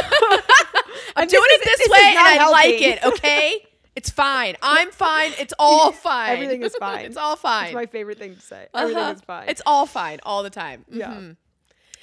I'm 1.15 1.27
doing 1.27 1.43
it 1.49 1.61
this, 1.63 1.89
way 1.89 1.99
and 2.03 2.17
I 2.19 2.49
like 2.49 2.81
it, 2.81 3.03
okay? 3.03 3.65
It's 3.95 4.11
fine. 4.11 4.55
I'm 4.61 4.91
fine. 4.91 5.31
It's 5.39 5.53
all 5.59 5.91
fine. 5.91 6.29
Everything 6.33 6.61
is 6.61 6.75
fine. 6.75 7.05
it's 7.05 7.17
all 7.17 7.35
fine. 7.35 7.65
It's 7.67 7.73
my 7.73 7.87
favorite 7.87 8.19
thing 8.19 8.35
to 8.35 8.41
say. 8.41 8.67
Everything 8.75 9.01
Uh-huh. 9.01 9.13
is 9.13 9.21
fine. 9.21 9.49
It's 9.49 9.61
all 9.65 9.87
fine 9.87 10.19
all 10.23 10.43
the 10.43 10.51
time. 10.51 10.85
Yeah. 10.89 11.13
Mhm. 11.13 11.35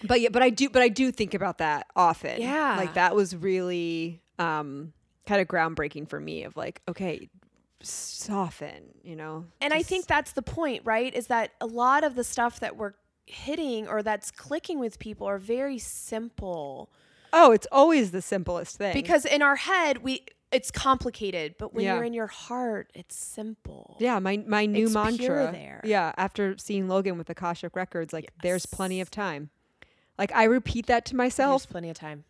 But 0.03 0.21
yeah, 0.21 0.31
but 0.33 0.43
I 0.43 0.51
do 0.51 0.69
but 0.69 0.83
I 0.83 0.89
do 0.89 1.13
think 1.13 1.35
about 1.35 1.59
that 1.59 1.87
often. 1.95 2.41
Yeah. 2.41 2.75
Like 2.77 2.95
that 2.95 3.15
was 3.15 3.37
really 3.37 4.21
um 4.41 4.93
kind 5.27 5.41
of 5.41 5.47
groundbreaking 5.47 6.09
for 6.09 6.19
me 6.19 6.43
of 6.43 6.57
like, 6.57 6.83
okay, 6.89 7.29
soften, 7.85 8.95
you 9.03 9.17
know. 9.17 9.47
And 9.61 9.73
I 9.73 9.83
think 9.83 10.07
that's 10.07 10.33
the 10.33 10.43
point, 10.43 10.83
right? 10.85 11.15
Is 11.15 11.27
that 11.29 11.53
a 11.61 11.67
lot 11.67 12.05
of 12.05 12.15
the 12.15 12.25
stuff 12.25 12.61
that 12.61 12.77
we're 12.77 12.95
hitting 13.27 13.89
or 13.89 14.03
that's 14.03 14.31
clicking 14.31 14.79
with 14.79 14.99
people 14.99 15.27
are 15.27 15.39
very 15.39 15.79
simple. 15.79 16.91
Oh, 17.33 17.53
it's 17.53 17.67
always 17.73 18.11
the 18.11 18.23
simplest 18.23 18.77
thing. 18.77 18.95
Because 18.95 19.25
in 19.25 19.43
our 19.43 19.57
head, 19.57 19.99
we 20.03 20.25
it's 20.53 20.71
complicated, 20.71 21.57
but 21.59 21.75
when 21.75 21.85
Yeah. 21.85 21.97
you're 21.97 22.05
in 22.05 22.13
your 22.13 22.29
heart, 22.29 22.89
it's 22.95 23.17
simple. 23.17 23.97
yeah, 23.99 24.19
my 24.21 24.37
my 24.47 24.67
new 24.67 24.85
It's 24.87 24.95
mantra 24.95 25.51
there. 25.51 25.81
Yeah, 25.85 26.13
after 26.17 26.57
seeing 26.59 26.87
Logan 26.87 27.19
with 27.19 27.29
Akashic 27.29 27.75
Records, 27.75 28.13
like 28.13 28.31
there's 28.43 28.67
plenty 28.67 29.01
of 29.01 29.11
time. 29.11 29.51
Like 30.17 30.31
I 30.33 30.45
repeat 30.45 30.87
that 30.87 31.05
to 31.07 31.13
There's 31.13 31.19
myself 31.19 31.69
plenty 31.69 31.91
of 31.91 31.97
time. 31.99 32.25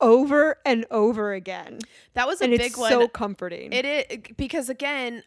Over 0.00 0.56
and 0.64 0.84
over 0.90 1.32
again. 1.32 1.78
That 2.14 2.26
was 2.26 2.40
a 2.40 2.44
and 2.44 2.50
big 2.52 2.60
it's 2.60 2.76
one. 2.76 2.90
so 2.90 3.08
comforting. 3.08 3.72
It 3.72 3.84
is 3.84 4.18
because 4.36 4.68
again, 4.68 5.22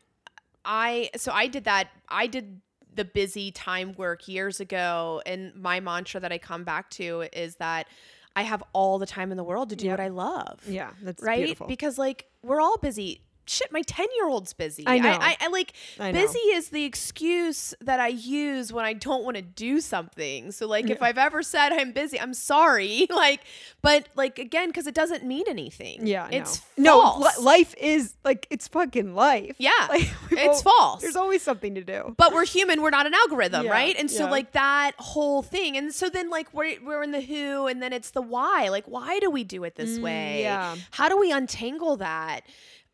I 0.65 1.09
so 1.15 1.31
I 1.31 1.47
did 1.47 1.63
that. 1.65 1.89
I 2.07 2.27
did 2.27 2.61
the 2.93 3.05
busy 3.05 3.51
time 3.51 3.93
work 3.97 4.27
years 4.27 4.59
ago, 4.59 5.21
and 5.25 5.53
my 5.55 5.79
mantra 5.79 6.19
that 6.19 6.31
I 6.31 6.37
come 6.37 6.63
back 6.63 6.89
to 6.91 7.25
is 7.33 7.55
that 7.57 7.87
I 8.35 8.43
have 8.43 8.63
all 8.73 8.99
the 8.99 9.05
time 9.05 9.31
in 9.31 9.37
the 9.37 9.43
world 9.43 9.69
to 9.69 9.75
do 9.75 9.85
Yep. 9.87 9.97
what 9.97 10.03
I 10.05 10.07
love. 10.09 10.59
yeah, 10.67 10.91
that's 11.01 11.21
right. 11.23 11.37
beautiful. 11.39 11.67
Because 11.67 11.97
like 11.97 12.25
we're 12.43 12.61
all 12.61 12.77
busy. 12.77 13.21
Shit, 13.49 13.71
my 13.71 13.81
ten 13.81 14.07
year 14.15 14.27
old's 14.27 14.53
busy. 14.53 14.83
I 14.85 14.99
know. 14.99 15.17
I, 15.19 15.35
I, 15.41 15.47
like 15.47 15.73
I 15.99 16.11
know. 16.11 16.21
busy 16.21 16.37
is 16.39 16.69
the 16.69 16.83
excuse 16.85 17.73
that 17.81 17.99
I 17.99 18.09
use 18.09 18.71
when 18.71 18.85
I 18.85 18.93
don't 18.93 19.23
want 19.23 19.37
to 19.37 19.41
do 19.41 19.79
something. 19.81 20.51
So 20.51 20.67
like 20.67 20.89
if 20.89 21.01
I've 21.01 21.17
ever 21.17 21.41
said 21.41 21.73
I'm 21.73 21.91
busy, 21.91 22.19
I'm 22.19 22.33
sorry. 22.33 23.07
like, 23.09 23.41
but 23.81 24.07
like 24.15 24.37
again, 24.39 24.69
because 24.69 24.85
it 24.87 24.93
doesn't 24.95 25.23
mean 25.25 25.45
anything. 25.47 26.05
Yeah, 26.05 26.27
it's 26.31 26.61
no, 26.77 27.01
false. 27.01 27.37
li- 27.39 27.43
life 27.43 27.75
is 27.79 28.13
like 28.23 28.45
it's 28.49 28.67
fucking 28.67 29.15
life. 29.15 29.55
Yeah, 29.57 29.71
Like, 29.89 30.09
it's 30.31 30.61
false. 30.61 31.01
There's 31.01 31.15
always 31.15 31.41
something 31.41 31.73
to 31.75 31.83
do. 31.83 32.13
but 32.17 32.33
we're 32.33 32.45
human 32.45 32.81
we're 32.81 32.89
not 32.91 33.07
an 33.07 33.13
algorithm 33.13 33.65
Yeah, 33.65 33.71
right 33.71 33.95
and 33.97 34.09
so 34.11 34.25
yeah. 34.25 34.31
like 34.31 34.51
that 34.51 34.91
whole 34.97 35.41
thing 35.41 35.75
and 35.77 35.93
so 35.93 36.09
then 36.09 36.29
like 36.29 36.53
we're, 36.53 36.77
we're 36.83 37.01
in 37.03 37.11
the 37.11 37.21
who 37.21 37.65
and 37.67 37.81
then 37.81 37.93
it's 37.93 38.11
the 38.11 38.21
why 38.21 38.69
like 38.69 38.85
why 38.85 39.19
do 39.19 39.29
we 39.31 39.43
do 39.43 39.63
it 39.63 39.75
this 39.75 39.97
way 39.99 40.39
Mm, 40.39 40.43
yeah. 40.43 40.75
how 40.91 41.09
do 41.09 41.17
we 41.17 41.31
untangle 41.31 41.97
that 41.97 42.41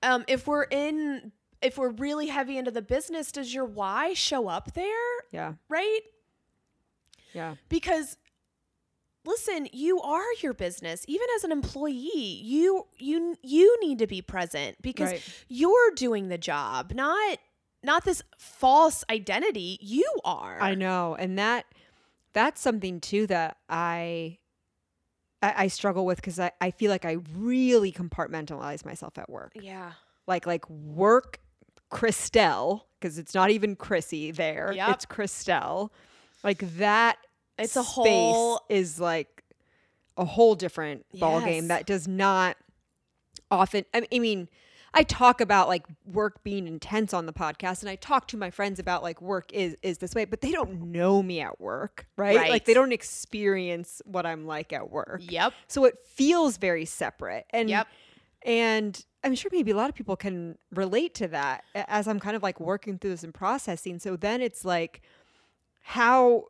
um 0.06 0.24
if 0.28 0.48
we're 0.48 0.64
in 0.64 1.32
if 1.62 1.78
we're 1.78 1.90
really 1.90 2.28
heavy 2.28 2.58
into 2.58 2.72
the 2.72 2.82
business 2.82 3.32
does 3.32 3.54
your 3.54 3.66
why 3.66 4.14
show 4.14 4.48
up 4.48 4.74
there? 4.74 5.12
Yeah, 5.32 5.54
right? 5.68 6.00
Yeah, 7.34 7.56
because 7.68 8.18
listen 9.26 9.68
you 9.74 10.00
are 10.02 10.24
your 10.42 10.54
business. 10.54 11.04
Even 11.08 11.28
as 11.36 11.44
an 11.44 11.52
employee 11.52 12.40
you 12.44 12.86
you 12.98 13.36
you 13.42 13.78
need 13.82 14.00
to 14.00 14.08
be 14.08 14.22
present 14.22 14.78
because 14.82 15.12
Right. 15.12 15.22
you're 15.50 15.92
doing 15.96 16.30
the 16.30 16.38
job 16.38 16.94
not 16.94 17.40
not 17.84 18.04
this 18.04 18.22
false 18.40 19.04
identity. 19.12 19.78
You 19.80 20.12
are. 20.24 20.60
I 20.60 20.74
know, 20.74 21.16
and 21.20 21.38
that 21.38 21.66
that's 22.34 22.60
something 22.60 23.00
too 23.00 23.28
that 23.28 23.58
I 23.70 24.40
I, 25.46 25.64
I 25.64 25.68
struggle 25.68 26.06
with 26.06 26.18
because 26.18 26.40
I, 26.40 26.52
I 26.62 26.72
feel 26.72 26.90
like 26.92 27.06
I 27.06 27.18
really 27.36 27.92
compartmentalize 27.92 28.86
myself 28.86 29.18
at 29.18 29.30
work. 29.30 29.52
yeah 29.56 29.92
Like 30.28 30.46
like 30.46 30.70
work, 30.70 31.40
Christelle, 31.92 32.82
because 33.00 33.18
it's 33.18 33.34
not 33.34 33.50
even 33.52 33.76
Chrissy 33.76 34.32
there. 34.32 34.72
Yep. 34.76 34.90
It's 34.90 35.06
Christelle. 35.06 35.90
Like 36.44 36.60
that. 36.78 37.18
It's 37.58 37.76
a 37.76 37.84
space 37.84 37.94
whole- 37.94 38.62
is 38.70 39.00
like 39.00 39.44
a 40.18 40.26
whole 40.26 40.56
different 40.56 41.06
ball 41.20 41.40
game 41.42 41.64
Yes. 41.66 41.68
that 41.70 41.86
does 41.86 42.08
not 42.08 42.58
often. 43.52 43.86
I 43.94 44.06
I 44.12 44.20
mean, 44.20 44.50
I 44.98 45.04
talk 45.04 45.42
about 45.42 45.68
like 45.68 45.86
work 46.06 46.42
being 46.44 46.68
intense 46.68 47.14
on 47.14 47.26
the 47.26 47.34
podcast, 47.34 47.82
and 47.82 47.90
I 47.90 47.96
talk 47.96 48.28
to 48.30 48.38
my 48.38 48.50
friends 48.50 48.80
about 48.80 49.04
like 49.04 49.22
work 49.22 49.52
is 49.52 49.76
is 49.82 49.98
this 49.98 50.16
way, 50.16 50.24
but 50.26 50.40
they 50.42 50.52
don't 50.52 50.92
know 50.92 51.22
me 51.22 51.42
at 51.42 51.60
work, 51.60 52.08
right? 52.16 52.50
Like 52.50 52.64
they 52.64 52.74
don't 52.74 52.94
experience 52.94 54.02
what 54.06 54.26
I'm 54.26 54.48
like 54.48 54.72
at 54.72 54.90
work. 54.90 55.22
yep 55.30 55.54
So 55.68 55.84
it 55.86 56.00
feels 56.00 56.58
very 56.58 56.86
separate. 56.86 57.46
And 57.50 57.70
Yep. 57.70 57.88
and 58.44 59.06
I'm 59.24 59.36
sure 59.36 59.52
maybe 59.52 59.72
a 59.72 59.76
lot 59.76 59.90
of 59.90 59.96
people 59.96 60.16
can 60.16 60.58
relate 60.72 61.14
to 61.16 61.28
that 61.28 61.66
as 61.74 62.08
I'm 62.08 62.20
kind 62.20 62.36
of 62.36 62.44
like 62.44 62.60
working 62.60 62.98
through 62.98 63.10
this 63.12 63.24
and 63.24 63.34
processing. 63.34 64.00
So 64.00 64.16
then 64.16 64.40
it's 64.42 64.64
like 64.64 65.02
how 65.82 66.46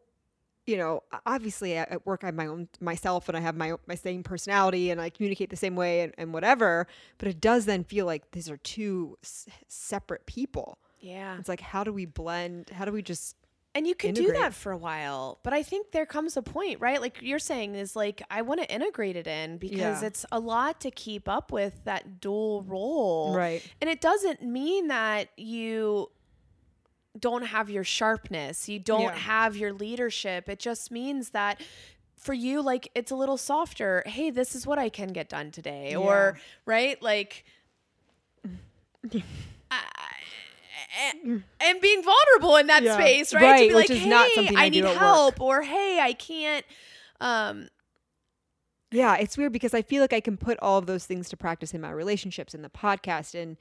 you 0.68 0.78
know, 0.78 1.04
obviously 1.26 1.76
at 1.78 2.06
work 2.06 2.24
I 2.24 2.28
have 2.28 2.36
my 2.36 2.48
own 2.48 2.68
myself 2.82 3.28
and 3.30 3.38
I 3.38 3.42
have 3.42 3.56
my 3.56 3.72
own- 3.72 3.80
my 3.88 3.96
same 3.96 4.24
personality 4.24 4.90
and 4.92 5.00
I 5.00 5.10
communicate 5.10 5.50
the 5.50 5.56
same 5.56 5.76
way 5.76 6.02
and, 6.02 6.14
and 6.18 6.34
whatever, 6.34 6.88
but 7.18 7.28
it 7.28 7.40
does 7.40 7.66
then 7.66 7.84
feel 7.84 8.06
like 8.06 8.32
these 8.32 8.50
are 8.50 8.58
two 8.58 9.18
s- 9.24 9.48
separate 9.68 10.26
people. 10.26 10.78
yeah 11.00 11.38
It's 11.40 11.50
like 11.50 11.62
how 11.62 11.84
do 11.84 11.94
we 11.94 12.06
blend? 12.06 12.70
How 12.72 12.86
do 12.86 12.92
we 12.92 13.02
just 13.04 13.36
And 13.76 13.86
you 13.86 13.94
can 13.94 14.14
do 14.16 14.32
that 14.32 14.54
for 14.54 14.72
a 14.72 14.78
while, 14.78 15.38
but 15.44 15.54
I 15.54 15.62
think 15.62 15.92
there 15.92 16.06
comes 16.06 16.38
a 16.38 16.42
point, 16.42 16.80
right? 16.80 17.00
Like 17.02 17.18
you're 17.22 17.40
saying 17.40 17.76
is 17.76 17.96
like 17.96 18.22
I 18.32 18.42
want 18.42 18.62
to 18.62 18.74
integrate 18.74 19.18
it 19.18 19.28
in 19.28 19.58
because 19.58 20.02
Yeah. 20.02 20.08
it's 20.08 20.26
a 20.32 20.40
lot 20.40 20.80
to 20.82 20.90
keep 20.92 21.28
up 21.30 21.52
with 21.52 21.84
that 21.84 22.22
dual 22.22 22.64
role. 22.64 23.36
Right. 23.36 23.62
And 23.82 23.90
it 23.90 24.00
doesn't 24.02 24.42
mean 24.42 24.88
that 24.88 25.28
you 25.38 26.10
don't 27.20 27.44
have 27.48 27.70
your 27.70 27.84
sharpness, 27.84 28.68
you 28.70 28.80
don't 28.80 29.02
Yeah. 29.04 29.16
have 29.16 29.56
your 29.56 29.72
leadership. 29.74 30.50
It 30.50 30.60
just 30.60 30.92
means 30.92 31.30
that 31.32 31.62
for 32.18 32.34
you 32.34 32.62
like 32.62 32.90
it's 32.96 33.12
a 33.12 33.16
little 33.16 33.38
softer. 33.38 34.04
Hey, 34.06 34.30
this 34.32 34.56
is 34.56 34.66
what 34.66 34.80
I 34.80 34.90
can 34.90 35.10
get 35.10 35.30
done 35.30 35.52
today 35.52 35.96
or 35.96 36.38
right? 36.66 37.02
Like 37.02 37.46
I- 39.72 41.42
and 41.60 41.82
being 41.82 42.04
vulnerable 42.04 42.56
in 42.58 42.68
that 42.68 42.84
Yeah. 42.84 42.96
space, 42.98 43.34
right? 43.34 43.42
Right, 43.42 43.62
to 43.64 43.68
be 43.70 43.76
which 43.76 43.90
like, 43.90 44.00
hey, 44.00 44.50
I 44.56 44.66
I 44.66 44.70
need 44.70 44.84
at 44.86 44.92
work." 44.92 44.98
help, 44.98 45.42
or 45.42 45.62
hey, 45.62 46.00
I 46.02 46.14
can't. 46.14 46.66
Um, 47.20 47.70
Yeah, 48.92 49.16
it's 49.18 49.38
weird 49.38 49.52
because 49.52 49.74
I 49.74 49.82
feel 49.82 50.02
like 50.02 50.14
I 50.14 50.22
can 50.22 50.38
put 50.38 50.58
all 50.62 50.78
of 50.78 50.86
those 50.86 51.06
things 51.06 51.28
to 51.30 51.38
practice 51.38 51.74
in 51.74 51.82
my 51.82 51.92
relationships, 51.92 52.54
in 52.54 52.62
the 52.62 52.70
podcast, 52.70 53.36
and 53.40 53.58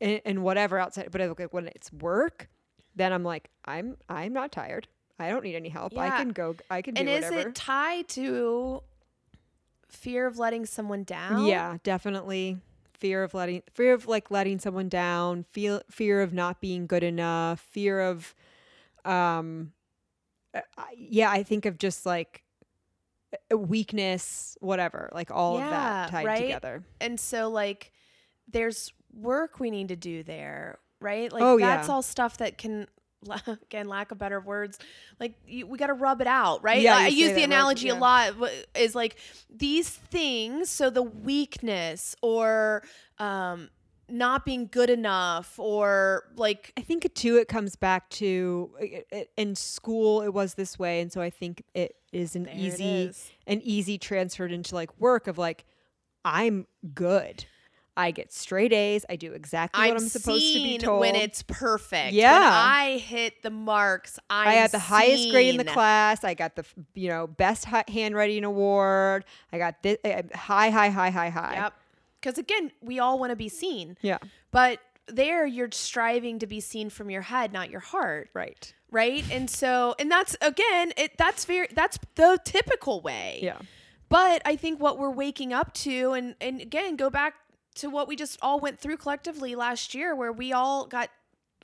and, 0.00 0.20
and 0.24 0.42
whatever 0.42 0.78
outside. 0.78 1.08
But 1.12 1.22
I 1.22 1.26
look 1.28 1.38
like 1.40 1.54
when 1.54 1.68
it's 1.68 1.92
work, 1.92 2.48
then 2.94 3.12
I'm 3.12 3.24
like, 3.24 3.50
I'm 3.64 3.96
I'm 4.08 4.32
not 4.32 4.52
tired. 4.52 4.88
I 5.18 5.28
don't 5.28 5.44
need 5.44 5.54
any 5.54 5.68
help. 5.68 5.96
I 5.96 6.10
can 6.10 6.30
go. 6.30 6.56
I 6.70 6.82
can 6.82 6.94
do 6.94 7.00
and 7.00 7.08
is 7.08 7.24
whatever. 7.24 7.48
it 7.48 7.54
tied 7.54 8.08
to 8.08 8.82
fear 9.88 10.26
of 10.26 10.38
letting 10.38 10.66
someone 10.66 11.04
down? 11.04 11.46
Yeah, 11.46 11.78
definitely. 11.82 12.58
Fear 12.98 13.24
of 13.24 13.34
letting 13.34 13.62
fear 13.72 13.94
of 13.94 14.06
like 14.06 14.30
letting 14.30 14.58
someone 14.58 14.88
down, 14.88 15.44
feel 15.44 15.82
fear 15.90 16.22
of 16.22 16.32
not 16.32 16.60
being 16.60 16.86
good 16.86 17.02
enough, 17.02 17.60
fear 17.60 18.00
of 18.00 18.34
um 19.04 19.72
uh, 20.54 20.60
yeah, 20.96 21.30
I 21.30 21.42
think 21.42 21.66
of 21.66 21.78
just 21.78 22.06
like 22.06 22.42
weakness, 23.50 24.56
whatever, 24.60 25.10
like 25.12 25.30
all 25.30 25.56
of 25.56 25.64
that 25.68 26.10
tied 26.10 26.26
right? 26.26 26.40
together. 26.40 26.82
and 27.00 27.18
so 27.18 27.50
like 27.50 27.92
there's 28.50 28.92
work 29.12 29.60
we 29.60 29.70
need 29.70 29.88
to 29.88 29.96
do 29.96 30.22
there 30.22 30.78
right 31.04 31.30
like 31.32 31.42
Oh, 31.42 31.58
that's 31.58 31.86
yeah. 31.88 31.94
all 31.94 32.02
stuff 32.02 32.38
that 32.38 32.58
can 32.58 32.88
again 33.46 33.86
lack 33.88 34.10
of 34.10 34.18
better 34.18 34.40
words 34.40 34.78
like 35.20 35.34
you, 35.46 35.66
we 35.66 35.78
got 35.78 35.86
to 35.86 35.94
rub 35.94 36.20
it 36.20 36.26
out 36.26 36.62
right 36.64 36.82
Yeah, 36.82 36.96
i 36.96 37.06
use 37.08 37.32
the 37.32 37.42
analogy 37.42 37.88
a 37.88 37.94
lot 37.94 38.34
is 38.74 38.94
like 38.94 39.16
these 39.48 39.88
things 39.88 40.68
so 40.68 40.90
the 40.90 41.02
weakness 41.02 42.16
or 42.22 42.82
um 43.18 43.70
not 44.10 44.44
being 44.44 44.68
good 44.70 44.90
enough 44.90 45.58
or 45.58 46.24
like 46.36 46.74
I 46.76 46.82
think 46.82 47.06
it 47.06 47.14
too 47.14 47.36
it 47.38 47.48
comes 47.48 47.74
back 47.74 48.10
to 48.10 48.70
i- 48.78 49.04
i- 49.10 49.26
in 49.38 49.54
school 49.54 50.20
it 50.20 50.34
was 50.34 50.52
this 50.54 50.78
way 50.78 51.00
and 51.00 51.10
so 51.10 51.22
I 51.22 51.30
think 51.30 51.62
it 51.74 51.96
is 52.12 52.36
an 52.36 52.46
easy 52.54 53.04
is. 53.06 53.30
an 53.46 53.62
easy 53.62 53.96
transferred 53.96 54.52
into 54.52 54.74
like 54.74 54.90
work 55.00 55.26
of 55.26 55.38
like 55.38 55.64
I'm 56.26 56.66
good. 56.94 57.46
I 57.96 58.10
get 58.10 58.32
straight 58.32 58.72
A's. 58.72 59.04
I 59.08 59.16
do 59.16 59.32
exactly 59.32 59.82
I'm, 59.84 59.90
what 59.94 60.00
I'm 60.02 60.08
supposed 60.08 60.40
to 60.40 60.54
be 60.58 60.64
seen 60.70 60.80
told. 60.80 61.00
when 61.00 61.14
it's 61.14 61.42
perfect. 61.42 62.06
When 62.06 62.14
Yeah. 62.14 62.50
I 62.52 62.98
hit 62.98 63.42
the 63.42 63.50
marks, 63.50 64.18
I'm 64.28 64.48
I 64.48 64.52
had 64.54 64.70
the 64.72 64.78
highest 64.80 65.30
grade 65.30 65.50
in 65.50 65.56
the 65.58 65.64
class. 65.72 66.24
I 66.24 66.34
got 66.34 66.56
the 66.56 66.64
you 66.94 67.08
know 67.08 67.26
best 67.26 67.64
handwriting 67.66 68.44
award. 68.44 69.24
I 69.52 69.58
got 69.58 69.82
this 69.82 69.98
uh, 70.04 70.22
high, 70.34 70.70
high, 70.70 70.88
high, 70.90 71.10
high, 71.10 71.28
high. 71.30 71.54
Yep. 71.54 71.74
Because 72.20 72.38
again, 72.38 72.72
we 72.80 72.98
all 72.98 73.18
want 73.18 73.30
to 73.30 73.36
be 73.36 73.48
seen. 73.48 73.96
Yeah, 74.00 74.18
But 74.50 74.80
there 75.06 75.44
you're 75.46 75.68
striving 75.72 76.38
to 76.38 76.46
be 76.46 76.58
seen 76.60 76.88
from 76.88 77.10
your 77.10 77.20
head, 77.22 77.52
not 77.52 77.70
your 77.70 77.80
heart. 77.80 78.30
right. 78.32 78.72
Right. 78.90 79.24
And 79.30 79.50
so 79.50 79.94
and 79.98 80.10
that's 80.10 80.36
again, 80.40 80.92
it 80.96 81.18
that's 81.18 81.44
very 81.44 81.68
that's 81.74 81.98
the 82.14 82.38
typical 82.44 83.00
way. 83.00 83.40
Yeah, 83.42 83.58
But 84.08 84.40
I 84.46 84.54
think 84.56 84.80
what 84.80 84.98
we're 84.98 85.10
waking 85.10 85.52
up 85.52 85.74
to 85.74 86.12
and 86.12 86.34
and 86.40 86.60
again 86.60 86.94
go 86.96 87.10
back 87.10 87.34
to 87.76 87.88
what 87.90 88.06
we 88.08 88.16
just 88.16 88.38
all 88.42 88.60
went 88.60 88.78
through 88.78 88.96
collectively 88.98 89.54
last 89.54 89.94
year 89.94 90.14
where 90.14 90.32
we 90.32 90.52
all 90.52 90.86
got 90.86 91.10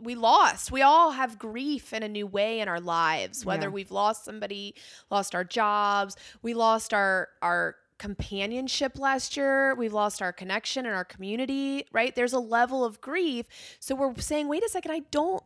we 0.03 0.15
lost. 0.15 0.73
We 0.73 0.81
all 0.81 1.11
have 1.11 1.39
grief 1.39 1.93
in 1.93 2.03
a 2.03 2.09
new 2.09 2.27
way 2.27 2.61
in 2.61 2.69
our 2.69 2.81
lives, 2.81 3.45
whether 3.45 3.67
Yeah. 3.67 3.73
we've 3.75 3.91
lost 3.91 4.25
somebody, 4.25 4.75
lost 5.11 5.35
our 5.35 5.45
jobs, 5.45 6.17
we 6.43 6.55
lost 6.55 6.95
our 6.95 7.29
our 7.43 7.77
companionship 7.99 8.99
last 8.99 9.37
year, 9.37 9.75
we've 9.75 9.93
lost 9.93 10.23
our 10.23 10.33
connection 10.33 10.87
in 10.87 10.93
our 10.93 11.05
community, 11.05 11.85
right? 11.93 12.15
There's 12.15 12.33
a 12.33 12.39
level 12.41 12.83
of 12.83 13.01
grief. 13.03 13.47
So 13.79 13.95
we're 13.95 14.15
saying, 14.19 14.49
"Wait 14.49 14.65
a 14.65 14.69
second, 14.71 14.91
I 14.93 15.01
don't 15.11 15.45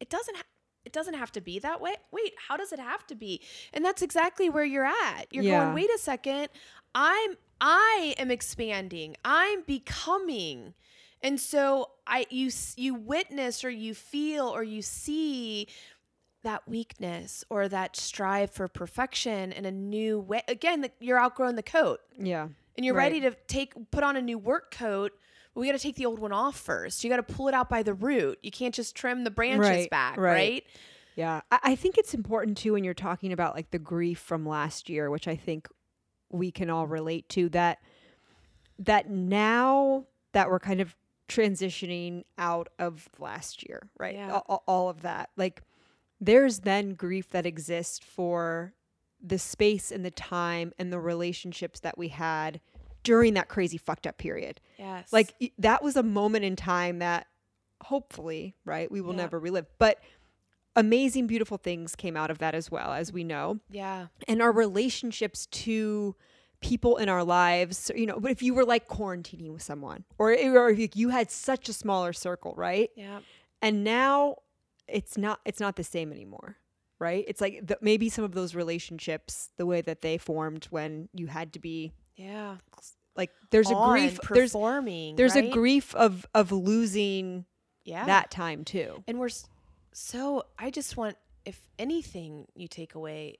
it 0.00 0.08
doesn't 0.08 0.36
ha- 0.36 0.42
it 0.84 0.92
doesn't 0.92 1.14
have 1.14 1.30
to 1.32 1.40
be 1.40 1.58
that 1.58 1.80
way. 1.82 1.96
Wait, 2.12 2.32
how 2.48 2.56
does 2.56 2.72
it 2.72 2.78
have 2.78 3.06
to 3.08 3.14
be? 3.14 3.42
And 3.74 3.84
that's 3.84 4.00
exactly 4.00 4.48
where 4.48 4.64
you're 4.64 4.86
at. 4.86 5.26
You're 5.30 5.44
Yeah. 5.44 5.64
going, 5.64 5.74
wait 5.74 5.90
a 5.94 5.98
second. 5.98 6.48
I'm 6.94 7.34
I 7.60 8.14
am 8.18 8.30
expanding. 8.30 9.16
I'm 9.24 9.62
becoming. 9.62 10.74
And 11.22 11.40
so 11.40 11.90
I 12.06 12.26
you 12.30 12.50
you 12.76 12.94
witness 12.94 13.64
or 13.64 13.70
you 13.70 13.94
feel 13.94 14.46
or 14.46 14.62
you 14.62 14.82
see 14.82 15.66
that 16.44 16.68
weakness 16.68 17.44
or 17.50 17.68
that 17.68 17.96
strive 17.96 18.50
for 18.50 18.68
perfection 18.68 19.50
in 19.52 19.64
a 19.64 19.72
new 19.72 20.20
way. 20.20 20.42
Again, 20.46 20.82
the, 20.82 20.90
you're 21.00 21.18
outgrowing 21.18 21.56
the 21.56 21.62
coat 21.64 21.98
yeah, 22.16 22.46
and 22.76 22.86
you're 22.86 22.94
Right. 22.94 23.12
ready 23.12 23.20
to 23.22 23.32
take 23.48 23.74
put 23.90 24.04
on 24.04 24.16
a 24.16 24.22
new 24.22 24.38
work 24.38 24.70
coat. 24.70 25.12
But 25.54 25.60
we 25.62 25.66
got 25.66 25.72
to 25.72 25.78
take 25.82 25.96
the 25.96 26.06
old 26.06 26.20
one 26.20 26.32
off 26.32 26.56
first. 26.56 27.02
You 27.02 27.10
got 27.10 27.16
to 27.26 27.34
pull 27.34 27.48
it 27.48 27.54
out 27.54 27.68
by 27.68 27.82
the 27.82 27.94
root. 27.94 28.38
You 28.44 28.52
can't 28.52 28.72
just 28.74 28.94
trim 28.94 29.24
the 29.24 29.30
branches 29.32 29.68
Right, 29.68 29.90
back, 29.90 30.16
right. 30.16 30.32
right? 30.32 30.64
yeah. 31.16 31.40
I, 31.50 31.58
I 31.64 31.74
think 31.74 31.98
it's 31.98 32.14
important 32.14 32.56
too 32.58 32.74
when 32.74 32.84
you're 32.84 32.94
talking 32.94 33.32
about 33.32 33.56
like 33.56 33.72
the 33.72 33.78
grief 33.80 34.20
from 34.20 34.46
last 34.46 34.88
year, 34.88 35.10
which 35.10 35.26
I 35.26 35.34
think 35.34 35.66
we 36.30 36.50
can 36.50 36.70
all 36.70 36.86
relate 36.86 37.28
to. 37.30 37.48
That 37.50 37.78
that 38.78 39.10
now 39.10 40.06
that 40.32 40.48
we're 40.50 40.60
kind 40.60 40.80
of 40.80 40.94
transitioning 41.28 42.24
out 42.38 42.68
of 42.78 43.08
last 43.18 43.68
year, 43.68 43.88
right? 43.98 44.14
Yeah. 44.14 44.40
All- 44.46 44.62
all, 44.66 44.88
of 44.88 45.02
that, 45.02 45.30
like 45.36 45.62
there's 46.20 46.60
then 46.60 46.94
grief 46.94 47.30
that 47.30 47.44
exists 47.46 47.98
for 47.98 48.72
the 49.22 49.38
space 49.38 49.90
and 49.90 50.04
the 50.04 50.10
time 50.10 50.72
and 50.78 50.92
the 50.92 51.00
relationships 51.00 51.80
that 51.80 51.98
we 51.98 52.08
had 52.08 52.60
during 53.02 53.34
that 53.34 53.48
crazy 53.48 53.78
fucked 53.78 54.06
up 54.06 54.16
period. 54.18 54.60
Yes. 54.78 55.12
Like 55.12 55.34
that 55.58 55.82
was 55.82 55.96
a 55.96 56.02
moment 56.02 56.44
in 56.44 56.56
time 56.56 57.00
that 57.00 57.26
hopefully, 57.82 58.54
right, 58.64 58.90
we 58.90 59.00
will 59.00 59.12
Yeah. 59.12 59.22
never 59.22 59.38
relive. 59.38 59.66
But 59.78 60.00
amazing, 60.78 61.26
beautiful 61.26 61.56
things 61.58 61.94
came 61.96 62.16
out 62.16 62.30
of 62.30 62.38
that 62.38 62.54
as 62.54 62.70
well, 62.70 62.92
as 62.92 63.12
we 63.12 63.24
know. 63.24 63.58
yeah. 63.70 64.06
And 64.26 64.40
our 64.40 64.52
relationships 64.52 65.46
to 65.46 66.14
people 66.60 66.96
in 66.96 67.08
our 67.08 67.22
lives, 67.24 67.90
you 67.94 68.06
know, 68.06 68.18
but 68.18 68.30
if 68.30 68.42
you 68.42 68.54
were 68.54 68.64
like 68.64 68.88
quarantining 68.88 69.52
with 69.52 69.62
someone 69.62 70.04
or, 70.18 70.32
or 70.32 70.70
if 70.70 70.96
you 70.96 71.08
had 71.10 71.30
such 71.30 71.68
a 71.68 71.72
smaller 71.72 72.12
circle, 72.12 72.54
right? 72.56 72.90
Yeah. 72.96 73.20
And 73.62 73.84
now 73.84 74.36
it's 74.86 75.18
not 75.18 75.40
it's 75.44 75.60
not 75.60 75.76
the 75.76 75.84
same 75.84 76.12
anymore. 76.12 76.56
Right? 77.00 77.24
It's 77.28 77.40
like 77.40 77.64
the, 77.64 77.78
maybe 77.80 78.08
some 78.08 78.24
of 78.24 78.32
those 78.32 78.56
relationships, 78.56 79.50
the 79.56 79.66
way 79.66 79.80
that 79.82 80.02
they 80.02 80.18
formed 80.18 80.64
when 80.70 81.08
you 81.14 81.28
had 81.28 81.52
to 81.52 81.60
be 81.60 81.92
Yeah. 82.16 82.56
like 83.14 83.30
there's 83.50 83.70
a 83.70 83.74
grief 83.74 84.18
there's 84.30 84.50
performing. 84.52 85.14
there's 85.14 85.36
a 85.36 85.42
right? 85.42 85.52
grief 85.52 85.94
of 85.94 86.26
of 86.34 86.50
losing 86.50 87.44
yeah. 87.84 88.04
that 88.06 88.32
time 88.32 88.64
too. 88.64 89.04
And 89.06 89.20
we're 89.20 89.30
so 90.00 90.44
I 90.56 90.70
just 90.70 90.96
want 90.96 91.16
if 91.44 91.68
anything 91.76 92.46
you 92.54 92.68
take 92.68 92.94
away 92.94 93.38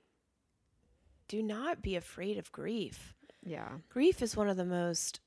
do 1.29 1.41
not 1.41 1.81
be 1.81 1.95
afraid 1.95 2.37
of 2.37 2.51
grief. 2.51 3.15
Yeah. 3.45 3.69
Grief 3.87 4.21
is 4.21 4.35
one 4.35 4.49
of 4.49 4.57
the 4.57 4.65
most 4.65 5.21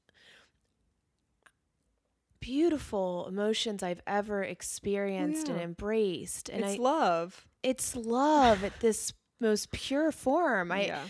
beautiful 2.41 3.27
emotions 3.29 3.83
I've 3.83 4.03
ever 4.07 4.43
experienced 4.43 5.49
and 5.49 5.59
embraced. 5.59 6.51
And 6.51 6.65
it's 6.65 6.75
I 6.75 6.83
love. 6.83 7.47
it's 7.63 7.97
love 7.97 8.63
at 8.63 8.81
this 8.81 9.15
most 9.41 9.71
pure 9.73 10.13
form. 10.13 10.69
Yeah. 10.69 10.75
I 11.05 11.09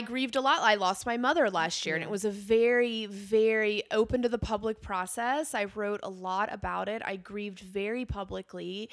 grieved 0.00 0.36
a 0.36 0.40
lot. 0.40 0.60
I 0.60 0.76
lost 0.76 1.06
my 1.06 1.16
mother 1.16 1.50
last 1.50 1.84
year, 1.84 1.94
and 1.94 2.04
it 2.04 2.10
was 2.10 2.24
a 2.24 2.30
very, 2.30 3.06
very 3.06 3.82
open 3.90 4.22
to 4.22 4.28
the 4.28 4.38
public 4.38 4.80
process. 4.80 5.54
I 5.54 5.64
wrote 5.64 6.00
a 6.02 6.10
lot 6.10 6.52
about 6.52 6.88
it. 6.88 7.02
I 7.04 7.16
grieved 7.16 7.60
very 7.60 8.04
publicly 8.04 8.88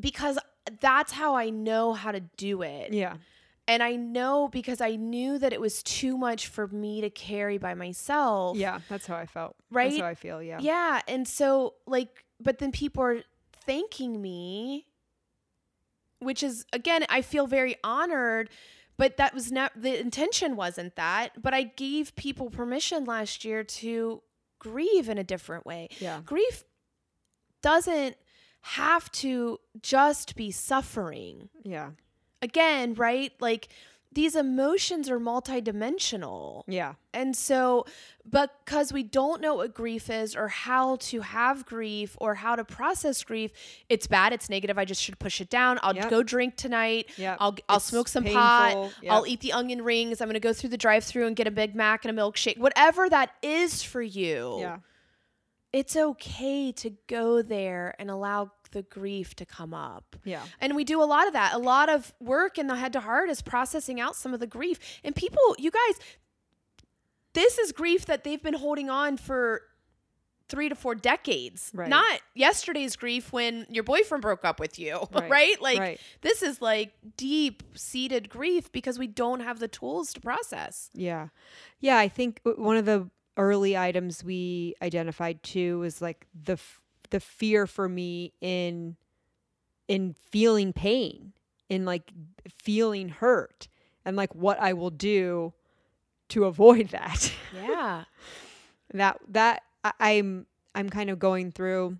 because 0.00 0.38
that's 0.80 1.12
how 1.12 1.34
I 1.34 1.50
know 1.50 1.92
how 1.92 2.12
to 2.12 2.20
do 2.20 2.62
it. 2.62 2.92
Yeah. 2.92 3.16
And 3.68 3.82
I 3.82 3.94
know 3.96 4.48
because 4.48 4.80
I 4.80 4.96
knew 4.96 5.38
that 5.38 5.52
it 5.52 5.60
was 5.60 5.82
too 5.82 6.16
much 6.16 6.48
for 6.48 6.66
me 6.66 7.02
to 7.02 7.10
carry 7.10 7.56
by 7.58 7.74
myself. 7.74 8.56
Yeah. 8.56 8.80
That's 8.88 9.06
how 9.06 9.14
I 9.16 9.26
felt. 9.26 9.54
Right? 9.70 9.90
That's 9.90 10.00
how 10.00 10.08
I 10.08 10.14
feel. 10.14 10.42
Yeah. 10.42 10.58
Yeah. 10.60 11.02
And 11.06 11.28
so, 11.28 11.74
like, 11.86 12.24
but 12.40 12.58
then 12.58 12.72
people 12.72 13.02
are 13.04 13.20
thanking 13.66 14.20
me, 14.20 14.86
which 16.18 16.42
is, 16.42 16.64
again, 16.72 17.04
I 17.08 17.22
feel 17.22 17.46
very 17.46 17.76
honored, 17.84 18.50
but 19.00 19.16
that 19.16 19.32
was 19.32 19.50
not 19.50 19.72
the 19.74 19.98
intention, 19.98 20.56
wasn't 20.56 20.94
that? 20.96 21.30
But 21.40 21.54
I 21.54 21.62
gave 21.62 22.14
people 22.16 22.50
permission 22.50 23.06
last 23.06 23.46
year 23.46 23.64
to 23.64 24.20
grieve 24.58 25.08
in 25.08 25.16
a 25.16 25.24
different 25.24 25.64
way. 25.64 25.88
Yeah. 26.00 26.20
Grief 26.22 26.64
doesn't 27.62 28.16
have 28.60 29.10
to 29.12 29.58
just 29.80 30.36
be 30.36 30.50
suffering. 30.50 31.48
Yeah. 31.62 31.92
Again, 32.42 32.92
right? 32.92 33.32
Like 33.40 33.68
these 34.12 34.34
emotions 34.34 35.08
are 35.08 35.20
multidimensional. 35.20 36.64
Yeah. 36.66 36.94
And 37.14 37.36
so, 37.36 37.86
because 38.28 38.92
we 38.92 39.02
don't 39.02 39.40
know 39.40 39.54
what 39.54 39.74
grief 39.74 40.10
is 40.10 40.34
or 40.36 40.48
how 40.48 40.96
to 40.96 41.20
have 41.20 41.64
grief 41.64 42.16
or 42.20 42.34
how 42.34 42.56
to 42.56 42.64
process 42.64 43.22
grief, 43.22 43.52
it's 43.88 44.06
bad, 44.06 44.32
it's 44.32 44.48
negative. 44.50 44.78
I 44.78 44.84
just 44.84 45.02
should 45.02 45.18
push 45.18 45.40
it 45.40 45.48
down. 45.50 45.78
I'll 45.82 45.94
Yep. 45.94 46.10
go 46.10 46.22
drink 46.22 46.56
tonight. 46.56 47.10
Yep. 47.16 47.36
I'll 47.40 47.56
I'll 47.68 47.76
It's 47.76 47.86
smoke 47.86 48.08
some 48.08 48.24
pot. 48.24 48.72
painful. 48.72 49.10
I'll 49.10 49.26
eat 49.26 49.40
the 49.40 49.52
onion 49.52 49.82
rings. 49.82 50.20
I'm 50.20 50.26
going 50.26 50.34
to 50.34 50.40
go 50.40 50.52
through 50.52 50.70
the 50.70 50.76
drive-through 50.78 51.26
and 51.26 51.36
get 51.36 51.46
a 51.46 51.50
Big 51.52 51.74
Mac 51.74 52.04
and 52.04 52.16
a 52.16 52.20
milkshake. 52.22 52.58
Whatever 52.58 53.08
that 53.08 53.30
is 53.42 53.82
for 53.82 54.02
you. 54.02 54.58
Yeah. 54.60 54.78
It's 55.72 55.94
okay 55.96 56.72
to 56.72 56.90
go 57.06 57.42
there 57.42 57.94
and 58.00 58.10
allow 58.10 58.50
the 58.72 58.82
grief 58.82 59.34
to 59.36 59.44
come 59.44 59.74
up. 59.74 60.16
Yeah. 60.24 60.42
And 60.60 60.74
we 60.76 60.84
do 60.84 61.02
a 61.02 61.04
lot 61.04 61.26
of 61.26 61.32
that. 61.34 61.54
A 61.54 61.58
lot 61.58 61.88
of 61.88 62.12
work 62.20 62.58
in 62.58 62.66
the 62.66 62.76
head 62.76 62.92
to 62.94 63.00
heart 63.00 63.28
is 63.30 63.42
processing 63.42 64.00
out 64.00 64.16
some 64.16 64.32
of 64.34 64.40
the 64.40 64.46
grief. 64.46 64.78
And 65.04 65.14
people, 65.14 65.56
you 65.58 65.70
guys, 65.70 65.98
this 67.32 67.58
is 67.58 67.72
grief 67.72 68.06
that 68.06 68.24
they've 68.24 68.42
been 68.42 68.54
holding 68.54 68.90
on 68.90 69.16
for 69.16 69.62
three 70.48 70.68
to 70.68 70.74
four 70.74 70.96
decades. 70.96 71.70
Right. 71.72 71.88
Not 71.88 72.20
yesterday's 72.34 72.96
grief 72.96 73.32
when 73.32 73.66
your 73.70 73.84
boyfriend 73.84 74.20
broke 74.22 74.44
up 74.44 74.58
with 74.58 74.78
you, 74.80 74.98
right? 75.12 75.30
Right. 75.30 75.62
Like 75.62 75.78
Right. 75.78 76.00
this 76.22 76.42
is 76.42 76.60
like 76.60 76.92
deep 77.16 77.62
seated 77.74 78.28
grief 78.28 78.72
because 78.72 78.98
we 78.98 79.06
don't 79.06 79.40
have 79.40 79.60
the 79.60 79.68
tools 79.68 80.12
to 80.14 80.20
process. 80.20 80.90
Yeah. 80.92 81.28
Yeah. 81.78 81.98
I 81.98 82.08
think 82.08 82.40
one 82.44 82.76
of 82.76 82.84
the 82.84 83.08
early 83.36 83.76
items 83.76 84.24
we 84.24 84.74
identified 84.82 85.40
too 85.44 85.78
was 85.78 86.02
like 86.02 86.26
the, 86.34 86.54
f- 86.54 86.79
the 87.10 87.20
fear 87.20 87.66
for 87.66 87.88
me 87.88 88.32
in, 88.40 88.96
in 89.88 90.14
feeling 90.30 90.72
pain, 90.72 91.32
in 91.68 91.84
like 91.84 92.10
feeling 92.48 93.08
hurt 93.08 93.68
and 94.04 94.16
like 94.16 94.34
what 94.34 94.58
I 94.60 94.72
will 94.72 94.90
do 94.90 95.52
to 96.30 96.44
avoid 96.44 96.88
that. 96.90 97.32
Yeah. 97.54 98.04
that 98.94 99.18
that 99.28 99.62
I, 99.84 99.92
I'm 100.00 100.46
I'm 100.74 100.88
kind 100.90 101.10
of 101.10 101.18
going 101.18 101.50
through 101.52 101.98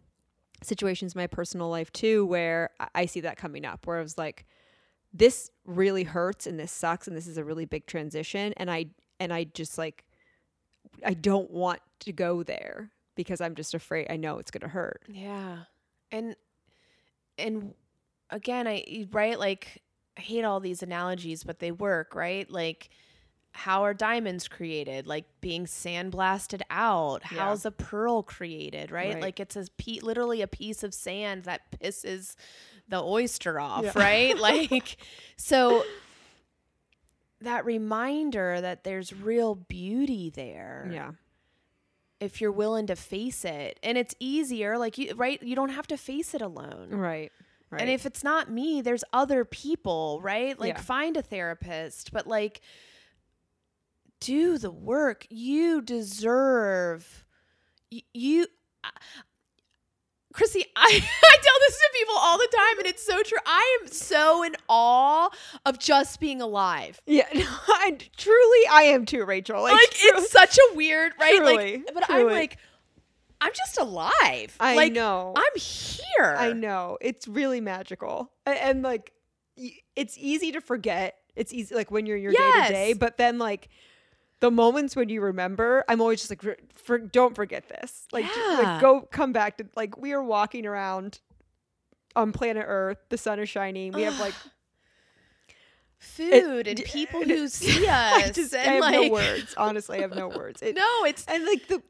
situations 0.62 1.14
in 1.14 1.18
my 1.20 1.26
personal 1.26 1.68
life 1.70 1.92
too 1.92 2.26
where 2.26 2.70
I- 2.78 2.88
I 2.94 3.06
see 3.06 3.20
that 3.20 3.36
coming 3.36 3.64
up 3.64 3.86
where 3.86 3.98
I 3.98 4.02
was 4.02 4.18
like 4.18 4.44
this 5.12 5.50
really 5.64 6.04
hurts 6.04 6.46
and 6.46 6.58
this 6.60 6.70
sucks 6.70 7.08
and 7.08 7.16
this 7.16 7.26
is 7.26 7.38
a 7.38 7.44
really 7.44 7.64
big 7.64 7.86
transition 7.86 8.52
and 8.58 8.70
I 8.70 8.86
and 9.18 9.32
I 9.32 9.44
just 9.44 9.78
like 9.78 10.04
I 11.04 11.14
don't 11.14 11.50
want 11.50 11.80
to 12.00 12.12
go 12.12 12.42
there 12.42 12.90
because 13.20 13.40
I'm 13.40 13.54
just 13.54 13.74
afraid 13.74 14.06
I 14.10 14.16
know 14.16 14.38
it's 14.38 14.50
going 14.50 14.62
to 14.62 14.68
hurt. 14.68 15.02
Yeah. 15.08 15.58
And 16.10 16.34
and 17.38 17.74
again, 18.30 18.66
I 18.66 19.06
right 19.12 19.38
like 19.38 19.82
I 20.18 20.20
hate 20.22 20.44
all 20.44 20.60
these 20.60 20.82
analogies, 20.82 21.44
but 21.44 21.58
they 21.58 21.70
work, 21.72 22.14
right? 22.14 22.50
Like 22.50 22.90
how 23.52 23.82
are 23.84 23.94
diamonds 23.94 24.46
created? 24.48 25.06
Like 25.06 25.24
being 25.40 25.66
sandblasted 25.66 26.62
out. 26.70 27.22
Yeah. 27.32 27.38
How's 27.38 27.64
a 27.66 27.70
pearl 27.70 28.22
created, 28.22 28.90
right? 28.90 29.14
Right. 29.14 29.22
Like 29.22 29.40
it's 29.40 29.56
a 29.56 29.66
pe- 29.76 30.00
literally 30.00 30.40
a 30.42 30.46
piece 30.46 30.82
of 30.82 30.94
sand 30.94 31.44
that 31.44 31.62
pisses 31.80 32.36
the 32.88 33.02
oyster 33.02 33.58
off, 33.60 33.84
Yeah. 33.84 33.92
right? 33.96 34.36
Like 34.48 34.96
so 35.36 35.84
that 37.40 37.64
reminder 37.64 38.60
that 38.60 38.84
there's 38.84 39.12
real 39.12 39.54
beauty 39.54 40.30
there 40.30 40.88
Yeah. 40.92 41.10
If 42.20 42.40
you're 42.40 42.52
willing 42.52 42.86
to 42.86 42.96
face 42.96 43.44
it 43.44 43.80
and 43.82 43.96
it's 43.98 44.14
easier 44.20 44.76
like 44.78 44.98
you 44.98 45.14
right 45.14 45.42
you 45.42 45.56
don't 45.56 45.70
have 45.70 45.86
to 45.86 45.96
face 45.96 46.34
it 46.34 46.42
alone 46.42 46.88
Right. 46.90 47.32
Right. 47.70 47.80
and 47.80 47.90
if 47.90 48.04
it's 48.06 48.22
not 48.24 48.50
me 48.50 48.80
there's 48.82 49.04
other 49.12 49.44
people 49.44 50.20
right 50.22 50.58
like 50.58 50.74
Yeah. 50.74 50.80
find 50.80 51.16
a 51.16 51.22
therapist 51.22 52.12
but 52.12 52.26
like 52.26 52.60
do 54.20 54.58
the 54.58 54.70
work 54.70 55.26
you 55.30 55.80
deserve 55.80 57.24
you 58.12 58.46
Chrissy, 60.32 60.64
I, 60.76 60.86
I 60.86 61.36
tell 61.42 61.54
this 61.66 61.76
to 61.78 61.88
people 61.98 62.14
all 62.16 62.38
the 62.38 62.48
time, 62.56 62.78
and 62.78 62.86
it's 62.86 63.04
so 63.04 63.22
true. 63.22 63.38
I 63.46 63.78
am 63.80 63.88
so 63.88 64.42
in 64.42 64.56
awe 64.68 65.28
of 65.66 65.78
just 65.78 66.20
being 66.20 66.40
alive. 66.40 67.00
yeah, 67.06 67.26
no, 67.34 67.44
I, 67.68 67.98
truly 68.16 68.66
I 68.70 68.82
am 68.94 69.04
too, 69.06 69.24
Rachel. 69.24 69.62
Like, 69.62 69.72
Like, 69.72 69.90
truly- 69.90 70.22
it's 70.22 70.32
such 70.32 70.56
a 70.58 70.74
weird, 70.76 71.12
right? 71.20 71.36
Truly, 71.36 71.76
like, 71.78 71.90
but 71.94 72.04
I'm 72.08 72.26
like, 72.28 72.58
I'm 73.40 73.52
just 73.54 73.78
alive. 73.78 74.54
I 74.60 74.76
like, 74.76 74.92
know. 74.92 75.32
I'm 75.36 75.58
here. 75.60 76.36
I 76.38 76.52
know. 76.52 76.98
It's 77.00 77.26
really 77.26 77.60
magical. 77.60 78.30
A- 78.46 78.50
And, 78.50 78.82
like 78.82 79.12
it's 79.96 80.16
easy 80.18 80.52
to 80.52 80.60
forget. 80.60 81.16
It's 81.36 81.52
easy 81.52 81.74
like 81.74 81.90
when 81.90 82.06
you're 82.06 82.16
in 82.16 82.22
your 82.22 82.32
day 82.32 82.50
to 82.66 82.72
day, 82.72 82.92
but 82.94 83.16
then 83.18 83.38
like 83.38 83.68
the 84.40 84.50
moments 84.50 84.96
when 84.96 85.08
you 85.08 85.20
remember, 85.20 85.84
I'm 85.88 86.00
always 86.00 86.20
just 86.20 86.30
like 86.30 86.42
for, 86.42 86.56
for 86.74 86.98
don't 86.98 87.34
forget 87.34 87.68
this. 87.68 88.06
Like, 88.12 88.24
Yeah. 88.24 88.60
like 88.62 88.80
go 88.80 89.02
come 89.02 89.32
back 89.32 89.58
to 89.58 89.66
like 89.76 89.96
we 89.98 90.12
are 90.12 90.22
walking 90.22 90.66
around 90.66 91.20
on 92.16 92.32
planet 92.32 92.64
Earth, 92.66 92.98
the 93.08 93.18
sun 93.18 93.38
is 93.38 93.48
shining. 93.48 93.92
We 93.92 94.02
have 94.02 94.18
like 94.18 94.34
Food 95.98 96.66
and 96.66 96.78
d- 96.78 96.84
people 96.84 97.22
who 97.24 97.46
see 97.48 97.86
us. 97.86 98.22
I 98.24 98.30
just 98.30 98.54
I 98.54 98.58
and 98.60 98.68
have 98.70 98.80
like, 98.80 98.92
no 98.94 99.08
words. 99.10 99.54
Honestly, 99.58 99.98
I 99.98 100.00
have 100.00 100.14
no 100.14 100.28
words. 100.28 100.62
It, 100.62 100.74
No, 100.74 101.04
it's 101.04 101.26
and 101.26 101.44
like 101.44 101.68
the 101.68 101.82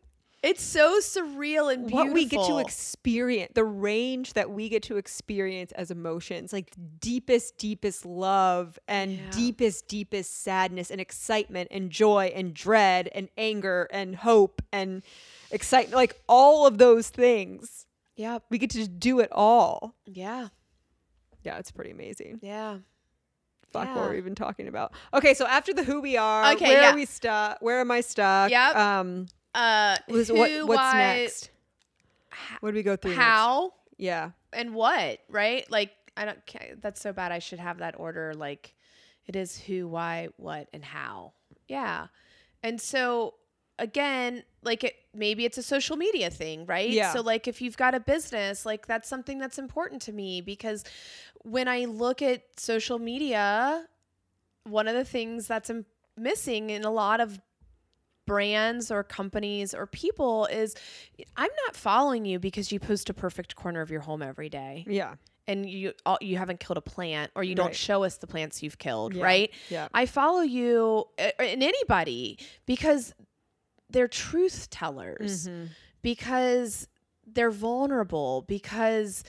it's 0.42 0.62
so 0.62 1.00
surreal 1.00 1.70
and 1.72 1.86
beautiful. 1.86 2.06
what 2.06 2.14
we 2.14 2.24
get 2.24 2.44
to 2.46 2.58
experience 2.58 3.52
the 3.54 3.64
range 3.64 4.32
that 4.32 4.50
we 4.50 4.68
get 4.70 4.82
to 4.84 4.96
experience 4.96 5.70
as 5.72 5.90
emotions 5.90 6.52
like 6.52 6.72
deepest 7.00 7.58
deepest 7.58 8.06
love 8.06 8.78
and 8.88 9.12
Yeah. 9.12 9.30
deepest 9.32 9.86
deepest 9.88 10.42
sadness 10.42 10.90
and 10.90 11.00
excitement 11.00 11.68
and 11.70 11.90
joy 11.90 12.32
and 12.34 12.54
dread 12.54 13.08
and 13.14 13.28
anger 13.36 13.86
and 13.92 14.16
hope 14.16 14.62
and 14.72 15.02
excitement 15.50 15.94
like 15.96 16.18
all 16.28 16.66
of 16.66 16.78
those 16.78 17.10
things 17.10 17.86
Yeah. 18.16 18.38
we 18.48 18.56
get 18.58 18.70
to 18.70 18.88
do 18.88 19.20
it 19.20 19.28
all 19.32 19.94
Yeah. 20.06 20.48
yeah 21.42 21.58
it's 21.58 21.70
pretty 21.70 21.90
amazing 21.90 22.38
Yeah. 22.42 22.78
fuck 23.72 23.88
what 23.88 23.94
Yeah. 23.96 24.06
we're 24.08 24.14
even 24.16 24.34
talking 24.34 24.68
about 24.68 24.92
okay 25.12 25.34
so 25.34 25.46
after 25.46 25.74
the 25.74 25.84
who 25.84 26.00
we 26.00 26.16
are 26.16 26.52
Okay, 26.52 26.64
where 26.68 26.80
yeah. 26.82 26.92
are 26.92 26.94
we 26.94 27.04
stuck 27.04 27.60
where 27.60 27.80
am 27.80 27.90
i 27.90 28.00
stuck 28.00 28.50
Yep. 28.50 28.76
um 28.76 29.26
Uh, 29.54 29.96
who, 30.08 30.18
what, 30.34 30.66
what's 30.66 30.78
why, 30.78 30.92
next 30.96 31.50
what 32.60 32.70
do 32.70 32.76
we 32.76 32.82
go 32.82 32.96
through 32.96 33.12
next? 33.12 33.22
How 33.22 33.74
yeah 33.96 34.30
and 34.52 34.74
what? 34.74 35.20
Right? 35.28 35.70
Like 35.70 35.92
I 36.16 36.24
don't. 36.24 36.38
That's 36.80 37.00
so 37.00 37.12
bad. 37.12 37.32
I 37.32 37.38
should 37.38 37.58
have 37.58 37.78
that 37.78 37.98
order. 37.98 38.34
Like 38.34 38.74
it 39.26 39.36
is 39.36 39.58
who, 39.58 39.88
why, 39.88 40.28
what, 40.36 40.68
and 40.72 40.84
how. 40.84 41.32
Yeah. 41.68 42.08
And 42.62 42.80
so 42.80 43.34
again, 43.78 44.42
like 44.62 44.84
it 44.84 44.94
maybe 45.14 45.44
it's 45.44 45.58
a 45.58 45.62
social 45.62 45.96
media 45.96 46.30
thing, 46.30 46.66
right? 46.66 46.90
Yeah. 46.90 47.12
So 47.12 47.20
like 47.20 47.48
if 47.48 47.62
you've 47.62 47.76
got 47.76 47.94
a 47.94 48.00
business, 48.00 48.66
like 48.66 48.86
that's 48.86 49.08
something 49.08 49.38
that's 49.38 49.58
important 49.58 50.02
to 50.02 50.12
me 50.12 50.40
because 50.40 50.84
when 51.42 51.68
I 51.68 51.86
look 51.86 52.22
at 52.22 52.42
social 52.58 52.98
media, 52.98 53.86
one 54.64 54.88
of 54.88 54.94
the 54.94 55.04
things 55.04 55.46
that's 55.46 55.70
im- 55.70 55.86
missing 56.16 56.70
in 56.70 56.84
a 56.84 56.90
lot 56.90 57.20
of 57.20 57.40
brands 58.26 58.90
or 58.90 59.02
companies 59.02 59.74
or 59.74 59.86
people 59.86 60.46
is 60.46 60.74
I'm 61.36 61.50
not 61.66 61.74
following 61.76 62.24
you 62.24 62.38
because 62.38 62.70
you 62.70 62.78
post 62.78 63.10
a 63.10 63.14
perfect 63.14 63.56
corner 63.56 63.80
of 63.80 63.90
your 63.90 64.00
home 64.02 64.22
every 64.22 64.48
day 64.48 64.84
yeah 64.86 65.14
and 65.48 65.68
you 65.68 65.92
all- 66.06 66.18
you 66.20 66.36
haven't 66.36 66.60
killed 66.60 66.76
a 66.76 66.82
plant 66.82 67.32
or 67.34 67.42
you 67.42 67.54
don't 67.56 67.74
show 67.74 68.04
us 68.04 68.18
the 68.18 68.26
plants 68.28 68.62
you've 68.62 68.78
killed, 68.78 69.14
Yeah. 69.14 69.24
right? 69.24 69.50
yeah 69.68 69.88
I 69.92 70.06
follow 70.06 70.42
you 70.42 71.06
and 71.18 71.62
anybody 71.62 72.38
because 72.66 73.14
they're 73.88 74.06
truth 74.06 74.70
tellers 74.70 75.48
Mhm. 75.48 75.70
because 76.02 76.86
they're 77.26 77.50
vulnerable 77.50 78.42
because 78.46 79.24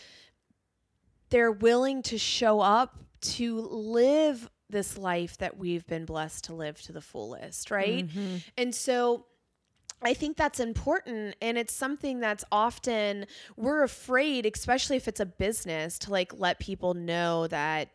they're 1.30 1.52
willing 1.52 2.04
to 2.04 2.18
show 2.20 2.60
up 2.60 2.98
to 3.22 3.62
live 3.62 4.50
this 4.72 4.98
life 4.98 5.38
that 5.38 5.58
we've 5.58 5.86
been 5.88 6.06
blessed 6.06 6.46
to 6.46 6.54
live 6.54 6.82
to 6.84 6.92
the 6.92 7.02
fullest, 7.02 7.70
right? 7.72 8.08
Mhm. 8.08 8.44
And 8.58 8.74
so 8.76 9.26
I 10.02 10.14
think 10.16 10.36
that's 10.36 10.60
important 10.60 11.36
and 11.42 11.58
it's 11.60 11.74
something 11.74 12.20
that's 12.20 12.44
often 12.52 13.28
we're 13.56 13.84
afraid 13.84 14.48
especially 14.48 14.98
if 14.98 15.08
it's 15.08 15.20
a 15.20 15.28
business 15.28 16.00
to 16.00 16.12
like 16.12 16.34
let 16.40 16.58
people 16.60 16.96
know 16.96 17.46
that 17.48 17.90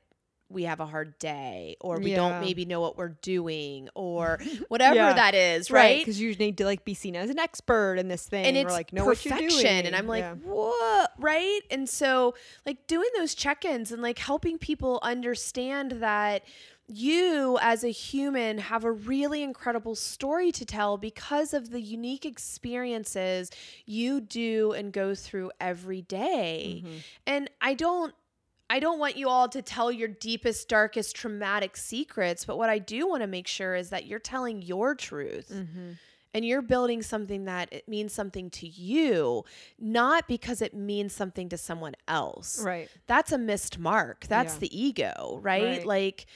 we 0.49 0.63
have 0.63 0.79
a 0.81 0.87
hard 0.87 1.19
day 1.19 1.77
or 1.81 1.99
we 1.99 2.11
Yeah. 2.13 2.17
don't 2.17 2.41
maybe 2.41 2.65
know 2.65 2.81
what 2.81 2.97
we're 2.97 3.17
doing 3.21 3.89
or 3.95 4.39
whatever 4.69 4.95
Yeah. 4.95 5.13
that 5.15 5.35
is, 5.35 5.71
right 5.71 5.81
right? 5.81 5.99
because 5.99 6.21
you 6.21 6.35
need 6.37 6.57
to 6.59 6.65
like 6.65 6.85
be 6.85 6.95
seen 6.95 7.17
as 7.17 7.31
an 7.31 7.39
expert 7.39 7.97
in 7.99 8.09
this 8.09 8.27
thing 8.29 8.45
and 8.47 8.57
or 8.57 8.61
it's 8.61 8.73
like 8.73 8.93
know 8.93 9.05
what 9.05 9.25
you're 9.25 9.35
perfection 9.35 9.61
doing 9.61 9.87
and 9.87 9.97
i'm 9.97 10.07
like 10.07 10.23
Yeah. 10.23 10.35
what 10.45 11.13
right 11.19 11.61
and 11.71 11.89
so 11.89 12.35
like 12.65 12.87
doing 12.87 13.09
those 13.17 13.35
check-ins 13.35 13.91
and 13.91 14.03
like 14.03 14.19
helping 14.19 14.57
people 14.59 15.01
understand 15.03 15.93
that 16.01 16.43
you 16.89 17.59
as 17.61 17.83
a 17.83 17.89
human 17.89 18.59
have 18.59 18.85
a 18.85 18.93
really 18.93 19.43
incredible 19.43 19.97
story 19.97 20.53
to 20.53 20.65
tell 20.65 20.97
because 20.97 21.53
of 21.53 21.71
the 21.71 21.81
unique 21.81 22.25
experiences 22.25 23.51
you 23.85 24.21
do 24.21 24.73
and 24.73 24.93
go 24.93 25.13
through 25.15 25.51
every 25.61 26.03
day. 26.03 26.83
Mm-hmm. 26.85 26.97
And 27.27 27.51
I 27.61 27.75
don't 27.75 28.15
I 28.69 28.81
don't 28.81 28.99
want 28.99 29.17
you 29.17 29.29
all 29.29 29.49
to 29.51 29.62
tell 29.62 29.93
your 29.93 30.09
deepest 30.09 30.69
darkest 30.69 31.14
traumatic 31.14 31.77
secrets, 31.77 32.45
but 32.45 32.59
what 32.59 32.69
I 32.69 32.79
do 32.79 33.09
want 33.09 33.23
to 33.23 33.27
make 33.27 33.47
sure 33.47 33.75
is 33.77 33.91
that 33.91 34.07
you're 34.07 34.19
telling 34.19 34.61
your 34.62 34.95
truth. 34.95 35.51
Mm-hmm. 35.55 35.93
And 36.35 36.45
you're 36.45 36.61
building 36.61 37.01
something 37.01 37.47
that 37.47 37.73
it 37.73 37.89
means 37.89 38.12
something 38.12 38.51
to 38.51 38.67
you, 38.69 39.45
not 39.79 40.29
because 40.29 40.61
it 40.61 40.75
means 40.75 41.14
something 41.14 41.49
to 41.49 41.57
someone 41.57 41.95
else 42.09 42.61
Right. 42.62 42.91
that's 43.07 43.33
a 43.33 43.39
missed 43.39 43.79
mark 43.79 44.27
that's 44.27 44.55
Yeah. 44.55 44.59
the 44.61 44.79
ego 44.85 45.39
right, 45.43 45.62
Right. 45.79 45.87
like 45.87 46.27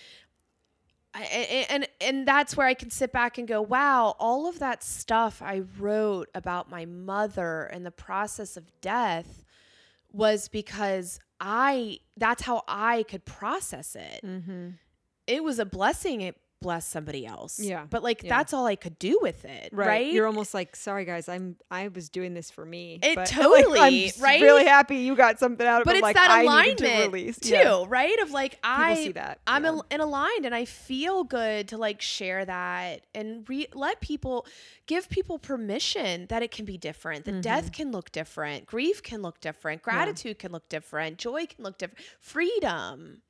I, 1.12 1.66
and 1.68 1.88
and 2.00 2.26
that's 2.26 2.56
where 2.56 2.66
i 2.68 2.72
can 2.74 2.88
sit 2.90 3.10
back 3.12 3.36
and 3.36 3.46
go 3.48 3.60
wow 3.60 4.14
all 4.20 4.48
of 4.48 4.60
that 4.60 4.84
stuff 4.84 5.42
i 5.42 5.62
wrote 5.78 6.28
about 6.36 6.70
my 6.70 6.86
mother 6.86 7.64
and 7.64 7.84
the 7.84 7.90
process 7.90 8.56
of 8.56 8.70
death 8.80 9.44
was 10.12 10.46
because 10.48 11.18
i 11.40 11.98
that's 12.16 12.42
how 12.42 12.62
i 12.68 13.02
could 13.04 13.24
process 13.24 13.96
it 13.96 14.20
Mm-hmm. 14.24 14.70
it 15.26 15.42
was 15.42 15.58
a 15.58 15.64
blessing 15.64 16.20
it 16.20 16.36
blessed 16.60 16.90
somebody 16.90 17.24
else 17.26 17.58
Yeah. 17.58 17.86
but 17.88 18.02
like 18.02 18.22
Yeah. 18.22 18.36
that's 18.36 18.52
all 18.52 18.66
i 18.66 18.76
could 18.76 18.98
do 18.98 19.18
with 19.22 19.44
it 19.44 19.70
Right. 19.72 19.86
right, 19.86 20.12
You're 20.12 20.26
almost 20.26 20.52
like, 20.54 20.76
sorry 20.76 21.04
guys, 21.04 21.28
I'm 21.28 21.56
I 21.70 21.88
was 21.88 22.08
doing 22.08 22.34
this 22.34 22.50
for 22.50 22.64
me. 22.64 22.98
It 23.02 23.14
but, 23.14 23.26
totally, 23.26 23.78
like, 23.78 24.14
I'm 24.16 24.22
right? 24.22 24.42
Really 24.42 24.64
happy 24.64 24.96
you 24.96 25.14
got 25.16 25.38
something 25.38 25.66
out 25.66 25.80
of 25.82 25.84
but 25.84 25.96
it. 25.96 26.00
But 26.02 26.10
it's 26.10 26.16
like, 26.16 26.16
that 26.16 26.36
to 26.36 26.42
alignment 26.42 27.12
release. 27.12 27.38
too 27.38 27.50
Yeah. 27.54 27.84
right 27.88 28.18
of 28.20 28.30
like 28.30 28.52
People 28.52 28.70
i 28.70 28.94
see 28.94 29.12
that. 29.12 29.40
I'm 29.46 29.64
yeah. 29.64 29.70
al- 29.70 29.86
in 29.90 30.00
aligned 30.00 30.44
and 30.44 30.54
I 30.54 30.64
feel 30.64 31.24
good 31.24 31.68
to 31.68 31.76
like 31.78 32.00
share 32.00 32.44
that 32.44 33.06
and 33.14 33.48
re- 33.48 33.68
let 33.74 34.00
people 34.00 34.46
give 34.86 35.08
people 35.08 35.38
permission 35.38 36.26
that 36.28 36.42
it 36.42 36.50
can 36.50 36.64
be 36.64 36.76
different. 36.76 37.24
The 37.24 37.32
death 37.40 37.66
mm-hmm. 37.66 37.72
can 37.82 37.92
look 37.92 38.12
different, 38.12 38.66
grief 38.66 39.02
can 39.02 39.22
look 39.22 39.40
different, 39.40 39.82
gratitude 39.82 40.38
can 40.38 40.52
look 40.52 40.68
different, 40.68 41.18
joy 41.18 41.46
can 41.46 41.64
look 41.64 41.78
different, 41.78 42.04
freedom. 42.20 43.22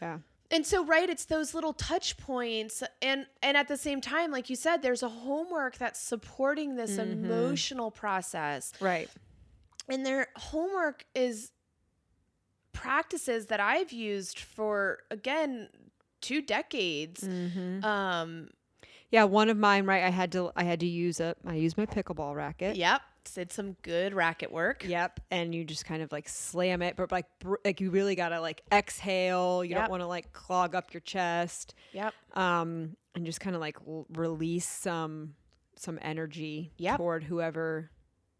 yeah. 0.00 0.18
And 0.50 0.64
so 0.66 0.84
right 0.84 1.08
it's 1.10 1.26
those 1.26 1.52
little 1.52 1.74
touch 1.74 2.16
points 2.16 2.82
and 3.02 3.26
and 3.42 3.56
at 3.56 3.68
the 3.68 3.76
same 3.76 4.00
time 4.00 4.30
like 4.30 4.48
you 4.48 4.56
said 4.56 4.80
there's 4.80 5.02
a 5.02 5.08
homework 5.08 5.76
that's 5.76 6.00
supporting 6.00 6.76
this 6.76 6.96
emotional 6.96 7.90
process 7.90 8.72
Right. 8.80 9.10
and 9.90 10.06
their 10.06 10.28
homework 10.36 11.04
is 11.14 11.52
practices 12.72 13.46
that 13.46 13.60
I've 13.60 13.92
used 13.92 14.38
for 14.38 15.00
again 15.10 15.68
two 16.20 16.40
decades. 16.42 17.22
Mm-hmm. 17.22 17.84
Um, 17.84 18.48
Yeah, 19.10 19.24
one 19.24 19.48
of 19.48 19.56
mine, 19.56 19.84
right? 19.86 20.04
I 20.04 20.10
had 20.10 20.32
to 20.32 20.50
I 20.56 20.64
had 20.64 20.80
to 20.80 20.86
use 20.86 21.20
a 21.20 21.34
I 21.46 21.54
used 21.54 21.76
my 21.76 21.86
pickleball 21.86 22.34
racket. 22.34 22.76
yep, 22.76 23.02
did 23.34 23.52
some 23.52 23.76
good 23.82 24.14
racket 24.14 24.50
work. 24.52 24.84
Yep, 24.86 25.20
and 25.30 25.54
you 25.54 25.64
just 25.64 25.84
kind 25.84 26.02
of 26.02 26.10
like 26.12 26.28
slam 26.28 26.82
it, 26.82 26.96
but 26.96 27.10
like 27.12 27.26
br- 27.40 27.56
like 27.64 27.80
you 27.80 27.90
really 27.90 28.14
gotta 28.14 28.40
like 28.40 28.62
exhale. 28.72 29.64
You 29.64 29.70
Yep. 29.70 29.78
don't 29.80 29.90
want 29.90 30.02
to 30.02 30.06
like 30.06 30.32
clog 30.32 30.74
up 30.74 30.92
your 30.92 31.00
chest, 31.00 31.74
Yep. 31.92 32.14
um, 32.34 32.96
and 33.14 33.24
just 33.26 33.40
kind 33.40 33.54
of 33.56 33.60
like 33.60 33.76
l- 33.86 34.06
release 34.14 34.66
some 34.68 35.34
some 35.76 35.98
energy 36.02 36.72
Yep. 36.78 36.96
toward 36.96 37.24
whoever 37.24 37.90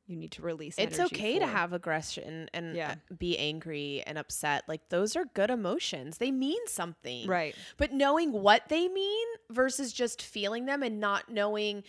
you 0.07 0.17
need 0.17 0.33
to 0.33 0.43
release. 0.43 0.75
It's 0.79 0.99
okay 0.99 1.39
to 1.39 1.47
have 1.47 1.73
aggression 1.75 2.49
and 2.55 2.75
Yeah. 2.75 2.95
be 3.19 3.37
angry 3.37 4.03
and 4.07 4.17
upset. 4.17 4.65
Like 4.67 4.89
those 4.89 5.15
are 5.17 5.27
good 5.27 5.51
emotions. 5.51 6.17
They 6.19 6.31
mean 6.31 6.67
something. 6.67 7.29
right. 7.29 7.55
But 7.77 7.93
knowing 7.93 8.33
what 8.33 8.69
they 8.71 8.89
mean 8.89 9.27
versus 9.51 9.93
just 9.93 10.23
feeling 10.23 10.65
them 10.65 10.83
and 10.83 10.99
not 10.99 11.29
knowing 11.31 11.85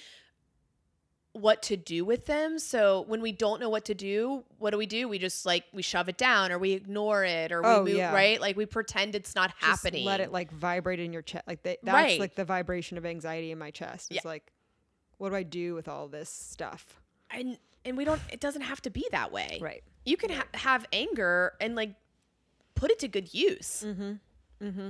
what 1.33 1.61
to 1.63 1.77
do 1.77 2.03
with 2.03 2.25
them. 2.25 2.57
So 2.59 3.01
when 3.07 3.21
we 3.21 3.31
don't 3.31 3.59
know 3.59 3.69
what 3.69 3.85
to 3.85 3.93
do, 3.93 4.43
what 4.57 4.71
do 4.71 4.77
we 4.77 4.85
do? 4.87 5.07
We 5.07 5.19
just 5.19 5.45
like 5.45 5.63
we 5.71 5.81
shove 5.81 6.09
it 6.09 6.17
down 6.17 6.51
or 6.51 6.57
we 6.57 6.71
ignore 6.73 7.23
it 7.23 7.51
or 7.51 7.61
we 7.61 7.67
Oh, 7.69 7.83
move, 7.83 7.93
yeah. 7.95 8.13
right? 8.13 8.41
Like 8.41 8.57
we 8.57 8.65
pretend 8.65 9.13
it's 9.15 9.35
not 9.35 9.51
Just 9.59 9.63
happening. 9.83 10.05
let 10.05 10.19
it 10.21 10.31
like 10.31 10.51
vibrate 10.51 10.99
in 10.99 11.13
your 11.13 11.21
chest. 11.21 11.43
Like 11.47 11.61
that's 11.63 11.83
Right. 11.85 12.19
like 12.19 12.35
the 12.35 12.45
vibration 12.45 12.97
of 12.97 13.05
anxiety 13.05 13.51
in 13.51 13.59
my 13.59 13.69
chest. 13.71 14.07
It's 14.11 14.23
Yeah. 14.25 14.29
like, 14.29 14.51
what 15.17 15.29
do 15.29 15.35
I 15.35 15.43
do 15.43 15.75
with 15.75 15.87
all 15.87 16.07
this 16.07 16.29
stuff? 16.29 16.99
and 17.31 17.59
and 17.85 17.95
we 17.95 18.03
don't 18.05 18.19
it 18.31 18.39
doesn't 18.39 18.63
have 18.63 18.81
to 18.81 18.89
be 18.89 19.07
that 19.11 19.31
way. 19.31 19.59
Right. 19.61 19.83
You 20.03 20.17
can 20.17 20.31
ha- 20.31 20.47
have 20.55 20.87
anger 20.91 21.53
and 21.61 21.75
like 21.75 21.93
put 22.73 22.89
it 22.89 22.97
to 22.99 23.07
good 23.07 23.31
use. 23.35 23.83
Mm-hmm. 23.85 24.13
Mm-hmm. 24.65 24.89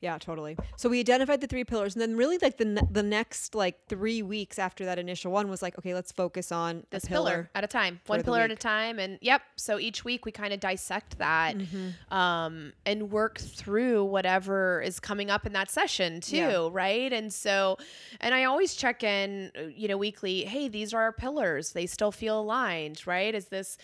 Yeah, 0.00 0.16
totally. 0.18 0.56
So 0.76 0.88
we 0.88 1.00
identified 1.00 1.40
the 1.40 1.48
three 1.48 1.64
pillars, 1.64 1.96
and 1.96 2.00
then 2.00 2.16
really 2.16 2.38
like 2.40 2.56
the 2.56 2.64
ne- 2.64 2.86
the 2.88 3.02
next 3.02 3.56
like 3.56 3.86
three 3.88 4.22
weeks 4.22 4.56
after 4.56 4.84
that 4.84 4.96
initial 4.96 5.32
one 5.32 5.50
was 5.50 5.60
like, 5.60 5.76
okay, 5.76 5.92
let's 5.92 6.12
focus 6.12 6.52
on 6.52 6.84
This 6.90 7.02
a 7.02 7.08
pillar. 7.08 7.30
pillar. 7.30 7.50
at 7.56 7.64
a 7.64 7.66
time, 7.66 8.00
one 8.06 8.22
pillar 8.22 8.42
at 8.42 8.52
a 8.52 8.56
time, 8.56 9.00
and 9.00 9.18
yep. 9.22 9.42
So 9.56 9.80
each 9.80 10.04
week 10.04 10.24
we 10.24 10.30
kind 10.30 10.52
of 10.52 10.60
dissect 10.60 11.18
that, 11.18 11.56
Mm-hmm. 11.56 12.14
um, 12.16 12.72
and 12.86 13.10
work 13.10 13.38
through 13.40 14.04
whatever 14.04 14.80
is 14.82 15.00
coming 15.00 15.30
up 15.30 15.46
in 15.46 15.52
that 15.54 15.68
session 15.68 16.20
too, 16.20 16.36
Yeah. 16.36 16.68
right? 16.70 17.12
And 17.12 17.32
so, 17.32 17.76
and 18.20 18.34
I 18.36 18.44
always 18.44 18.76
check 18.76 19.02
in, 19.02 19.50
you 19.74 19.88
know, 19.88 19.96
weekly. 19.96 20.44
Hey, 20.44 20.68
these 20.68 20.94
are 20.94 21.02
our 21.02 21.12
pillars. 21.12 21.72
They 21.72 21.86
still 21.86 22.12
feel 22.12 22.38
aligned, 22.40 23.04
right? 23.04 23.34
Is 23.34 23.46
this, 23.46 23.76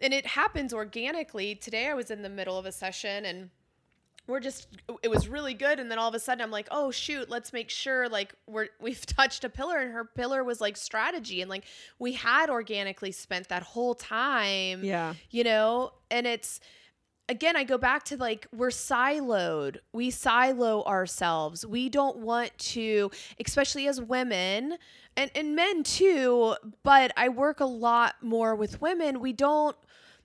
and 0.00 0.12
it 0.12 0.26
happens 0.26 0.74
organically. 0.74 1.54
Today 1.54 1.86
I 1.86 1.94
was 1.94 2.10
in 2.10 2.22
the 2.22 2.28
middle 2.28 2.58
of 2.58 2.66
a 2.66 2.72
session 2.72 3.24
and 3.24 3.50
we're 4.30 4.40
just 4.40 4.68
it 5.02 5.08
was 5.10 5.28
really 5.28 5.54
good. 5.54 5.78
And 5.80 5.90
then 5.90 5.98
all 5.98 6.08
of 6.08 6.14
a 6.14 6.20
sudden 6.20 6.42
i'm 6.42 6.50
like 6.50 6.68
oh 6.70 6.90
shoot 6.90 7.28
let's 7.28 7.52
make 7.52 7.70
sure 7.70 8.08
like 8.08 8.34
we're 8.46 8.68
we've 8.80 9.04
touched 9.04 9.44
a 9.44 9.48
pillar 9.48 9.78
and 9.78 9.92
her 9.92 10.04
pillar 10.04 10.44
was 10.44 10.60
like 10.60 10.76
strategy. 10.76 11.40
And 11.40 11.50
like 11.50 11.64
we 11.98 12.12
had 12.12 12.50
organically 12.50 13.12
spent 13.12 13.48
that 13.48 13.62
whole 13.62 13.94
time 13.94 14.84
Yeah. 14.84 15.14
you 15.30 15.44
know? 15.44 15.92
And 16.10 16.26
it's 16.26 16.60
again 17.28 17.54
i 17.56 17.62
go 17.62 17.78
back 17.78 18.02
to 18.04 18.16
like 18.16 18.46
we're 18.52 18.68
siloed. 18.70 19.78
We 19.92 20.10
silo 20.10 20.82
ourselves. 20.84 21.64
We 21.66 21.88
don't 21.88 22.18
want 22.18 22.56
to 22.58 23.10
especially 23.44 23.86
as 23.88 24.00
women 24.00 24.76
and, 25.16 25.30
and 25.34 25.54
men 25.56 25.82
too 25.82 26.54
but 26.82 27.12
i 27.16 27.28
work 27.28 27.60
a 27.60 27.64
lot 27.66 28.16
more 28.22 28.54
with 28.54 28.80
women. 28.80 29.20
We 29.20 29.32
don't 29.32 29.76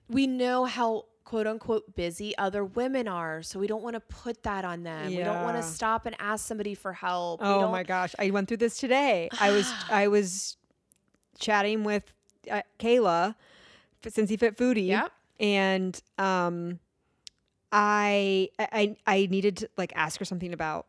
we 0.08 0.26
know 0.26 0.64
how 0.64 1.06
quote 1.26 1.46
unquote 1.46 1.94
busy 1.96 2.38
other 2.38 2.64
women 2.64 3.08
are 3.08 3.42
so 3.42 3.58
we 3.58 3.66
don't 3.66 3.82
want 3.82 3.94
to 3.94 4.00
put 4.00 4.44
that 4.44 4.64
on 4.64 4.84
them 4.84 5.08
we 5.08 5.16
don't 5.24 5.42
want 5.42 5.56
to 5.56 5.62
stop 5.62 6.06
and 6.06 6.14
ask 6.20 6.46
somebody 6.46 6.72
for 6.74 6.92
help 6.92 7.40
Oh 7.42 7.68
my 7.68 7.82
gosh, 7.82 8.14
I 8.18 8.30
went 8.30 8.46
through 8.48 8.58
this 8.58 8.78
today. 8.78 9.28
I 9.40 9.50
was 9.50 9.66
I 9.90 10.06
was 10.06 10.56
chatting 11.38 11.82
with 11.82 12.04
uh, 12.50 12.62
Kayla, 12.78 13.34
f- 14.04 14.12
Cincy 14.14 14.38
Fit 14.38 14.56
Foodie. 14.56 14.86
Yep. 14.86 15.12
And 15.40 16.00
um, 16.16 16.78
I 17.72 18.48
I 18.58 18.96
I 19.06 19.26
needed 19.28 19.56
to 19.58 19.68
like 19.76 19.92
ask 19.96 20.18
her 20.20 20.24
something 20.24 20.52
about 20.52 20.86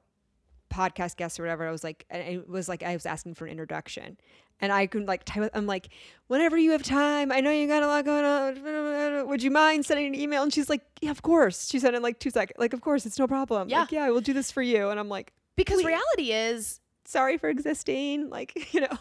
podcast 0.77 1.17
guests 1.17 1.39
or 1.39 1.43
whatever. 1.43 1.67
I 1.67 1.71
was 1.71 1.83
like, 1.83 2.05
and 2.09 2.21
it 2.21 2.47
was 2.47 2.69
like 2.69 2.83
I 2.83 2.93
was 2.93 3.05
asking 3.05 3.33
for 3.33 3.45
an 3.45 3.51
introduction, 3.51 4.17
and 4.59 4.71
I 4.71 4.85
couldn't 4.87 5.07
like 5.07 5.23
type. 5.25 5.49
I'm 5.53 5.65
like, 5.65 5.89
whenever 6.27 6.57
you 6.57 6.71
have 6.71 6.83
time, 6.83 7.31
I 7.31 7.41
know 7.41 7.51
you 7.51 7.67
got 7.67 7.83
a 7.83 7.87
lot 7.87 8.05
going 8.05 8.25
on. 8.25 9.27
Would 9.27 9.43
you 9.43 9.51
mind 9.51 9.85
sending 9.85 10.07
an 10.07 10.15
email? 10.15 10.43
And 10.43 10.53
she's 10.53 10.69
like, 10.69 10.81
yeah, 11.01 11.11
of 11.11 11.21
course. 11.21 11.69
She 11.69 11.79
said 11.79 11.95
in 11.95 12.01
like 12.01 12.19
two 12.19 12.29
seconds. 12.29 12.57
Like, 12.59 12.73
of 12.73 12.81
course, 12.81 13.05
it's 13.05 13.17
no 13.17 13.27
problem. 13.27 13.69
Yeah. 13.69 13.81
Like, 13.81 13.91
yeah, 13.91 14.03
I 14.03 14.11
will 14.11 14.21
do 14.21 14.33
this 14.33 14.51
for 14.51 14.61
you. 14.61 14.89
And 14.89 14.99
I'm 14.99 15.09
like, 15.09 15.33
because 15.55 15.81
Please. 15.81 15.87
reality 15.87 16.31
is 16.31 16.79
sorry 17.05 17.37
for 17.37 17.49
existing. 17.49 18.29
Like, 18.29 18.73
you 18.73 18.81
know. 18.81 18.97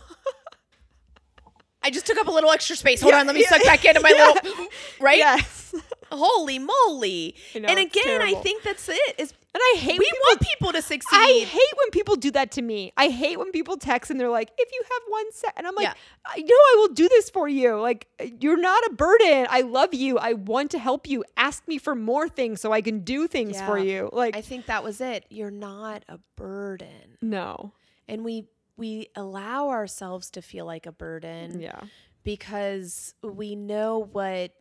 I 1.87 1.91
just 1.91 2.07
took 2.07 2.18
up 2.18 2.28
a 2.28 2.34
little 2.39 2.51
extra 2.51 2.76
space 2.76 3.01
hold 3.01 3.12
Yeah, 3.12 3.20
on 3.20 3.26
let 3.26 3.34
me 3.34 3.43
yeah, 3.43 3.51
suck 3.51 3.64
back 3.64 3.84
into 3.84 4.01
my 4.01 4.11
yeah. 4.16 4.32
little 4.45 4.66
right 5.01 5.18
Yes. 5.18 5.74
holy 6.11 6.59
moly 6.59 7.34
know, 7.55 7.68
and 7.68 7.78
again 7.78 8.22
i 8.22 8.32
think 8.47 8.62
that's 8.62 8.89
it 8.89 9.14
is 9.18 9.32
And 9.57 9.62
I 9.74 9.78
hate 9.80 9.99
we 9.99 10.05
when 10.05 10.12
people 10.12 10.20
want 10.28 10.41
people 10.53 10.72
to 10.78 10.82
succeed 10.82 11.16
I 11.18 11.32
hate 11.59 11.74
when 11.80 11.91
people 11.99 12.16
do 12.26 12.30
that 12.32 12.49
to 12.57 12.62
me. 12.62 12.93
I 13.05 13.09
hate 13.09 13.39
when 13.39 13.51
people 13.53 13.76
text 13.78 14.11
and 14.11 14.20
they're 14.20 14.37
like, 14.41 14.51
if 14.64 14.68
you 14.76 14.82
have 14.93 15.03
one 15.09 15.28
set," 15.32 15.53
And 15.57 15.66
I'm 15.66 15.74
like. 15.74 15.89
I 15.89 16.39
uh, 16.41 16.45
know 16.51 16.61
I 16.72 16.74
will 16.80 16.93
do 17.03 17.09
this 17.09 17.30
for 17.30 17.49
you. 17.49 17.80
Like, 17.89 18.07
you're 18.43 18.61
not 18.61 18.82
a 18.91 18.93
burden. 18.93 19.47
I 19.49 19.62
love 19.62 19.95
you. 19.95 20.18
I 20.18 20.34
want 20.34 20.68
to 20.72 20.78
help 20.78 21.09
you. 21.12 21.24
Ask 21.39 21.66
me 21.66 21.78
for 21.78 21.95
more 21.95 22.28
things 22.28 22.61
so 22.61 22.70
I 22.78 22.82
can 22.82 22.99
do 23.01 23.26
things 23.26 23.59
for 23.62 23.78
you. 23.78 24.11
Like, 24.12 24.37
I 24.37 24.43
think 24.43 24.66
that 24.66 24.84
was 24.84 25.01
it. 25.01 25.24
You're 25.30 25.57
not 25.70 26.05
a 26.16 26.18
burden. 26.37 27.16
no. 27.22 27.72
And 28.09 28.22
we 28.28 28.45
we 28.77 29.09
allow 29.16 29.68
ourselves 29.70 30.31
to 30.31 30.43
feel 30.43 30.66
like 30.66 30.87
a 30.87 30.93
burden 30.93 31.61
Yeah. 31.61 31.81
because 32.24 33.14
we 33.22 33.57
know 33.57 33.99
what 34.12 34.53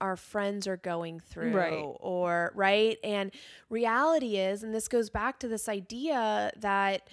our 0.00 0.16
friends 0.16 0.66
are 0.66 0.76
going 0.76 1.20
through 1.20 1.54
Right. 1.54 1.94
or 2.00 2.50
right 2.56 2.98
and 3.04 3.30
reality 3.70 4.36
is 4.36 4.64
and 4.64 4.74
this 4.74 4.88
goes 4.88 5.10
back 5.10 5.38
to 5.40 5.48
this 5.48 5.68
idea 5.68 6.50
that 6.56 7.08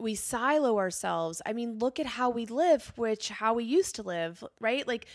we 0.00 0.16
silo 0.16 0.78
ourselves 0.78 1.40
i 1.46 1.52
mean 1.52 1.78
look 1.78 2.00
at 2.00 2.06
how 2.06 2.28
we 2.28 2.44
live 2.46 2.92
which 2.96 3.28
how 3.28 3.54
we 3.54 3.62
used 3.62 3.94
to 3.94 4.02
live 4.02 4.42
right 4.58 4.88
like 4.88 5.06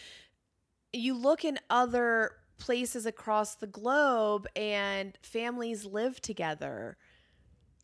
you 0.94 1.14
look 1.14 1.44
in 1.44 1.60
other 1.70 2.32
places 2.58 3.06
across 3.06 3.56
the 3.56 3.68
globe 3.68 4.48
and 4.56 5.18
families 5.22 5.84
live 5.86 6.22
together 6.22 6.96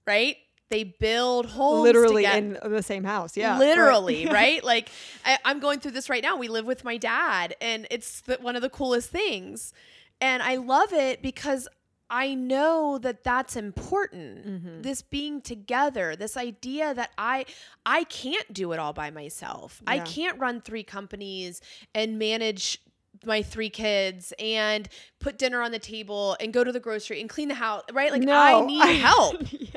right? 0.07 0.37
They 0.73 0.83
build 0.83 1.45
homes 1.45 1.83
Literally 1.83 2.23
together. 2.23 2.59
in 2.65 2.71
the 2.71 2.83
same 2.83 3.03
house. 3.03 3.37
Yeah. 3.37 3.57
literally 3.59 4.25
Right. 4.25 4.33
right, 4.43 4.63
like 4.63 4.89
I, 5.23 5.37
i'm 5.45 5.59
going 5.59 5.79
through 5.79 5.91
this 5.91 6.09
right 6.09 6.23
now 6.23 6.35
we 6.37 6.47
live 6.47 6.65
with 6.65 6.83
my 6.83 6.97
dad 6.97 7.55
and 7.61 7.85
it's 7.91 8.21
the, 8.21 8.37
one 8.41 8.55
of 8.55 8.61
the 8.61 8.69
coolest 8.69 9.09
things 9.09 9.71
and 10.19 10.41
i 10.41 10.55
love 10.55 10.91
it 10.93 11.21
because 11.21 11.67
i 12.09 12.33
know 12.33 12.97
that 12.97 13.23
that's 13.23 13.55
important 13.55 14.45
Mm-hmm. 14.45 14.81
this 14.81 15.01
being 15.01 15.41
together 15.41 16.15
this 16.15 16.35
idea 16.37 16.93
that 16.93 17.11
i 17.17 17.45
i 17.85 18.03
can't 18.05 18.51
do 18.51 18.71
it 18.73 18.79
all 18.79 18.93
by 18.93 19.09
myself 19.11 19.81
i 19.87 19.99
can't 19.99 20.39
run 20.39 20.59
three 20.61 20.83
companies 20.83 21.61
and 21.95 22.17
manage 22.19 22.79
my 23.25 23.41
three 23.41 23.69
kids 23.69 24.33
and 24.39 24.89
put 25.19 25.37
dinner 25.37 25.61
on 25.61 25.71
the 25.71 25.79
table 25.79 26.35
and 26.41 26.51
go 26.51 26.63
to 26.63 26.71
the 26.71 26.79
grocery 26.79 27.21
and 27.21 27.29
clean 27.29 27.47
the 27.47 27.55
house 27.55 27.83
right 27.93 28.11
like 28.11 28.21
i 28.23 28.25
No, 28.25 28.65
need 28.65 28.97
help 28.99 29.35
yes. 29.51 29.69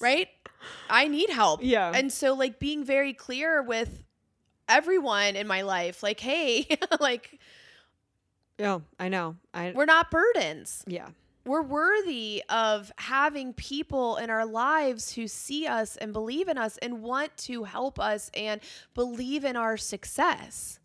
right? 0.00 0.28
I 0.90 1.08
need 1.08 1.30
help. 1.30 1.60
Yeah. 1.62 1.92
And 1.94 2.12
so 2.12 2.34
like 2.34 2.58
being 2.58 2.84
very 2.84 3.12
clear 3.12 3.62
with 3.62 4.04
everyone 4.68 5.36
in 5.36 5.46
my 5.46 5.62
life, 5.62 6.02
like, 6.02 6.20
hey, 6.20 6.66
like 7.00 7.38
Yeah, 8.58 8.80
I 8.98 9.08
know. 9.08 9.36
I 9.52 9.72
we're 9.74 9.84
not 9.84 10.10
burdens. 10.10 10.84
yeah. 10.86 11.08
We're 11.46 11.60
worthy 11.62 12.42
of 12.48 12.90
having 12.96 13.52
people 13.52 14.16
in 14.16 14.30
our 14.30 14.46
lives 14.46 15.12
who 15.12 15.28
see 15.28 15.66
us 15.66 15.96
and 15.96 16.10
believe 16.14 16.48
in 16.48 16.56
us 16.56 16.78
and 16.78 17.02
want 17.02 17.36
to 17.38 17.64
help 17.64 18.00
us 18.00 18.30
and 18.32 18.62
believe 18.94 19.44
in 19.44 19.54
our 19.54 19.76
success. 19.76 20.78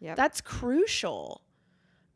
Yeah. 0.00 0.14
That's 0.14 0.40
crucial. 0.40 1.42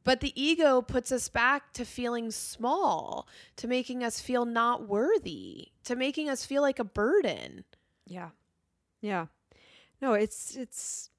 But 0.04 0.20
the 0.20 0.38
ego 0.40 0.82
puts 0.82 1.10
us 1.10 1.28
back 1.28 1.72
to 1.72 1.84
feeling 1.84 2.30
small, 2.30 3.26
to 3.56 3.66
making 3.66 4.04
us 4.04 4.20
feel 4.20 4.44
not 4.44 4.86
worthy, 4.86 5.68
to 5.84 5.96
making 5.96 6.28
us 6.28 6.44
feel 6.44 6.60
like 6.60 6.78
a 6.78 6.84
burden. 6.84 7.64
Yeah. 8.06 8.30
Yeah. 9.00 9.26
No, 10.02 10.12
it's 10.12 10.56
it's 10.56 11.10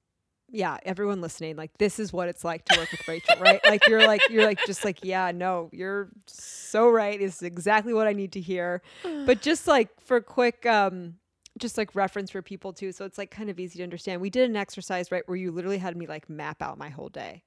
yeah, 0.51 0.77
everyone 0.83 1.21
listening, 1.21 1.55
like 1.55 1.75
this 1.79 1.99
is 1.99 2.13
what 2.13 2.27
it's 2.29 2.43
like 2.43 2.65
to 2.65 2.79
work 2.79 2.91
with 2.91 3.07
Rachel, 3.07 3.36
right? 3.39 3.59
Like 3.65 3.88
you're 3.88 4.05
like 4.05 4.21
you're 4.29 4.45
like 4.45 4.59
just 4.67 4.86
like, 4.86 5.03
yeah, 5.03 5.31
no, 5.31 5.69
you're 5.73 6.09
so 6.27 6.88
right. 6.88 7.19
This 7.19 7.38
is 7.38 7.41
exactly 7.41 7.93
what 7.93 8.05
I 8.05 8.13
need 8.13 8.33
to 8.33 8.39
hear. 8.39 8.83
But 9.25 9.41
just 9.41 9.67
like 9.67 9.89
for 9.99 10.21
quick 10.21 10.65
um 10.67 11.15
just 11.57 11.77
like 11.77 11.95
reference 11.95 12.29
for 12.29 12.43
people 12.43 12.73
too. 12.73 12.91
So 12.91 13.05
it's 13.05 13.17
like 13.17 13.31
kind 13.31 13.49
of 13.49 13.59
easy 13.59 13.77
to 13.77 13.83
understand. 13.83 14.21
We 14.21 14.29
did 14.29 14.47
an 14.47 14.55
exercise, 14.55 15.11
right, 15.11 15.27
where 15.27 15.38
you 15.38 15.51
literally 15.51 15.79
had 15.79 15.97
me 15.97 16.05
like 16.05 16.29
map 16.29 16.61
out 16.61 16.77
my 16.77 16.89
whole 16.89 17.09
day 17.09 17.41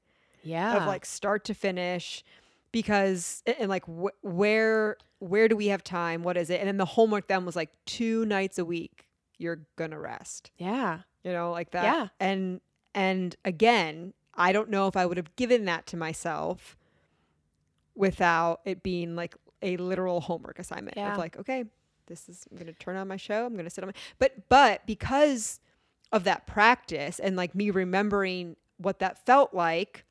Yeah. 0.49 0.77
of 0.79 0.87
like 0.87 1.05
start 1.07 1.45
to 1.47 1.55
finish 1.55 2.25
because 2.73 3.43
and 3.59 3.69
like 3.69 3.85
wh- 3.87 4.23
where 4.25 4.97
where 5.21 5.49
do 5.49 5.57
we 5.57 5.69
have 5.69 5.83
time 5.83 6.23
what 6.23 6.37
is 6.37 6.51
it 6.51 6.59
and 6.61 6.69
then 6.69 6.77
the 6.77 6.85
homework 6.85 7.27
then 7.29 7.45
was 7.45 7.57
like 7.57 7.71
two 7.87 8.25
nights 8.27 8.59
a 8.59 8.65
week 8.65 9.09
you're 9.39 9.61
gonna 9.77 9.99
rest 9.99 10.51
yeah. 10.59 11.01
you 11.25 11.33
know 11.33 11.51
like 11.51 11.71
that 11.73 11.85
Yeah. 11.85 12.09
and 12.21 12.61
and 12.95 13.35
again 13.45 14.13
i 14.35 14.53
don't 14.53 14.69
know 14.71 14.87
if 14.87 14.97
i 14.97 15.07
would 15.07 15.17
have 15.17 15.35
given 15.37 15.65
that 15.65 15.87
to 15.89 15.97
myself 15.97 16.77
without 17.95 18.61
it 18.65 18.83
being 18.83 19.17
like 19.17 19.35
a 19.63 19.77
literal 19.77 20.21
homework 20.21 20.59
assignment 20.59 20.97
Yeah. 20.97 21.13
of 21.13 21.19
like 21.19 21.37
okay 21.39 21.65
this 22.07 22.29
is 22.29 22.47
i'm 22.51 22.57
gonna 22.57 22.73
turn 22.73 22.97
on 22.97 23.09
my 23.09 23.17
show 23.17 23.45
i'm 23.47 23.57
gonna 23.57 23.71
sit 23.71 23.83
on 23.83 23.89
my 23.89 23.95
but 24.19 24.49
but 24.49 24.87
because 24.87 25.61
of 26.13 26.25
that 26.25 26.47
practice 26.47 27.19
and 27.19 27.37
like 27.37 27.55
me 27.55 27.71
remembering 27.71 28.57
what 28.79 28.99
that 29.01 29.25
felt 29.27 29.53
like 29.53 30.05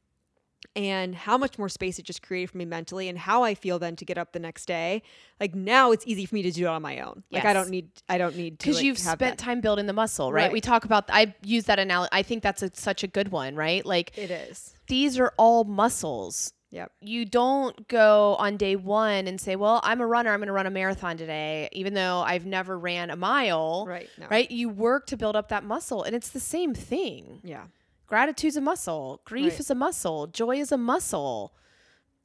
and 0.76 1.16
how 1.16 1.38
much 1.38 1.58
more 1.58 1.70
space 1.70 1.98
it 1.98 2.04
just 2.04 2.22
created 2.22 2.52
for 2.52 2.58
me 2.58 2.66
mentally 2.66 3.10
and 3.10 3.18
how 3.18 3.44
I 3.44 3.56
feel 3.56 3.80
then 3.80 3.96
to 3.96 4.06
get 4.06 4.18
up 4.18 4.32
the 4.34 4.40
next 4.40 4.66
day. 4.68 5.02
Like 5.40 5.56
now 5.56 5.92
it's 5.92 6.06
easy 6.06 6.26
for 6.26 6.36
me 6.36 6.44
to 6.44 6.52
do 6.52 6.66
it 6.66 6.70
on 6.70 6.82
my 6.82 7.00
own. 7.00 7.24
Like 7.32 7.46
I 7.46 7.54
don't 7.54 7.70
need 7.70 7.90
I 8.08 8.18
don't 8.18 8.36
need 8.36 8.60
to 8.60 8.66
because 8.66 8.78
like, 8.78 8.86
you've 8.86 9.00
spent 9.00 9.20
that. 9.20 9.38
time 9.38 9.62
building 9.62 9.88
the 9.88 9.94
muscle, 9.94 10.32
right? 10.32 10.44
Right. 10.44 10.52
We 10.52 10.62
talk 10.62 10.86
about. 10.86 11.06
I 11.10 11.34
use 11.44 11.66
that 11.66 11.80
analogy. 11.80 12.10
I 12.12 12.22
think 12.24 12.44
that's 12.44 12.62
a, 12.62 12.72
such 12.74 13.04
a 13.04 13.08
good 13.08 13.30
one, 13.30 13.56
right? 13.56 13.86
Like 13.86 14.18
It 14.18 14.32
is. 14.32 14.74
these 14.88 15.20
are 15.20 15.34
all 15.38 15.64
muscles. 15.64 16.54
Yep. 16.70 16.92
You 17.00 17.24
don't 17.24 17.88
go 17.88 18.36
on 18.40 18.58
day 18.58 18.76
one 18.76 19.26
and 19.28 19.40
say, 19.40 19.56
"Well, 19.56 19.80
I'm 19.84 20.02
a 20.02 20.06
runner. 20.06 20.32
I'm 20.34 20.40
going 20.40 20.48
to 20.48 20.54
run 20.54 20.68
a 20.68 20.70
marathon 20.70 21.16
today," 21.16 21.70
even 21.72 21.94
though 21.94 22.20
I've 22.20 22.46
never 22.46 22.78
ran 22.78 23.10
a 23.10 23.16
mile. 23.16 23.86
Right. 23.88 24.10
No. 24.20 24.28
Right? 24.30 24.52
You 24.52 24.68
work 24.68 25.08
to 25.08 25.18
build 25.18 25.38
up 25.38 25.48
that 25.48 25.64
muscle, 25.64 26.04
and 26.04 26.14
it's 26.14 26.30
the 26.30 26.42
same 26.42 26.74
thing. 26.74 27.40
Yeah. 27.44 27.64
Gratitude's 28.08 28.56
a 28.56 28.62
muscle. 28.62 29.22
Grief 29.26 29.52
Right. 29.54 29.60
is 29.60 29.70
a 29.70 29.76
muscle. 29.76 30.28
Joy 30.28 30.58
is 30.58 30.72
a 30.72 30.78
muscle. 30.78 31.54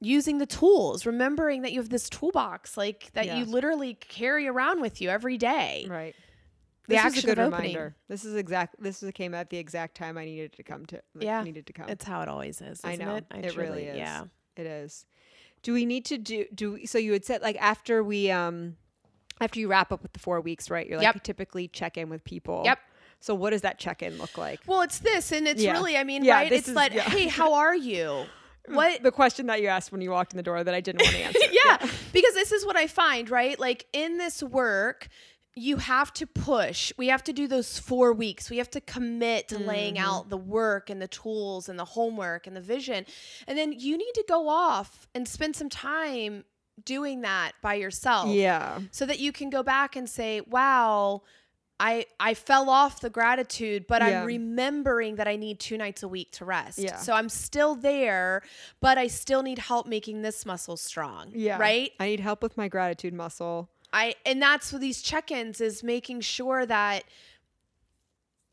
Using 0.00 0.38
the 0.38 0.46
tools, 0.46 1.06
remembering 1.06 1.62
that 1.62 1.72
you 1.72 1.78
have 1.80 1.88
this 1.90 2.08
toolbox, 2.08 2.76
like 2.76 3.10
that 3.12 3.26
Yeah. 3.26 3.38
you 3.38 3.44
literally 3.44 3.94
carry 3.94 4.48
around 4.48 4.80
with 4.80 5.00
you 5.00 5.10
every 5.10 5.38
day. 5.38 5.86
Right. 5.88 6.14
The 6.88 6.96
this 6.96 7.16
is 7.18 7.24
a 7.24 7.26
good 7.28 7.38
reminder. 7.38 7.94
This 8.08 8.24
is 8.24 8.34
exact. 8.34 8.74
This 8.82 9.02
is, 9.04 9.12
came 9.12 9.32
at 9.34 9.50
the 9.50 9.58
exact 9.58 9.96
time 9.96 10.18
I 10.18 10.24
needed 10.24 10.52
to 10.54 10.62
come 10.64 10.84
to. 10.86 11.00
like, 11.14 11.24
Yeah. 11.24 11.42
needed 11.44 11.66
to 11.68 11.72
come. 11.72 11.88
It's 11.88 12.04
how 12.04 12.20
it 12.22 12.28
always 12.28 12.60
is. 12.60 12.80
I 12.82 12.96
know. 12.96 13.16
It, 13.16 13.26
I 13.30 13.38
It 13.38 13.56
really 13.56 13.84
is. 13.84 13.96
Yeah. 13.96 14.24
It 14.56 14.66
is. 14.66 15.06
Do 15.62 15.72
we 15.72 15.86
need 15.86 16.04
to 16.06 16.18
do 16.18 16.46
do 16.52 16.72
we- 16.72 16.86
so 16.86 16.98
you 16.98 17.12
had 17.12 17.24
said 17.24 17.40
like 17.40 17.56
after 17.62 18.02
we 18.02 18.30
um 18.32 18.76
after 19.40 19.60
you 19.60 19.68
wrap 19.68 19.92
up 19.92 20.02
with 20.02 20.12
the 20.12 20.18
4 20.18 20.40
weeks, 20.40 20.68
right? 20.70 20.86
You're 20.88 20.98
like 20.98 21.04
Yep. 21.06 21.14
you 21.14 21.20
typically 21.20 21.68
check 21.68 21.96
in 21.96 22.08
with 22.08 22.24
people. 22.24 22.62
Yep. 22.64 22.78
So 23.22 23.34
what 23.34 23.50
does 23.50 23.62
that 23.62 23.78
check-in 23.78 24.18
look 24.18 24.36
like? 24.36 24.60
Well, 24.66 24.82
it's 24.82 24.98
this, 24.98 25.30
and 25.32 25.46
it's 25.46 25.62
Yeah. 25.62 25.72
really, 25.72 25.96
I 25.96 26.02
mean, 26.04 26.24
Yeah, 26.24 26.34
right? 26.34 26.52
It's 26.52 26.68
is- 26.68 26.74
like, 26.74 26.92
yeah. 26.92 27.02
hey, 27.02 27.28
how 27.28 27.54
are 27.64 27.74
you? 27.76 28.24
What? 28.66 29.02
The 29.02 29.12
question 29.12 29.46
that 29.46 29.62
you 29.62 29.68
asked 29.68 29.92
when 29.92 30.00
you 30.00 30.10
walked 30.10 30.32
in 30.32 30.36
the 30.36 30.42
door 30.42 30.62
that 30.62 30.74
I 30.74 30.80
didn't 30.80 31.02
want 31.02 31.14
to 31.14 31.22
answer. 31.22 31.38
yeah, 31.64 31.76
because 32.12 32.34
this 32.34 32.52
is 32.52 32.66
what 32.66 32.76
I 32.76 32.86
find, 32.88 33.30
right? 33.30 33.58
Like 33.58 33.86
in 33.92 34.18
this 34.18 34.42
work, 34.42 35.08
you 35.54 35.76
have 35.76 36.12
to 36.14 36.26
push. 36.26 36.92
We 36.96 37.08
have 37.08 37.22
to 37.24 37.32
do 37.32 37.46
those 37.46 37.78
four 37.78 38.12
weeks. 38.12 38.50
We 38.50 38.56
have 38.58 38.70
to 38.70 38.80
commit 38.80 39.48
to 39.48 39.58
laying 39.58 39.96
Mm-hmm. 39.96 40.04
out 40.04 40.28
the 40.30 40.36
work 40.38 40.90
and 40.90 41.00
the 41.02 41.08
tools 41.08 41.68
and 41.68 41.78
the 41.78 41.84
homework 41.84 42.46
and 42.46 42.56
the 42.56 42.60
vision. 42.60 43.04
And 43.46 43.58
then 43.58 43.72
you 43.72 43.96
need 43.98 44.12
to 44.14 44.24
go 44.28 44.48
off 44.48 45.06
and 45.14 45.28
spend 45.28 45.54
some 45.56 45.68
time 45.68 46.44
doing 46.84 47.20
that 47.20 47.52
by 47.62 47.74
yourself. 47.74 48.28
Yeah. 48.30 48.80
so 48.92 49.04
that 49.06 49.18
you 49.18 49.30
can 49.30 49.50
go 49.50 49.62
back 49.62 49.94
and 49.94 50.08
say, 50.08 50.40
"Wow, 50.40 51.22
I 51.82 52.06
I 52.20 52.34
fell 52.34 52.70
off 52.70 53.00
the 53.00 53.10
gratitude, 53.10 53.86
but 53.88 54.02
Yeah. 54.02 54.20
I'm 54.20 54.26
remembering 54.26 55.16
that 55.16 55.26
I 55.26 55.34
need 55.34 55.58
two 55.58 55.76
nights 55.76 56.04
a 56.04 56.08
week 56.08 56.30
to 56.32 56.44
rest. 56.44 56.78
Yeah. 56.78 56.96
So 56.96 57.12
I'm 57.12 57.28
still 57.28 57.74
there, 57.74 58.42
but 58.80 58.98
I 58.98 59.08
still 59.08 59.42
need 59.42 59.58
help 59.58 59.88
making 59.88 60.22
this 60.22 60.46
muscle 60.46 60.76
strong. 60.76 61.32
Yeah. 61.34 61.58
Right? 61.58 61.90
I 61.98 62.06
need 62.06 62.20
help 62.20 62.40
with 62.40 62.56
my 62.56 62.68
gratitude 62.68 63.12
muscle. 63.12 63.68
I 63.92 64.14
and 64.24 64.40
that's 64.40 64.72
what 64.72 64.80
these 64.80 65.02
check-ins 65.02 65.60
is 65.60 65.82
making 65.82 66.20
sure 66.20 66.64
that 66.66 67.02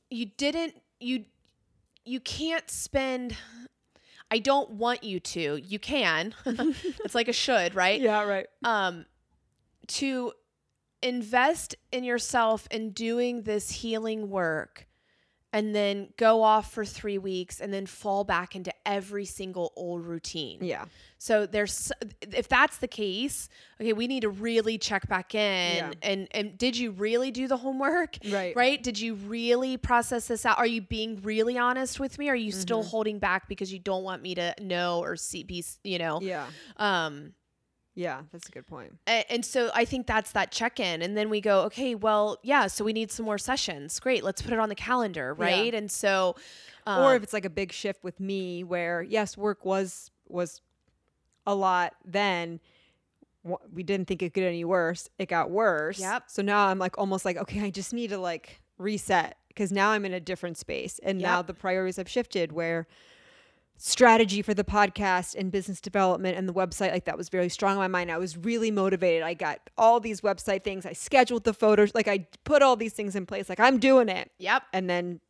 you 0.10 0.26
didn't 0.26 0.82
you 1.00 1.26
you 2.06 2.20
can't 2.20 2.70
spend 2.70 3.38
I 4.32 4.40
don't 4.40 4.72
want 4.72 5.04
you 5.04 5.20
to. 5.20 5.58
You 5.58 5.80
can. 5.80 6.34
it's 6.46 7.16
like 7.16 7.28
a 7.28 7.34
should, 7.34 7.76
right? 7.76 8.02
Yeah, 8.02 8.24
right. 8.24 8.48
um 8.64 9.06
to 9.88 10.34
invest 11.02 11.76
in 11.92 12.04
yourself 12.04 12.68
in 12.72 12.92
doing 12.92 13.44
this 13.44 13.72
healing 13.72 14.30
work 14.30 14.86
and 15.52 15.74
then 15.74 16.10
go 16.16 16.44
off 16.44 16.72
for 16.72 16.86
3 16.86 17.18
weeks 17.18 17.60
and 17.60 17.74
then 17.74 17.88
fall 17.88 18.24
back 18.24 18.56
into 18.56 18.72
every 18.86 19.26
single 19.26 19.74
old 19.76 20.06
routine. 20.06 20.60
Yeah. 20.62 20.86
So 21.18 21.48
there's 21.48 21.92
if 22.22 22.48
that's 22.48 22.78
the 22.78 22.88
case, 22.88 23.50
okay, 23.82 23.94
we 23.94 24.06
need 24.06 24.22
to 24.22 24.30
really 24.30 24.78
check 24.78 25.08
back 25.10 25.34
in 25.34 25.76
Yeah. 25.76 25.92
and 26.04 26.28
and 26.32 26.56
did 26.56 26.78
you 26.78 26.92
really 26.92 27.32
do 27.32 27.48
the 27.48 27.58
homework? 27.58 28.18
Right. 28.30 28.56
Right? 28.56 28.82
Did 28.82 29.00
you 29.00 29.16
really 29.16 29.76
process 29.78 30.28
this 30.28 30.46
out? 30.46 30.60
Are 30.60 30.68
you 30.68 30.82
being 30.82 31.20
really 31.24 31.58
honest 31.58 32.00
with 32.00 32.20
me? 32.20 32.30
Are 32.30 32.36
you 32.36 32.52
still 32.52 32.82
Mm-hmm. 32.82 32.90
holding 32.90 33.20
back 33.20 33.48
because 33.50 33.74
you 33.74 33.80
don't 33.80 34.04
want 34.04 34.22
me 34.22 34.36
to 34.36 34.54
know 34.62 35.00
or 35.02 35.16
see 35.16 35.44
be, 35.44 35.66
you 35.84 35.98
know? 35.98 36.20
Yeah. 36.22 36.46
Um 36.78 37.34
Yeah, 38.00 38.22
that's 38.32 38.48
a 38.48 38.52
good 38.52 38.66
point. 38.66 38.98
a- 39.08 39.30
and 39.30 39.44
so 39.46 39.70
I 39.74 39.84
think 39.84 40.08
that's 40.08 40.32
that 40.32 40.52
check 40.52 40.80
in. 40.80 41.02
And 41.02 41.18
then 41.18 41.30
we 41.30 41.42
go, 41.42 41.64
okay, 41.64 41.96
well, 41.96 42.38
yeah, 42.44 42.68
so 42.68 42.86
we 42.86 42.94
need 42.94 43.12
some 43.12 43.26
more 43.26 43.38
sessions. 43.38 44.00
Great, 44.00 44.24
let's 44.24 44.42
put 44.42 44.54
it 44.54 44.60
on 44.60 44.70
the 44.70 44.76
calendar, 44.76 45.36
Yeah. 45.38 45.46
right? 45.46 45.74
And 45.74 45.92
so, 45.92 46.36
um, 46.88 47.04
or 47.04 47.16
if 47.16 47.24
it's 47.24 47.34
like 47.34 47.44
a 47.44 47.50
big 47.50 47.74
shift 47.74 48.02
with 48.04 48.20
me 48.22 48.64
where 48.64 49.02
yes, 49.02 49.36
work 49.38 49.66
was 49.66 50.12
was 50.30 50.62
a 51.46 51.54
lot 51.56 51.94
then 52.06 52.60
we 53.72 53.84
didn't 53.84 54.08
think 54.08 54.22
it 54.22 54.28
could 54.28 54.42
get 54.44 54.48
any 54.48 54.64
worse. 54.64 55.10
It 55.18 55.28
got 55.28 55.50
worse. 55.50 56.00
Yep. 56.00 56.24
So 56.28 56.42
now 56.42 56.68
I'm 56.68 56.80
like 56.80 56.98
almost 56.98 57.26
like 57.26 57.36
okay, 57.38 57.62
I 57.62 57.70
just 57.70 57.94
need 57.94 58.12
to 58.12 58.18
like 58.18 58.62
reset 58.78 59.38
because 59.50 59.72
now 59.74 59.90
I'm 59.90 60.06
in 60.06 60.14
a 60.14 60.20
different 60.22 60.58
space 60.58 61.00
and 61.04 61.18
now 61.20 61.42
the 61.42 61.54
priorities 61.54 61.98
have 61.98 62.08
shifted 62.10 62.52
where 62.54 62.88
strategy 63.82 64.42
for 64.42 64.54
the 64.54 64.64
podcast 64.66 65.36
and 65.36 65.52
business 65.54 65.80
development 65.80 66.38
and 66.38 66.50
the 66.50 66.54
website 66.54 66.92
like 66.92 67.06
that 67.06 67.18
was 67.18 67.30
very 67.30 67.48
strong 67.48 67.74
in 67.76 67.80
my 67.80 67.88
mind. 67.88 68.12
I 68.12 68.18
was 68.18 68.36
really 68.38 68.72
motivated. 68.72 69.24
I 69.24 69.34
got 69.34 69.62
all 69.78 70.02
these 70.02 70.20
website 70.20 70.66
things. 70.66 70.86
I 70.86 70.92
scheduled 70.92 71.46
the 71.46 71.54
photos. 71.54 71.96
Like 71.96 72.10
I 72.10 72.28
put 72.44 72.62
all 72.62 72.76
these 72.76 72.92
things 72.92 73.16
in 73.16 73.26
place. 73.26 73.48
Like 73.48 73.60
I'm 73.60 73.80
doing 73.80 74.10
it. 74.10 74.32
yep, 74.38 74.64
And 74.74 74.90
then 74.90 75.22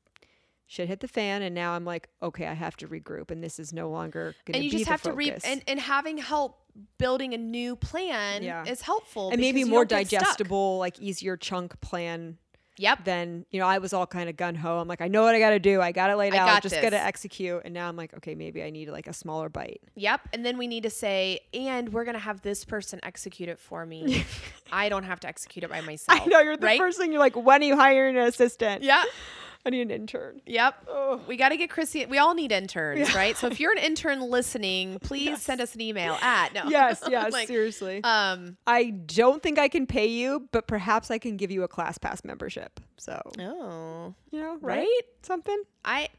shit 0.66 0.88
hit 0.88 1.00
the 1.00 1.08
fan 1.08 1.44
and 1.44 1.54
now 1.54 1.74
I'm 1.74 1.86
like, 1.86 2.10
okay, 2.24 2.48
I 2.48 2.54
have 2.54 2.76
to 2.78 2.88
regroup 2.88 3.30
and 3.30 3.44
this 3.44 3.60
is 3.60 3.72
no 3.72 3.90
longer 3.90 4.34
going 4.46 4.56
and 4.56 4.64
you 4.66 4.72
just 4.72 4.88
have 4.88 5.04
to 5.04 5.14
re 5.14 5.32
and, 5.44 5.62
and 5.68 5.80
having 5.80 6.18
help 6.18 6.58
building 6.98 7.36
a 7.36 7.38
new 7.38 7.76
plan 7.76 8.42
Yeah. 8.42 8.64
is 8.66 8.82
helpful 8.82 9.30
and 9.32 9.40
maybe 9.40 9.64
more 9.64 9.86
don't 9.86 10.00
get 10.02 10.08
stuck. 10.10 10.22
digestible, 10.22 10.80
like 10.80 11.00
easier 11.00 11.38
chunk 11.38 11.80
plan 11.82 12.38
Yep. 12.80 13.04
Then, 13.04 13.46
you 13.52 13.60
know, 13.60 13.68
I 13.68 13.80
was 13.80 13.92
all 13.92 14.08
kind 14.08 14.30
of 14.30 14.38
gun 14.38 14.56
ho. 14.56 14.80
I'm 14.80 14.88
like, 14.88 15.02
I 15.02 15.10
know 15.10 15.24
what 15.24 15.36
I 15.36 15.40
got 15.40 15.50
to 15.50 15.60
do. 15.60 15.82
I 15.82 15.92
got 15.92 16.10
it 16.10 16.16
laid 16.16 16.34
I 16.34 16.38
out. 16.38 16.48
got 16.48 16.64
just 16.64 16.82
got 16.82 16.92
to 16.92 17.02
execute. 17.02 17.62
And 17.66 17.74
now 17.74 17.90
I'm 17.90 17.98
like, 17.98 18.14
okay, 18.14 18.36
maybe 18.36 18.64
I 18.64 18.70
need 18.70 18.90
like 18.90 19.08
a 19.08 19.14
smaller 19.14 19.50
bite. 19.50 19.82
Yep. 19.96 20.30
And 20.32 20.46
then 20.46 20.58
we 20.58 20.66
need 20.66 20.84
to 20.84 20.90
say, 20.90 21.42
and 21.54 21.92
we're 21.92 22.06
gonna 22.06 22.20
have 22.20 22.42
this 22.42 22.64
person 22.64 23.02
execute 23.04 23.50
it 23.50 23.60
for 23.60 23.86
me. 23.86 24.24
I 24.72 24.88
don't 24.88 25.04
have 25.04 25.20
to 25.22 25.28
execute 25.28 25.66
it 25.66 25.70
by 25.70 25.82
myself. 25.82 26.22
I 26.22 26.26
know 26.26 26.40
you're 26.40 26.56
the 26.56 26.68
right? 26.68 26.80
first 26.80 26.98
thing. 26.98 27.12
You're 27.12 27.20
like, 27.20 27.36
when 27.36 27.62
are 27.62 27.66
you 27.66 27.76
hiring 27.76 28.16
an 28.18 28.24
assistant? 28.24 28.82
Yeah. 28.82 29.04
I 29.70 29.78
need 29.78 29.82
an 29.82 29.92
intern. 29.92 30.42
Yep. 30.46 30.86
Oh. 30.88 31.22
We 31.28 31.38
got 31.38 31.50
to 31.50 31.58
get 31.58 31.70
Chrissy. 31.70 32.06
We 32.08 32.18
all 32.18 32.34
need 32.34 32.52
interns, 32.52 33.14
right? 33.14 33.38
So 33.38 33.48
if 33.48 33.60
you're 33.60 33.72
an 33.72 33.78
intern 33.78 34.20
listening, 34.22 34.98
please 35.02 35.42
send 35.42 35.62
us 35.62 35.76
an 35.76 35.82
email 35.82 36.16
at 36.22 36.54
no. 36.54 36.64
Yes, 36.68 37.04
yes, 37.10 37.32
Like, 37.32 37.48
seriously. 37.48 38.04
um. 38.04 38.58
I 38.66 38.86
don't 38.90 39.42
think 39.44 39.60
I 39.60 39.68
can 39.68 39.86
pay 39.86 40.08
you, 40.08 40.48
but 40.52 40.68
perhaps 40.68 41.12
I 41.12 41.18
can 41.20 41.38
give 41.38 41.52
you 41.52 41.64
a 41.64 41.68
ClassPass 41.68 42.26
membership. 42.26 42.80
So, 42.98 43.22
Oh. 43.40 44.14
you 44.32 44.42
know, 44.42 44.58
right? 44.62 44.80
Right. 44.80 45.02
Something. 45.22 45.62
I 45.86 46.10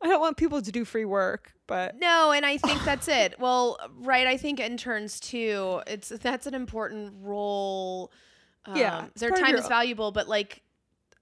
I 0.00 0.08
don't 0.08 0.20
want 0.20 0.36
people 0.36 0.60
to 0.62 0.72
do 0.72 0.84
free 0.84 1.04
work, 1.04 1.52
but 1.68 1.96
no, 2.00 2.32
and 2.32 2.44
I 2.44 2.56
think 2.56 2.82
that's 2.84 3.06
it. 3.22 3.38
Well, 3.38 3.78
right. 3.98 4.26
I 4.26 4.36
think 4.36 4.58
interns 4.60 5.20
too. 5.20 5.80
It's 5.86 6.08
that's 6.08 6.46
an 6.46 6.54
important 6.54 7.12
role. 7.20 8.10
Um, 8.64 8.76
Yeah, 8.76 9.06
their 9.16 9.30
time 9.30 9.54
is 9.56 9.68
valuable, 9.68 10.10
but 10.10 10.28
like, 10.28 10.62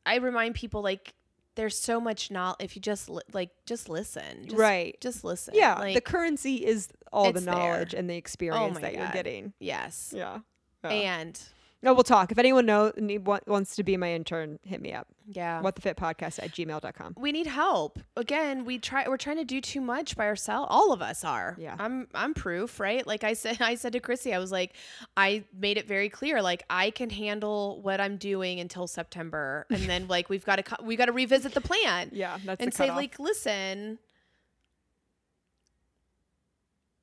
I 0.07 0.16
remind 0.16 0.55
people 0.55 0.82
like. 0.82 1.12
There's 1.61 1.77
so 1.79 2.01
much 2.01 2.31
knowledge. 2.31 2.57
If 2.61 2.75
you 2.75 2.81
just 2.81 3.11
li- 3.11 3.21
like, 3.35 3.51
just 3.67 3.91
listen. 3.91 4.45
Just, 4.47 4.57
Right. 4.57 4.97
Just 5.03 5.25
listen. 5.25 5.53
yeah, 5.55 5.75
Like, 5.79 5.95
the 5.95 6.01
currency 6.01 6.65
is 6.65 6.89
all 7.13 7.25
the 7.25 7.37
it's 7.39 7.45
there. 7.45 7.55
knowledge 7.55 7.93
and 7.93 8.09
the 8.09 8.15
oh 8.15 8.17
experience 8.17 8.75
my 8.77 8.81
that 8.81 8.95
you're 8.95 9.11
getting. 9.13 9.53
yes. 9.61 10.15
Yeah. 10.17 10.39
Yeah. 10.83 10.91
And 10.91 11.39
no, 11.83 11.95
we'll 11.95 12.03
talk. 12.03 12.31
If 12.31 12.39
anyone 12.39 12.66
know 12.66 12.93
need, 12.97 13.26
wa- 13.26 13.41
wants 13.47 13.74
to 13.76 13.83
be 13.83 13.97
my 13.97 14.12
intern, 14.12 14.59
hit 14.62 14.81
me 14.83 14.93
up. 14.93 15.07
yeah. 15.26 15.61
What 15.62 15.76
the 15.76 15.81
fit 15.81 15.97
podcast 15.97 16.43
at 16.43 16.51
gmail.com. 16.51 17.14
we 17.18 17.33
need 17.33 17.47
help. 17.47 17.99
Again, 18.16 18.64
we 18.64 18.78
try 18.78 19.09
we're 19.09 19.16
trying 19.16 19.37
to 19.39 19.45
do 19.45 19.61
too 19.61 19.81
much 19.81 20.16
by 20.16 20.26
ourselves. 20.26 20.68
All 20.70 20.93
of 20.93 21.01
us 21.01 21.24
are. 21.24 21.57
Yeah. 21.59 21.76
I'm 21.78 22.07
I'm 22.14 22.35
proof, 22.35 22.81
right? 22.81 23.07
Like 23.07 23.24
I 23.24 23.33
said 23.33 23.59
I 23.62 23.76
said 23.76 23.93
to 23.95 24.01
Chrissy, 24.01 24.35
I 24.35 24.39
was 24.39 24.53
like 24.53 24.74
I 25.16 25.45
made 25.59 25.78
it 25.78 25.87
very 25.89 26.09
clear 26.11 26.43
like 26.43 26.62
I 26.68 26.91
can 26.91 27.09
handle 27.11 27.81
what 27.83 28.01
I'm 28.01 28.16
doing 28.16 28.61
until 28.61 28.87
September 28.87 29.66
and 29.70 29.83
then 29.85 30.07
like 30.09 30.28
we've 30.28 30.45
got 30.45 30.64
to 30.64 30.76
we 30.83 30.97
got 30.97 31.07
to 31.07 31.12
revisit 31.12 31.55
the 31.55 31.61
plan 31.61 32.11
Yeah, 32.12 32.39
that's 32.45 32.62
and 32.62 32.74
say 32.74 32.91
like 32.91 33.18
listen 33.18 33.99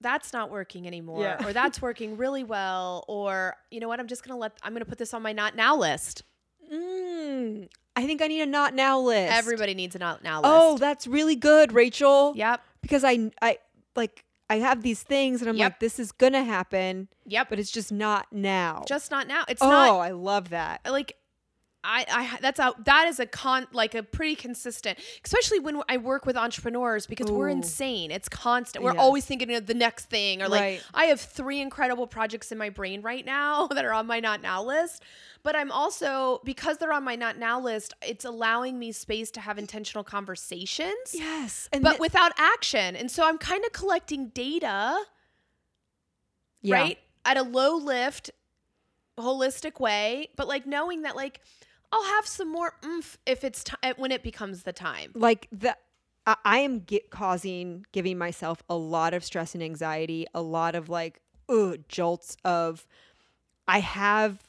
that's 0.02 0.32
not 0.34 0.50
working 0.52 0.86
anymore 0.88 1.22
Yeah. 1.24 1.46
or 1.46 1.54
that's 1.54 1.82
working 1.82 2.18
really 2.18 2.44
well 2.44 3.04
or 3.08 3.56
you 3.72 3.80
know 3.80 3.88
what 3.88 4.00
I'm 4.00 4.08
just 4.08 4.24
going 4.24 4.36
to 4.36 4.40
let 4.40 4.54
I'm 4.64 4.74
going 4.74 4.84
to 4.84 4.90
put 4.90 4.98
this 4.98 5.14
on 5.14 5.22
my 5.22 5.34
not 5.34 5.56
now 5.56 5.76
list. 5.76 6.24
Mm, 6.72 7.68
I 7.96 8.06
think 8.06 8.22
I 8.22 8.28
need 8.28 8.42
a 8.42 8.46
not 8.46 8.74
now 8.74 9.00
list. 9.00 9.34
Everybody 9.34 9.74
needs 9.74 9.96
a 9.96 10.00
not 10.00 10.24
now 10.24 10.42
list. 10.42 10.52
Oh, 10.54 10.78
that's 10.78 11.08
really 11.08 11.36
good, 11.36 11.72
Rachel. 11.72 12.34
Yep. 12.36 12.62
Because 12.82 13.04
I, 13.04 13.32
I 13.42 13.58
like, 13.96 14.24
I 14.50 14.58
have 14.60 14.84
these 14.84 15.02
things 15.04 15.42
and 15.42 15.50
I'm 15.50 15.58
Yep. 15.58 15.66
like, 15.74 15.80
this 15.80 16.00
is 16.00 16.12
gonna 16.12 16.44
happen, 16.44 17.08
Yep. 17.26 17.50
but 17.50 17.60
it's 17.60 17.72
just 17.72 17.92
not 17.92 18.28
now. 18.32 18.84
just 18.88 19.12
not 19.12 19.28
now. 19.28 19.44
It's 19.48 19.62
oh, 19.62 19.70
not 19.70 20.00
I 20.00 20.12
love 20.12 20.50
that. 20.50 20.82
like 20.90 21.16
I, 21.84 22.06
I 22.10 22.38
that's 22.42 22.60
a 22.60 22.74
that 22.86 23.08
is 23.08 23.20
a 23.20 23.26
con 23.26 23.68
like 23.72 23.96
a 23.96 24.04
pretty 24.04 24.36
consistent 24.36 24.98
especially 25.24 25.60
when 25.60 25.82
I 25.88 25.98
work 25.98 26.26
with 26.26 26.36
entrepreneurs 26.36 27.06
because 27.08 27.32
we're 27.32 27.48
insane 27.50 28.12
it's 28.12 28.28
constant 28.28 28.84
we're 28.84 28.94
Yes. 28.94 29.00
always 29.00 29.26
thinking 29.26 29.54
of 29.56 29.68
the 29.68 29.74
next 29.74 30.06
thing 30.10 30.42
or 30.42 30.50
like 30.50 30.60
Right. 30.62 30.84
I 30.94 31.06
have 31.06 31.22
three 31.22 31.62
incredible 31.62 32.08
projects 32.08 32.52
in 32.52 32.58
my 32.58 32.70
brain 32.70 33.02
right 33.04 33.26
now 33.26 33.68
that 33.72 33.86
are 33.86 33.94
on 33.94 34.08
my 34.08 34.20
not 34.20 34.42
now 34.42 34.64
list 34.64 35.04
but 35.44 35.56
I'm 35.56 35.72
also 35.72 36.42
because 36.44 36.78
they're 36.78 36.92
on 36.92 37.04
my 37.04 37.16
not 37.16 37.38
now 37.38 37.60
list 37.62 37.94
it's 38.02 38.26
allowing 38.26 38.78
me 38.80 38.92
space 38.92 39.32
to 39.32 39.40
have 39.40 39.58
intentional 39.58 40.04
conversations 40.04 41.14
Yes, 41.14 41.70
and 41.72 41.84
but 41.84 41.92
th- 41.92 42.00
without 42.02 42.32
action 42.38 42.96
and 42.96 43.10
so 43.10 43.24
I'm 43.26 43.38
kind 43.38 43.64
of 43.64 43.72
collecting 43.72 44.30
data 44.30 44.98
yeah. 46.62 46.76
right? 46.76 46.98
At 47.24 47.38
a 47.38 47.44
low 47.44 47.76
lift, 47.78 48.32
holistic 49.18 49.80
way, 49.80 50.30
but 50.36 50.48
like 50.48 50.66
knowing 50.66 51.04
that 51.04 51.16
like 51.16 51.40
I'll 51.92 52.04
have 52.04 52.28
some 52.28 52.52
more 52.52 52.74
oomph 52.86 53.18
if 53.26 53.44
it's 53.44 53.64
ti 53.64 53.76
eh, 53.84 53.94
when 53.98 54.12
it 54.12 54.24
becomes 54.24 54.64
the 54.64 54.74
time. 54.74 55.12
like 55.16 55.48
the 55.52 55.76
I, 56.26 56.36
I 56.44 56.58
am 56.60 56.86
causing 57.10 57.86
giving 57.92 58.18
myself 58.18 58.62
a 58.70 58.76
lot 58.76 59.14
of 59.14 59.24
stress 59.24 59.54
and 59.56 59.64
anxiety 59.64 60.26
a 60.34 60.42
lot 60.42 60.76
of 60.76 60.90
like 60.90 61.22
ugh, 61.50 61.80
jolts 61.88 62.36
of 62.44 62.86
i 63.68 63.80
have 63.80 64.44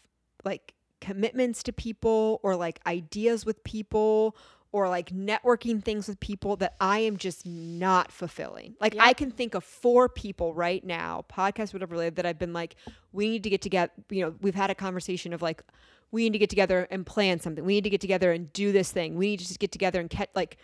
like 0.44 0.74
commitments 1.00 1.62
to 1.62 1.72
people 1.72 2.40
or 2.42 2.56
like 2.56 2.80
ideas 2.86 3.46
with 3.46 3.62
people 3.62 4.36
or 4.72 4.88
like 4.88 5.10
networking 5.10 5.82
things 5.82 6.08
with 6.08 6.18
people 6.18 6.56
that 6.56 6.74
i 6.80 6.98
am 6.98 7.16
just 7.16 7.46
not 7.46 8.10
fulfilling 8.10 8.74
like 8.80 8.96
i 8.98 9.12
can 9.12 9.30
think 9.30 9.54
of 9.54 9.62
four 9.62 10.08
people 10.08 10.52
right 10.54 10.84
now 10.84 11.24
podcast 11.32 11.72
whatever 11.72 11.92
related 11.92 12.16
that 12.16 12.26
i've 12.26 12.38
been 12.38 12.52
like 12.52 12.74
we 13.12 13.28
need 13.30 13.44
to 13.44 13.50
get 13.50 13.62
together 13.62 13.92
you 14.10 14.24
know 14.24 14.34
we've 14.40 14.56
had 14.56 14.70
a 14.70 14.74
conversation 14.74 15.32
of 15.32 15.40
like 15.40 15.62
we 16.10 16.22
need 16.24 16.32
to 16.32 16.38
get 16.38 16.50
together 16.50 16.86
and 16.90 17.04
plan 17.06 17.40
something 17.40 17.64
we 17.64 17.74
need 17.74 17.84
to 17.84 17.90
get 17.90 18.00
together 18.00 18.32
and 18.32 18.52
do 18.52 18.72
this 18.72 18.90
thing 18.92 19.16
we 19.16 19.28
need 19.30 19.38
to 19.40 19.46
just 19.46 19.58
get 19.60 19.70
together 19.72 20.00
and 20.00 20.10
catch 20.10 20.28
like 20.34 20.56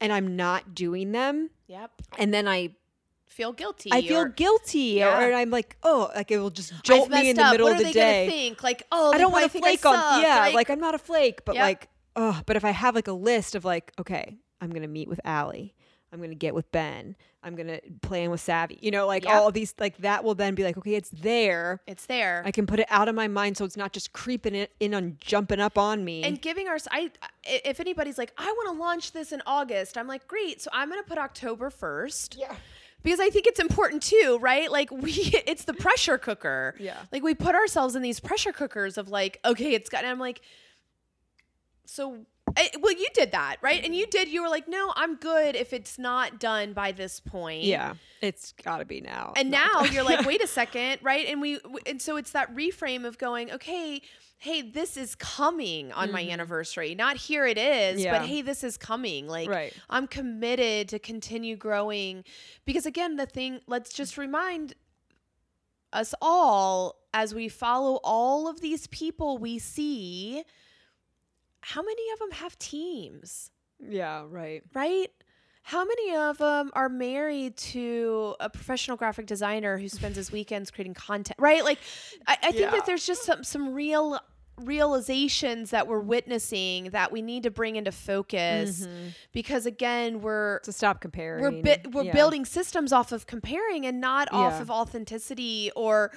and 0.00 0.12
i'm 0.12 0.36
not 0.36 0.74
doing 0.74 1.12
them 1.12 1.50
Yep. 1.68 1.90
and 2.18 2.32
then 2.34 2.46
i 2.48 2.70
Feel 3.26 3.52
guilty. 3.54 3.88
i 3.90 4.02
feel 4.02 4.18
or, 4.20 4.28
guilty 4.28 4.78
Yeah. 4.98 5.24
or, 5.26 5.32
i'm 5.32 5.48
like 5.48 5.78
oh 5.82 6.10
like 6.14 6.30
it 6.30 6.38
will 6.38 6.50
just 6.50 6.74
jolt 6.84 7.08
me 7.08 7.30
in 7.30 7.36
the 7.36 7.42
up. 7.44 7.52
middle 7.52 7.66
of 7.68 7.78
the 7.78 7.90
day 7.90 8.28
think 8.28 8.62
like, 8.62 8.82
oh, 8.92 9.10
I 9.10 9.16
don't 9.16 9.32
want 9.32 9.50
to 9.50 9.58
flake 9.58 9.86
on. 9.86 10.20
Yeah, 10.20 10.50
like, 10.52 10.68
I'm 10.68 10.80
not 10.80 10.94
a 10.94 10.98
flake, 10.98 11.46
but 11.46 11.54
Yeah. 11.54 11.62
like, 11.62 11.88
oh, 12.14 12.38
but 12.44 12.56
if 12.56 12.64
I 12.66 12.72
have 12.72 12.94
like 12.94 13.08
a 13.08 13.12
list 13.12 13.54
of 13.54 13.64
like, 13.64 13.90
okay, 13.98 14.36
I'm 14.60 14.68
gonna 14.70 14.86
meet 14.86 15.08
with 15.08 15.18
Allie, 15.24 15.74
I'm 16.12 16.20
gonna 16.20 16.34
get 16.34 16.54
with 16.54 16.70
Ben, 16.72 17.16
I'm 17.42 17.56
gonna 17.56 17.80
plan 18.02 18.30
with 18.30 18.40
Savvy, 18.40 18.78
you 18.82 18.90
know, 18.90 19.06
like 19.06 19.24
Yep. 19.24 19.34
all 19.34 19.50
these, 19.50 19.74
like 19.78 19.96
that 19.98 20.22
will 20.24 20.34
then 20.34 20.54
be 20.54 20.62
like, 20.62 20.76
okay, 20.76 20.94
it's 20.94 21.08
there. 21.10 21.80
it's 21.86 22.04
there. 22.06 22.42
I 22.44 22.50
can 22.50 22.66
put 22.66 22.80
it 22.80 22.86
out 22.90 23.08
of 23.08 23.14
my 23.14 23.28
mind, 23.28 23.56
so 23.56 23.64
it's 23.64 23.76
not 23.76 23.92
just 23.92 24.12
creeping 24.12 24.54
it 24.54 24.72
in 24.78 24.92
on 24.94 25.16
jumping 25.20 25.58
up 25.58 25.78
on 25.78 26.04
me. 26.04 26.22
and 26.22 26.40
giving 26.40 26.68
our 26.68 26.76
I 26.90 27.10
if 27.44 27.80
anybody's 27.80 28.18
like, 28.18 28.32
I 28.36 28.44
want 28.52 28.76
to 28.76 28.80
launch 28.82 29.12
this 29.12 29.32
in 29.32 29.42
August, 29.46 29.96
I'm 29.96 30.06
like, 30.06 30.28
great. 30.28 30.60
So 30.60 30.70
I'm 30.72 30.88
gonna 30.90 31.02
put 31.02 31.16
October 31.18 31.70
first. 31.70 32.36
yeah, 32.38 32.54
because 33.02 33.18
I 33.18 33.30
think 33.30 33.46
it's 33.46 33.58
important 33.58 34.02
too, 34.02 34.38
right? 34.40 34.70
Like 34.70 34.90
we, 34.90 35.12
it's 35.46 35.64
the 35.64 35.74
pressure 35.74 36.18
cooker. 36.18 36.74
Yeah. 36.78 36.98
Like 37.10 37.22
we 37.22 37.34
put 37.34 37.54
ourselves 37.54 37.96
in 37.96 38.02
these 38.02 38.20
pressure 38.20 38.52
cookers 38.52 38.98
of 38.98 39.08
like, 39.08 39.40
okay, 39.46 39.72
it's 39.74 39.88
got. 39.88 40.02
And 40.04 40.10
I'm 40.10 40.20
like, 40.20 40.42
so. 41.86 42.26
I, 42.56 42.70
well, 42.80 42.92
you 42.92 43.08
did 43.14 43.32
that, 43.32 43.56
right? 43.62 43.84
And 43.84 43.94
you 43.94 44.06
did. 44.06 44.28
You 44.28 44.42
were 44.42 44.48
like, 44.48 44.68
no, 44.68 44.92
I'm 44.96 45.16
good 45.16 45.56
if 45.56 45.72
it's 45.72 45.98
not 45.98 46.38
done 46.40 46.72
by 46.72 46.92
this 46.92 47.20
point. 47.20 47.64
yeah, 47.64 47.94
it's 48.20 48.52
gotta 48.62 48.84
be 48.84 49.00
now. 49.00 49.32
And 49.36 49.50
now 49.50 49.82
done. 49.82 49.92
you're 49.92 50.04
like, 50.04 50.26
wait 50.26 50.42
a 50.42 50.46
second, 50.46 50.98
right? 51.02 51.26
And 51.26 51.40
we, 51.40 51.58
and 51.86 52.00
so 52.00 52.16
it's 52.16 52.32
that 52.32 52.54
reframe 52.54 53.04
of 53.06 53.18
going, 53.18 53.50
okay, 53.52 54.02
hey, 54.38 54.60
this 54.62 54.96
is 54.96 55.14
coming 55.14 55.92
on 55.92 56.10
my 56.10 56.28
anniversary. 56.28 56.94
Not 56.96 57.16
here 57.16 57.46
it 57.46 57.56
is, 57.58 57.96
Mm-hmm. 58.00 58.04
Yeah. 58.04 58.18
but 58.18 58.26
hey, 58.26 58.42
this 58.42 58.64
is 58.64 58.76
coming. 58.76 59.28
Like, 59.28 59.48
Right. 59.48 59.72
I'm 59.88 60.06
committed 60.08 60.88
to 60.88 60.98
continue 60.98 61.54
growing 61.56 62.24
because 62.64 62.84
again, 62.86 63.16
the 63.16 63.26
thing. 63.26 63.60
Let's 63.68 63.92
just 63.92 64.18
remind 64.18 64.74
us 65.92 66.14
all 66.20 66.96
as 67.14 67.34
we 67.34 67.48
follow 67.48 68.00
all 68.02 68.48
of 68.48 68.60
these 68.60 68.86
people 68.88 69.38
we 69.38 69.58
see. 69.58 70.42
How 71.62 71.82
many 71.82 72.02
of 72.12 72.18
them 72.18 72.30
have 72.32 72.58
teams? 72.58 73.50
yeah, 73.80 74.24
right. 74.28 74.62
right? 74.74 75.08
How 75.64 75.84
many 75.84 76.14
of 76.16 76.38
them 76.38 76.70
are 76.74 76.88
married 76.88 77.56
to 77.58 78.34
a 78.40 78.50
professional 78.50 78.96
graphic 78.96 79.26
designer 79.26 79.78
who 79.78 79.88
spends 79.88 80.16
his 80.16 80.30
weekends 80.32 80.70
creating 80.72 80.94
content, 80.94 81.36
right? 81.38 81.62
Like, 81.64 81.78
I, 82.26 82.32
I 82.42 82.50
think 82.50 82.60
Yeah. 82.62 82.70
that 82.72 82.86
there's 82.86 83.06
just 83.06 83.22
some 83.24 83.44
some 83.44 83.72
real 83.72 84.18
realizations 84.72 85.70
that 85.70 85.86
we're 85.86 86.00
witnessing 86.00 86.90
that 86.90 87.10
we 87.12 87.22
need 87.22 87.42
to 87.44 87.50
bring 87.50 87.76
into 87.76 87.92
focus 87.92 88.80
mm-hmm. 88.82 89.08
because 89.32 89.66
again 89.66 90.20
we're 90.20 90.58
To 90.60 90.72
stop 90.72 91.00
comparing. 91.00 91.42
we're 91.42 91.62
bi- 91.62 91.82
we're 91.92 92.04
Yeah. 92.04 92.12
building 92.12 92.44
systems 92.44 92.92
off 92.92 93.12
of 93.12 93.26
comparing 93.26 93.86
and 93.86 94.00
not 94.00 94.28
off 94.32 94.54
Yeah. 94.54 94.62
of 94.62 94.70
authenticity 94.70 95.70
or 95.76 96.10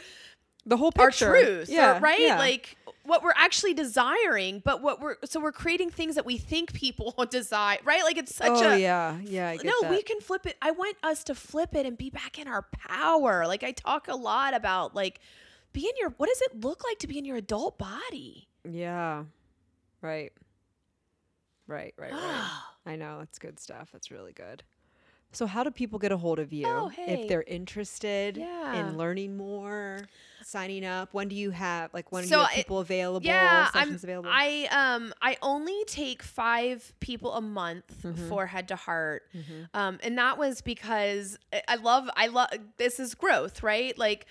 the 0.65 0.77
whole 0.77 0.91
picture. 0.91 1.27
truth, 1.29 1.69
or- 1.69 1.71
Yeah, 1.71 1.99
right? 2.01 2.19
yeah. 2.19 2.39
Like 2.39 2.75
what 3.05 3.23
we're 3.23 3.33
actually 3.35 3.73
desiring, 3.73 4.61
but 4.63 4.81
what 4.81 4.99
we're 4.99 5.15
so 5.25 5.39
we're 5.39 5.51
creating 5.51 5.89
things 5.89 6.15
that 6.15 6.25
we 6.25 6.37
think 6.37 6.73
people 6.73 7.13
desire, 7.29 7.77
right? 7.83 8.03
Like 8.03 8.17
it's 8.17 8.35
such 8.35 8.61
oh 8.61 8.71
a 8.71 8.77
yeah, 8.77 9.17
yeah. 9.23 9.49
I 9.49 9.57
get 9.57 9.65
no, 9.65 9.73
that. 9.81 9.91
we 9.91 10.01
can 10.01 10.19
flip 10.19 10.45
it. 10.45 10.57
I 10.61 10.71
want 10.71 10.97
us 11.03 11.23
to 11.25 11.35
flip 11.35 11.75
it 11.75 11.85
and 11.85 11.97
be 11.97 12.09
back 12.09 12.39
in 12.39 12.47
our 12.47 12.63
power. 12.71 13.47
Like 13.47 13.63
I 13.63 13.71
talk 13.71 14.07
a 14.07 14.15
lot 14.15 14.53
about 14.53 14.95
like 14.95 15.19
be 15.73 15.81
in 15.81 15.93
your 15.99 16.11
what 16.17 16.29
does 16.29 16.41
it 16.41 16.63
look 16.63 16.83
like 16.83 16.99
to 16.99 17.07
be 17.07 17.17
in 17.17 17.25
your 17.25 17.37
adult 17.37 17.77
body? 17.77 18.47
Yeah. 18.69 19.23
Right. 20.01 20.33
Right, 21.67 21.93
right, 21.97 22.11
right. 22.11 22.51
I 22.85 22.95
know. 22.95 23.19
that's 23.19 23.39
good 23.39 23.59
stuff. 23.59 23.89
That's 23.91 24.11
really 24.11 24.33
good. 24.33 24.63
So, 25.35 25.45
how 25.45 25.63
do 25.63 25.71
people 25.71 25.99
get 25.99 26.11
a 26.11 26.17
hold 26.17 26.39
of 26.39 26.53
you 26.53 26.65
Oh, 26.67 26.87
hey. 26.87 27.23
if 27.23 27.27
they're 27.27 27.43
interested 27.43 28.37
Yeah. 28.37 28.73
in 28.79 28.97
learning 28.97 29.35
more, 29.37 30.07
signing 30.41 30.85
up? 30.85 31.13
When 31.13 31.27
do 31.27 31.35
you 31.35 31.51
have 31.51 31.93
like 31.93 32.11
when 32.11 32.23
do 32.23 32.29
So 32.29 32.37
you 32.37 32.41
have 32.43 32.51
I- 32.51 32.55
people 32.55 32.79
available? 32.79 33.25
yeah, 33.27 33.69
I'm, 33.73 33.83
sessions 33.87 34.03
available. 34.03 34.29
I 34.33 34.67
um 34.71 35.13
I 35.21 35.37
only 35.41 35.83
take 35.87 36.23
five 36.23 36.93
people 36.99 37.33
a 37.33 37.41
month 37.41 37.85
Mm-hmm. 38.03 38.29
for 38.29 38.45
head 38.47 38.67
to 38.69 38.75
heart, 38.75 39.23
um, 39.73 39.99
and 40.03 40.17
that 40.17 40.37
was 40.37 40.61
because 40.61 41.37
I 41.67 41.75
love 41.75 42.09
I 42.15 42.27
love 42.27 42.49
this 42.77 42.99
is 42.99 43.13
growth, 43.15 43.61
right? 43.63 43.97
Like. 43.97 44.25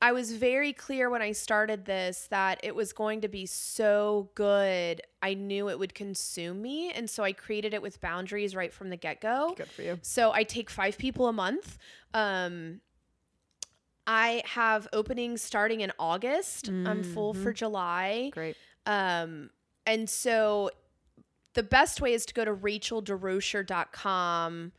I 0.00 0.12
was 0.12 0.32
very 0.32 0.72
clear 0.72 1.10
when 1.10 1.22
I 1.22 1.32
started 1.32 1.84
this 1.84 2.28
that 2.30 2.60
it 2.62 2.74
was 2.74 2.92
going 2.92 3.22
to 3.22 3.28
be 3.28 3.46
so 3.46 4.30
good. 4.36 5.02
I 5.20 5.34
knew 5.34 5.68
it 5.68 5.78
would 5.78 5.94
consume 5.94 6.62
me. 6.62 6.92
And 6.92 7.10
so 7.10 7.24
I 7.24 7.32
created 7.32 7.74
it 7.74 7.82
with 7.82 8.00
boundaries 8.00 8.54
right 8.54 8.72
from 8.72 8.90
the 8.90 8.96
get 8.96 9.20
go. 9.20 9.54
good 9.56 9.68
for 9.68 9.82
you. 9.82 9.98
So 10.02 10.32
I 10.32 10.44
take 10.44 10.70
five 10.70 10.98
people 10.98 11.26
a 11.26 11.32
month. 11.32 11.78
Um, 12.14 12.80
I 14.06 14.42
have 14.46 14.86
openings 14.92 15.42
starting 15.42 15.80
in 15.80 15.90
August. 15.98 16.68
I'm 16.68 17.02
full 17.02 17.34
for 17.34 17.52
July. 17.52 18.30
Great. 18.32 18.56
Um, 18.86 19.50
and 19.84 20.08
so 20.08 20.70
the 21.54 21.62
best 21.62 22.00
way 22.00 22.14
is 22.14 22.24
to 22.26 22.34
go 22.34 22.44
to 22.44 22.54
racheldesrochers.com 22.54 24.72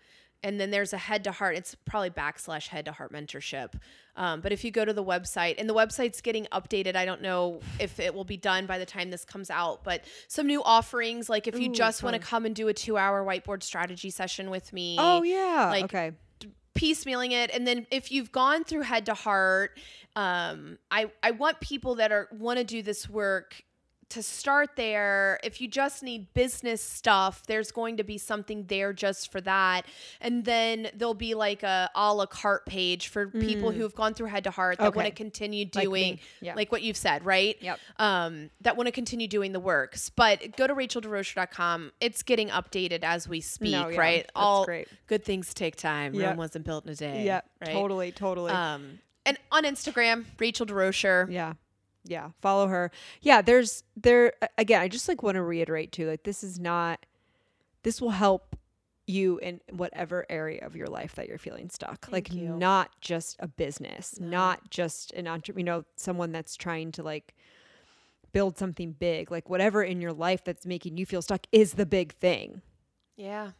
and 0.44 0.60
then 0.60 0.72
there's 0.72 0.94
a 0.94 0.98
head 0.98 1.24
to 1.26 1.32
heart. 1.32 1.56
It's 1.56 1.76
probably 1.86 2.10
backslash 2.10 2.68
head 2.68 2.86
to 2.86 2.94
heart 2.94 3.12
mentorship. 3.12 3.74
Um, 4.20 4.42
but 4.42 4.52
if 4.52 4.64
you 4.66 4.70
go 4.70 4.84
to 4.84 4.92
the 4.94 5.04
website, 5.04 5.56
and 5.58 5.68
the 5.68 5.74
website's 5.74 6.20
getting 6.20 6.46
updated, 6.52 6.96
I 6.98 7.06
don't 7.06 7.22
know 7.22 7.62
if 7.80 8.00
it 8.00 8.14
will 8.14 8.26
be 8.26 8.36
done 8.38 8.66
by 8.66 8.78
the 8.78 8.86
time 8.86 9.10
this 9.10 9.24
comes 9.24 9.50
out, 9.50 9.84
but 9.86 10.04
some 10.28 10.46
new 10.46 10.62
offerings. 10.62 11.30
Like 11.30 11.48
if 11.48 11.58
you 11.58 11.70
Ooh, 11.72 11.74
just 11.74 12.04
want 12.04 12.16
to 12.16 12.20
come 12.20 12.46
and 12.46 12.54
do 12.54 12.68
a 12.68 12.74
two 12.74 12.98
hour 12.98 13.26
whiteboard 13.26 13.64
strategy 13.64 14.10
session 14.10 14.50
with 14.50 14.74
me 14.74 14.98
Oh 15.00 15.24
yeah. 15.24 15.70
like, 15.72 15.86
okay. 15.86 16.12
piecemealing 16.76 17.32
it 17.32 17.50
and 17.54 17.66
then 17.66 17.88
if 17.92 18.12
you've 18.12 18.32
gone 18.32 18.64
through 18.64 18.82
head 18.84 19.06
to 19.06 19.14
heart 19.14 19.78
um 20.16 20.78
i 20.92 21.12
i 21.24 21.32
want 21.32 21.60
people 21.60 21.96
that 21.96 22.12
are 22.12 22.28
want 22.32 22.58
to 22.58 22.64
do 22.64 22.82
this 22.82 23.10
work 23.10 23.64
to 24.10 24.24
start 24.24 24.76
there 24.76 25.40
if 25.44 25.62
you 25.62 25.68
just 25.68 26.02
need 26.04 26.34
business 26.34 26.82
stuff 26.82 27.44
there's 27.48 27.72
going 27.72 27.98
to 27.98 28.04
be 28.04 28.18
something 28.18 28.66
there 28.68 28.92
just 28.94 29.32
for 29.32 29.40
that 29.42 29.86
and 30.22 30.46
then 30.46 30.90
there'll 30.96 31.14
be 31.14 31.34
like 31.36 31.64
a 31.64 31.90
a 31.96 32.14
la 32.14 32.26
carte 32.26 32.66
page 32.66 33.08
for 33.08 33.28
people 33.28 33.72
who 33.72 33.84
have 33.84 33.96
gone 33.96 34.14
through 34.14 34.28
head 34.28 34.44
to 34.44 34.52
heart 34.52 34.78
that 34.80 34.96
want 34.96 35.08
Mm. 35.08 35.12
To 35.12 35.16
continue 35.16 35.66
Like 35.74 35.84
doing 35.84 36.20
Yeah. 36.42 36.56
like 36.56 36.72
what 36.72 36.82
you've 36.82 36.98
said 36.98 37.26
right 37.26 37.56
Yep. 37.62 37.80
um, 37.98 38.50
that 38.62 38.76
want 38.78 38.88
to 38.88 38.92
continue 38.92 39.28
doing 39.28 39.52
the 39.54 39.60
works. 39.60 40.10
But 40.10 40.56
go 40.58 40.68
to 40.68 40.74
racheldesrochers.com. 40.76 41.92
It's 42.00 42.24
getting 42.24 42.50
updated 42.50 43.04
as 43.04 43.28
we 43.28 43.42
speak, 43.42 43.72
No, 43.72 43.88
yeah, 43.90 43.98
right? 44.00 44.30
All 44.36 44.66
great. 44.66 44.88
good 45.08 45.24
things 45.24 45.54
take 45.54 45.76
time. 45.76 46.14
Yep. 46.14 46.28
Rome 46.30 46.38
wasn't 46.38 46.66
built 46.66 46.86
in 46.86 46.92
a 46.92 46.96
day. 46.96 47.24
Yeah. 47.26 47.42
right? 47.62 47.72
Totally. 47.74 48.12
Totally. 48.12 48.52
Um, 48.52 49.00
and 49.26 49.38
on 49.52 49.64
Instagram, 49.64 50.26
Rachel 50.40 50.66
DesRochers. 50.66 51.32
Yeah. 51.32 51.54
Yeah. 52.06 52.30
Follow 52.42 52.68
her. 52.68 52.92
Yeah. 53.22 53.42
There's 53.42 53.84
there 53.96 54.34
again, 54.58 54.82
I 54.82 54.88
just 54.88 55.08
like 55.08 55.22
want 55.24 55.36
to 55.36 55.44
reiterate 55.44 55.92
too, 55.92 56.08
like 56.10 56.24
this 56.24 56.44
is 56.44 56.60
not 56.60 57.06
this 57.84 58.02
will 58.02 58.10
help 58.12 58.56
you 59.08 59.38
in 59.40 59.60
whatever 59.72 60.26
area 60.30 60.64
of 60.66 60.76
your 60.76 60.88
life 60.88 61.16
that 61.16 61.28
you're 61.28 61.38
feeling 61.40 61.70
stuck. 61.70 62.08
like 62.12 62.32
you. 62.32 62.50
not 62.56 62.92
just 63.02 63.36
a 63.40 63.48
business, 63.48 64.20
not 64.20 64.70
just 64.70 65.12
an 65.14 65.28
entrepreneur, 65.28 65.60
you 65.60 65.66
know, 65.80 65.86
someone 65.96 66.32
that's 66.32 66.56
trying 66.56 66.92
to 66.92 67.02
like 67.04 67.34
build 68.32 68.58
something 68.58 68.92
big. 68.92 69.32
Like 69.32 69.50
whatever 69.50 69.82
in 69.84 70.00
your 70.02 70.14
life 70.14 70.44
that's 70.44 70.66
making 70.66 70.98
you 70.98 71.06
feel 71.06 71.22
stuck 71.24 71.48
is 71.52 71.74
the 71.74 71.86
big 71.88 72.14
thing. 72.14 72.62
Yeah. 73.18 73.52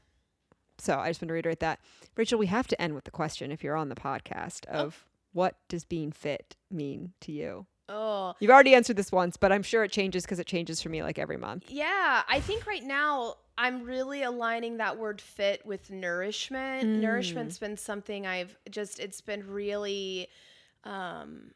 So 0.78 0.98
I 1.00 1.10
just 1.10 1.22
want 1.22 1.30
to 1.30 1.34
reiterate 1.34 1.60
that. 1.62 1.80
Rachel, 2.16 2.38
we 2.40 2.46
have 2.46 2.68
to 2.68 2.80
end 2.82 2.94
with 2.94 3.04
the 3.06 3.12
question 3.12 3.52
if 3.52 3.64
you're 3.64 3.76
on 3.76 3.90
the 3.90 3.96
podcast 3.96 4.66
Oh. 4.72 4.86
of 4.86 5.06
what 5.34 5.56
does 5.68 5.84
being 5.84 6.12
fit 6.12 6.56
mean 6.72 7.14
to 7.22 7.32
you? 7.32 7.66
Oh, 7.90 8.36
You've 8.40 8.52
already 8.52 8.76
answered 8.76 8.96
this 8.96 9.12
once, 9.12 9.36
but 9.36 9.52
I'm 9.52 9.64
sure 9.64 9.84
it 9.84 9.92
changes 9.92 10.24
because 10.24 10.40
it 10.40 10.46
changes 10.48 10.82
for 10.82 10.90
me 10.90 11.02
like 11.04 11.18
every 11.18 11.38
month. 11.38 11.66
yeah. 11.68 12.22
I 12.28 12.40
think 12.40 12.68
right 12.68 12.84
now 12.84 13.36
I'm 13.58 13.84
really 13.84 14.24
aligning 14.24 14.78
that 14.78 14.98
word 14.98 15.20
fit 15.20 15.66
with 15.66 15.90
nourishment. 15.92 16.88
Mm. 16.88 17.02
Nourishment's 17.02 17.58
been 17.58 17.76
something 17.78 18.26
I've 18.28 18.56
just, 18.70 19.00
it's 19.00 19.22
been 19.22 19.46
really, 19.52 20.28
um, 20.84 21.52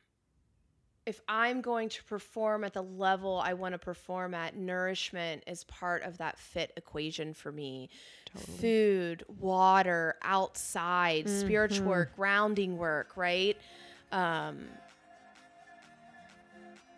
if 1.05 1.21
I'm 1.27 1.61
going 1.61 1.89
to 1.89 2.03
perform 2.05 2.63
at 2.63 2.73
the 2.73 2.81
level 2.81 3.41
I 3.43 3.53
want 3.53 3.73
to 3.73 3.77
perform 3.77 4.33
at, 4.33 4.55
nourishment 4.55 5.43
is 5.47 5.65
part 5.65 6.01
of 6.03 6.17
that 6.19 6.39
fit 6.39 6.71
equation 6.77 7.33
for 7.33 7.51
me. 7.51 7.89
Totally. 8.33 8.57
Food, 8.57 9.25
water, 9.39 10.15
outside, 10.23 11.29
spiritual 11.29 11.79
Mm-hmm. 11.81 11.89
work, 11.89 12.15
grounding 12.15 12.77
work, 12.77 13.17
right? 13.17 13.57
Um, 14.13 14.65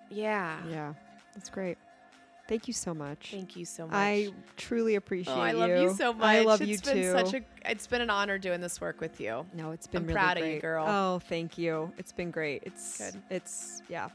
yeah. 0.09 0.57
Yeah, 0.69 0.93
that's 1.33 1.49
great. 1.49 1.77
Thank 2.47 2.67
you 2.67 2.73
so 2.73 2.93
much. 2.93 3.29
Thank 3.31 3.55
you 3.55 3.65
so 3.65 3.87
much. 3.87 3.95
I 3.95 4.29
truly 4.55 4.95
appreciate 4.95 5.33
oh, 5.33 5.41
I 5.41 5.51
you. 5.51 5.57
love 5.57 5.69
you 5.69 5.93
so 5.95 6.13
much. 6.13 6.25
I 6.25 6.41
love 6.41 6.61
It's 6.61 6.69
you 6.69 6.93
been 6.93 7.03
too. 7.03 7.11
Such 7.11 7.33
a, 7.33 7.41
it's 7.65 7.87
been 7.87 8.01
an 8.01 8.11
honor 8.11 8.37
doing 8.37 8.61
this 8.61 8.79
work 8.79 9.01
with 9.01 9.19
you. 9.19 9.45
no, 9.53 9.71
it's 9.71 9.87
been 9.87 10.03
I'm 10.03 10.07
really 10.07 10.13
proud 10.13 10.37
of 10.37 10.45
you, 10.45 10.59
girl. 10.59 10.85
Oh, 10.87 11.19
thank 11.27 11.57
you. 11.57 11.91
It's 11.97 12.11
been 12.11 12.29
great. 12.29 12.61
It's 12.63 12.99
Good. 12.99 13.21
It's 13.31 13.81
yeah. 13.89 14.09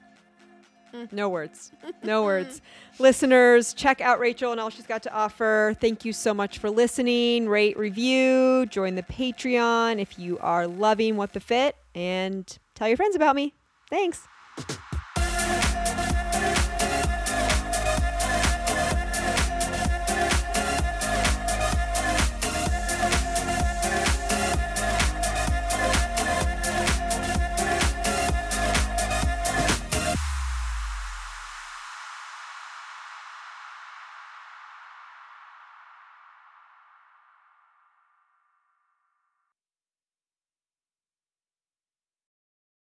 Mm. 0.95 1.12
No 1.12 1.28
words. 1.28 1.72
No 2.03 2.24
words. 2.24 2.62
Listeners, 2.99 3.74
check 3.74 4.01
out 4.01 4.18
Rachel 4.20 4.53
and 4.53 4.61
all 4.61 4.70
she's 4.70 4.86
got 4.86 5.03
to 5.05 5.12
offer. 5.12 5.76
Thank 5.80 6.05
you 6.05 6.12
so 6.12 6.32
much 6.32 6.59
for 6.59 6.70
listening. 6.70 7.49
Rate, 7.49 7.78
review, 7.78 8.66
join 8.66 8.95
the 8.95 9.03
Patreon 9.03 10.01
if 10.01 10.18
you 10.18 10.38
are 10.38 10.66
loving 10.66 11.16
What 11.16 11.32
the 11.32 11.41
Fit, 11.41 11.76
and 11.95 12.59
tell 12.74 12.88
your 12.88 12.97
friends 12.97 13.16
about 13.16 13.36
me. 13.36 13.55
Thanks. 13.91 14.26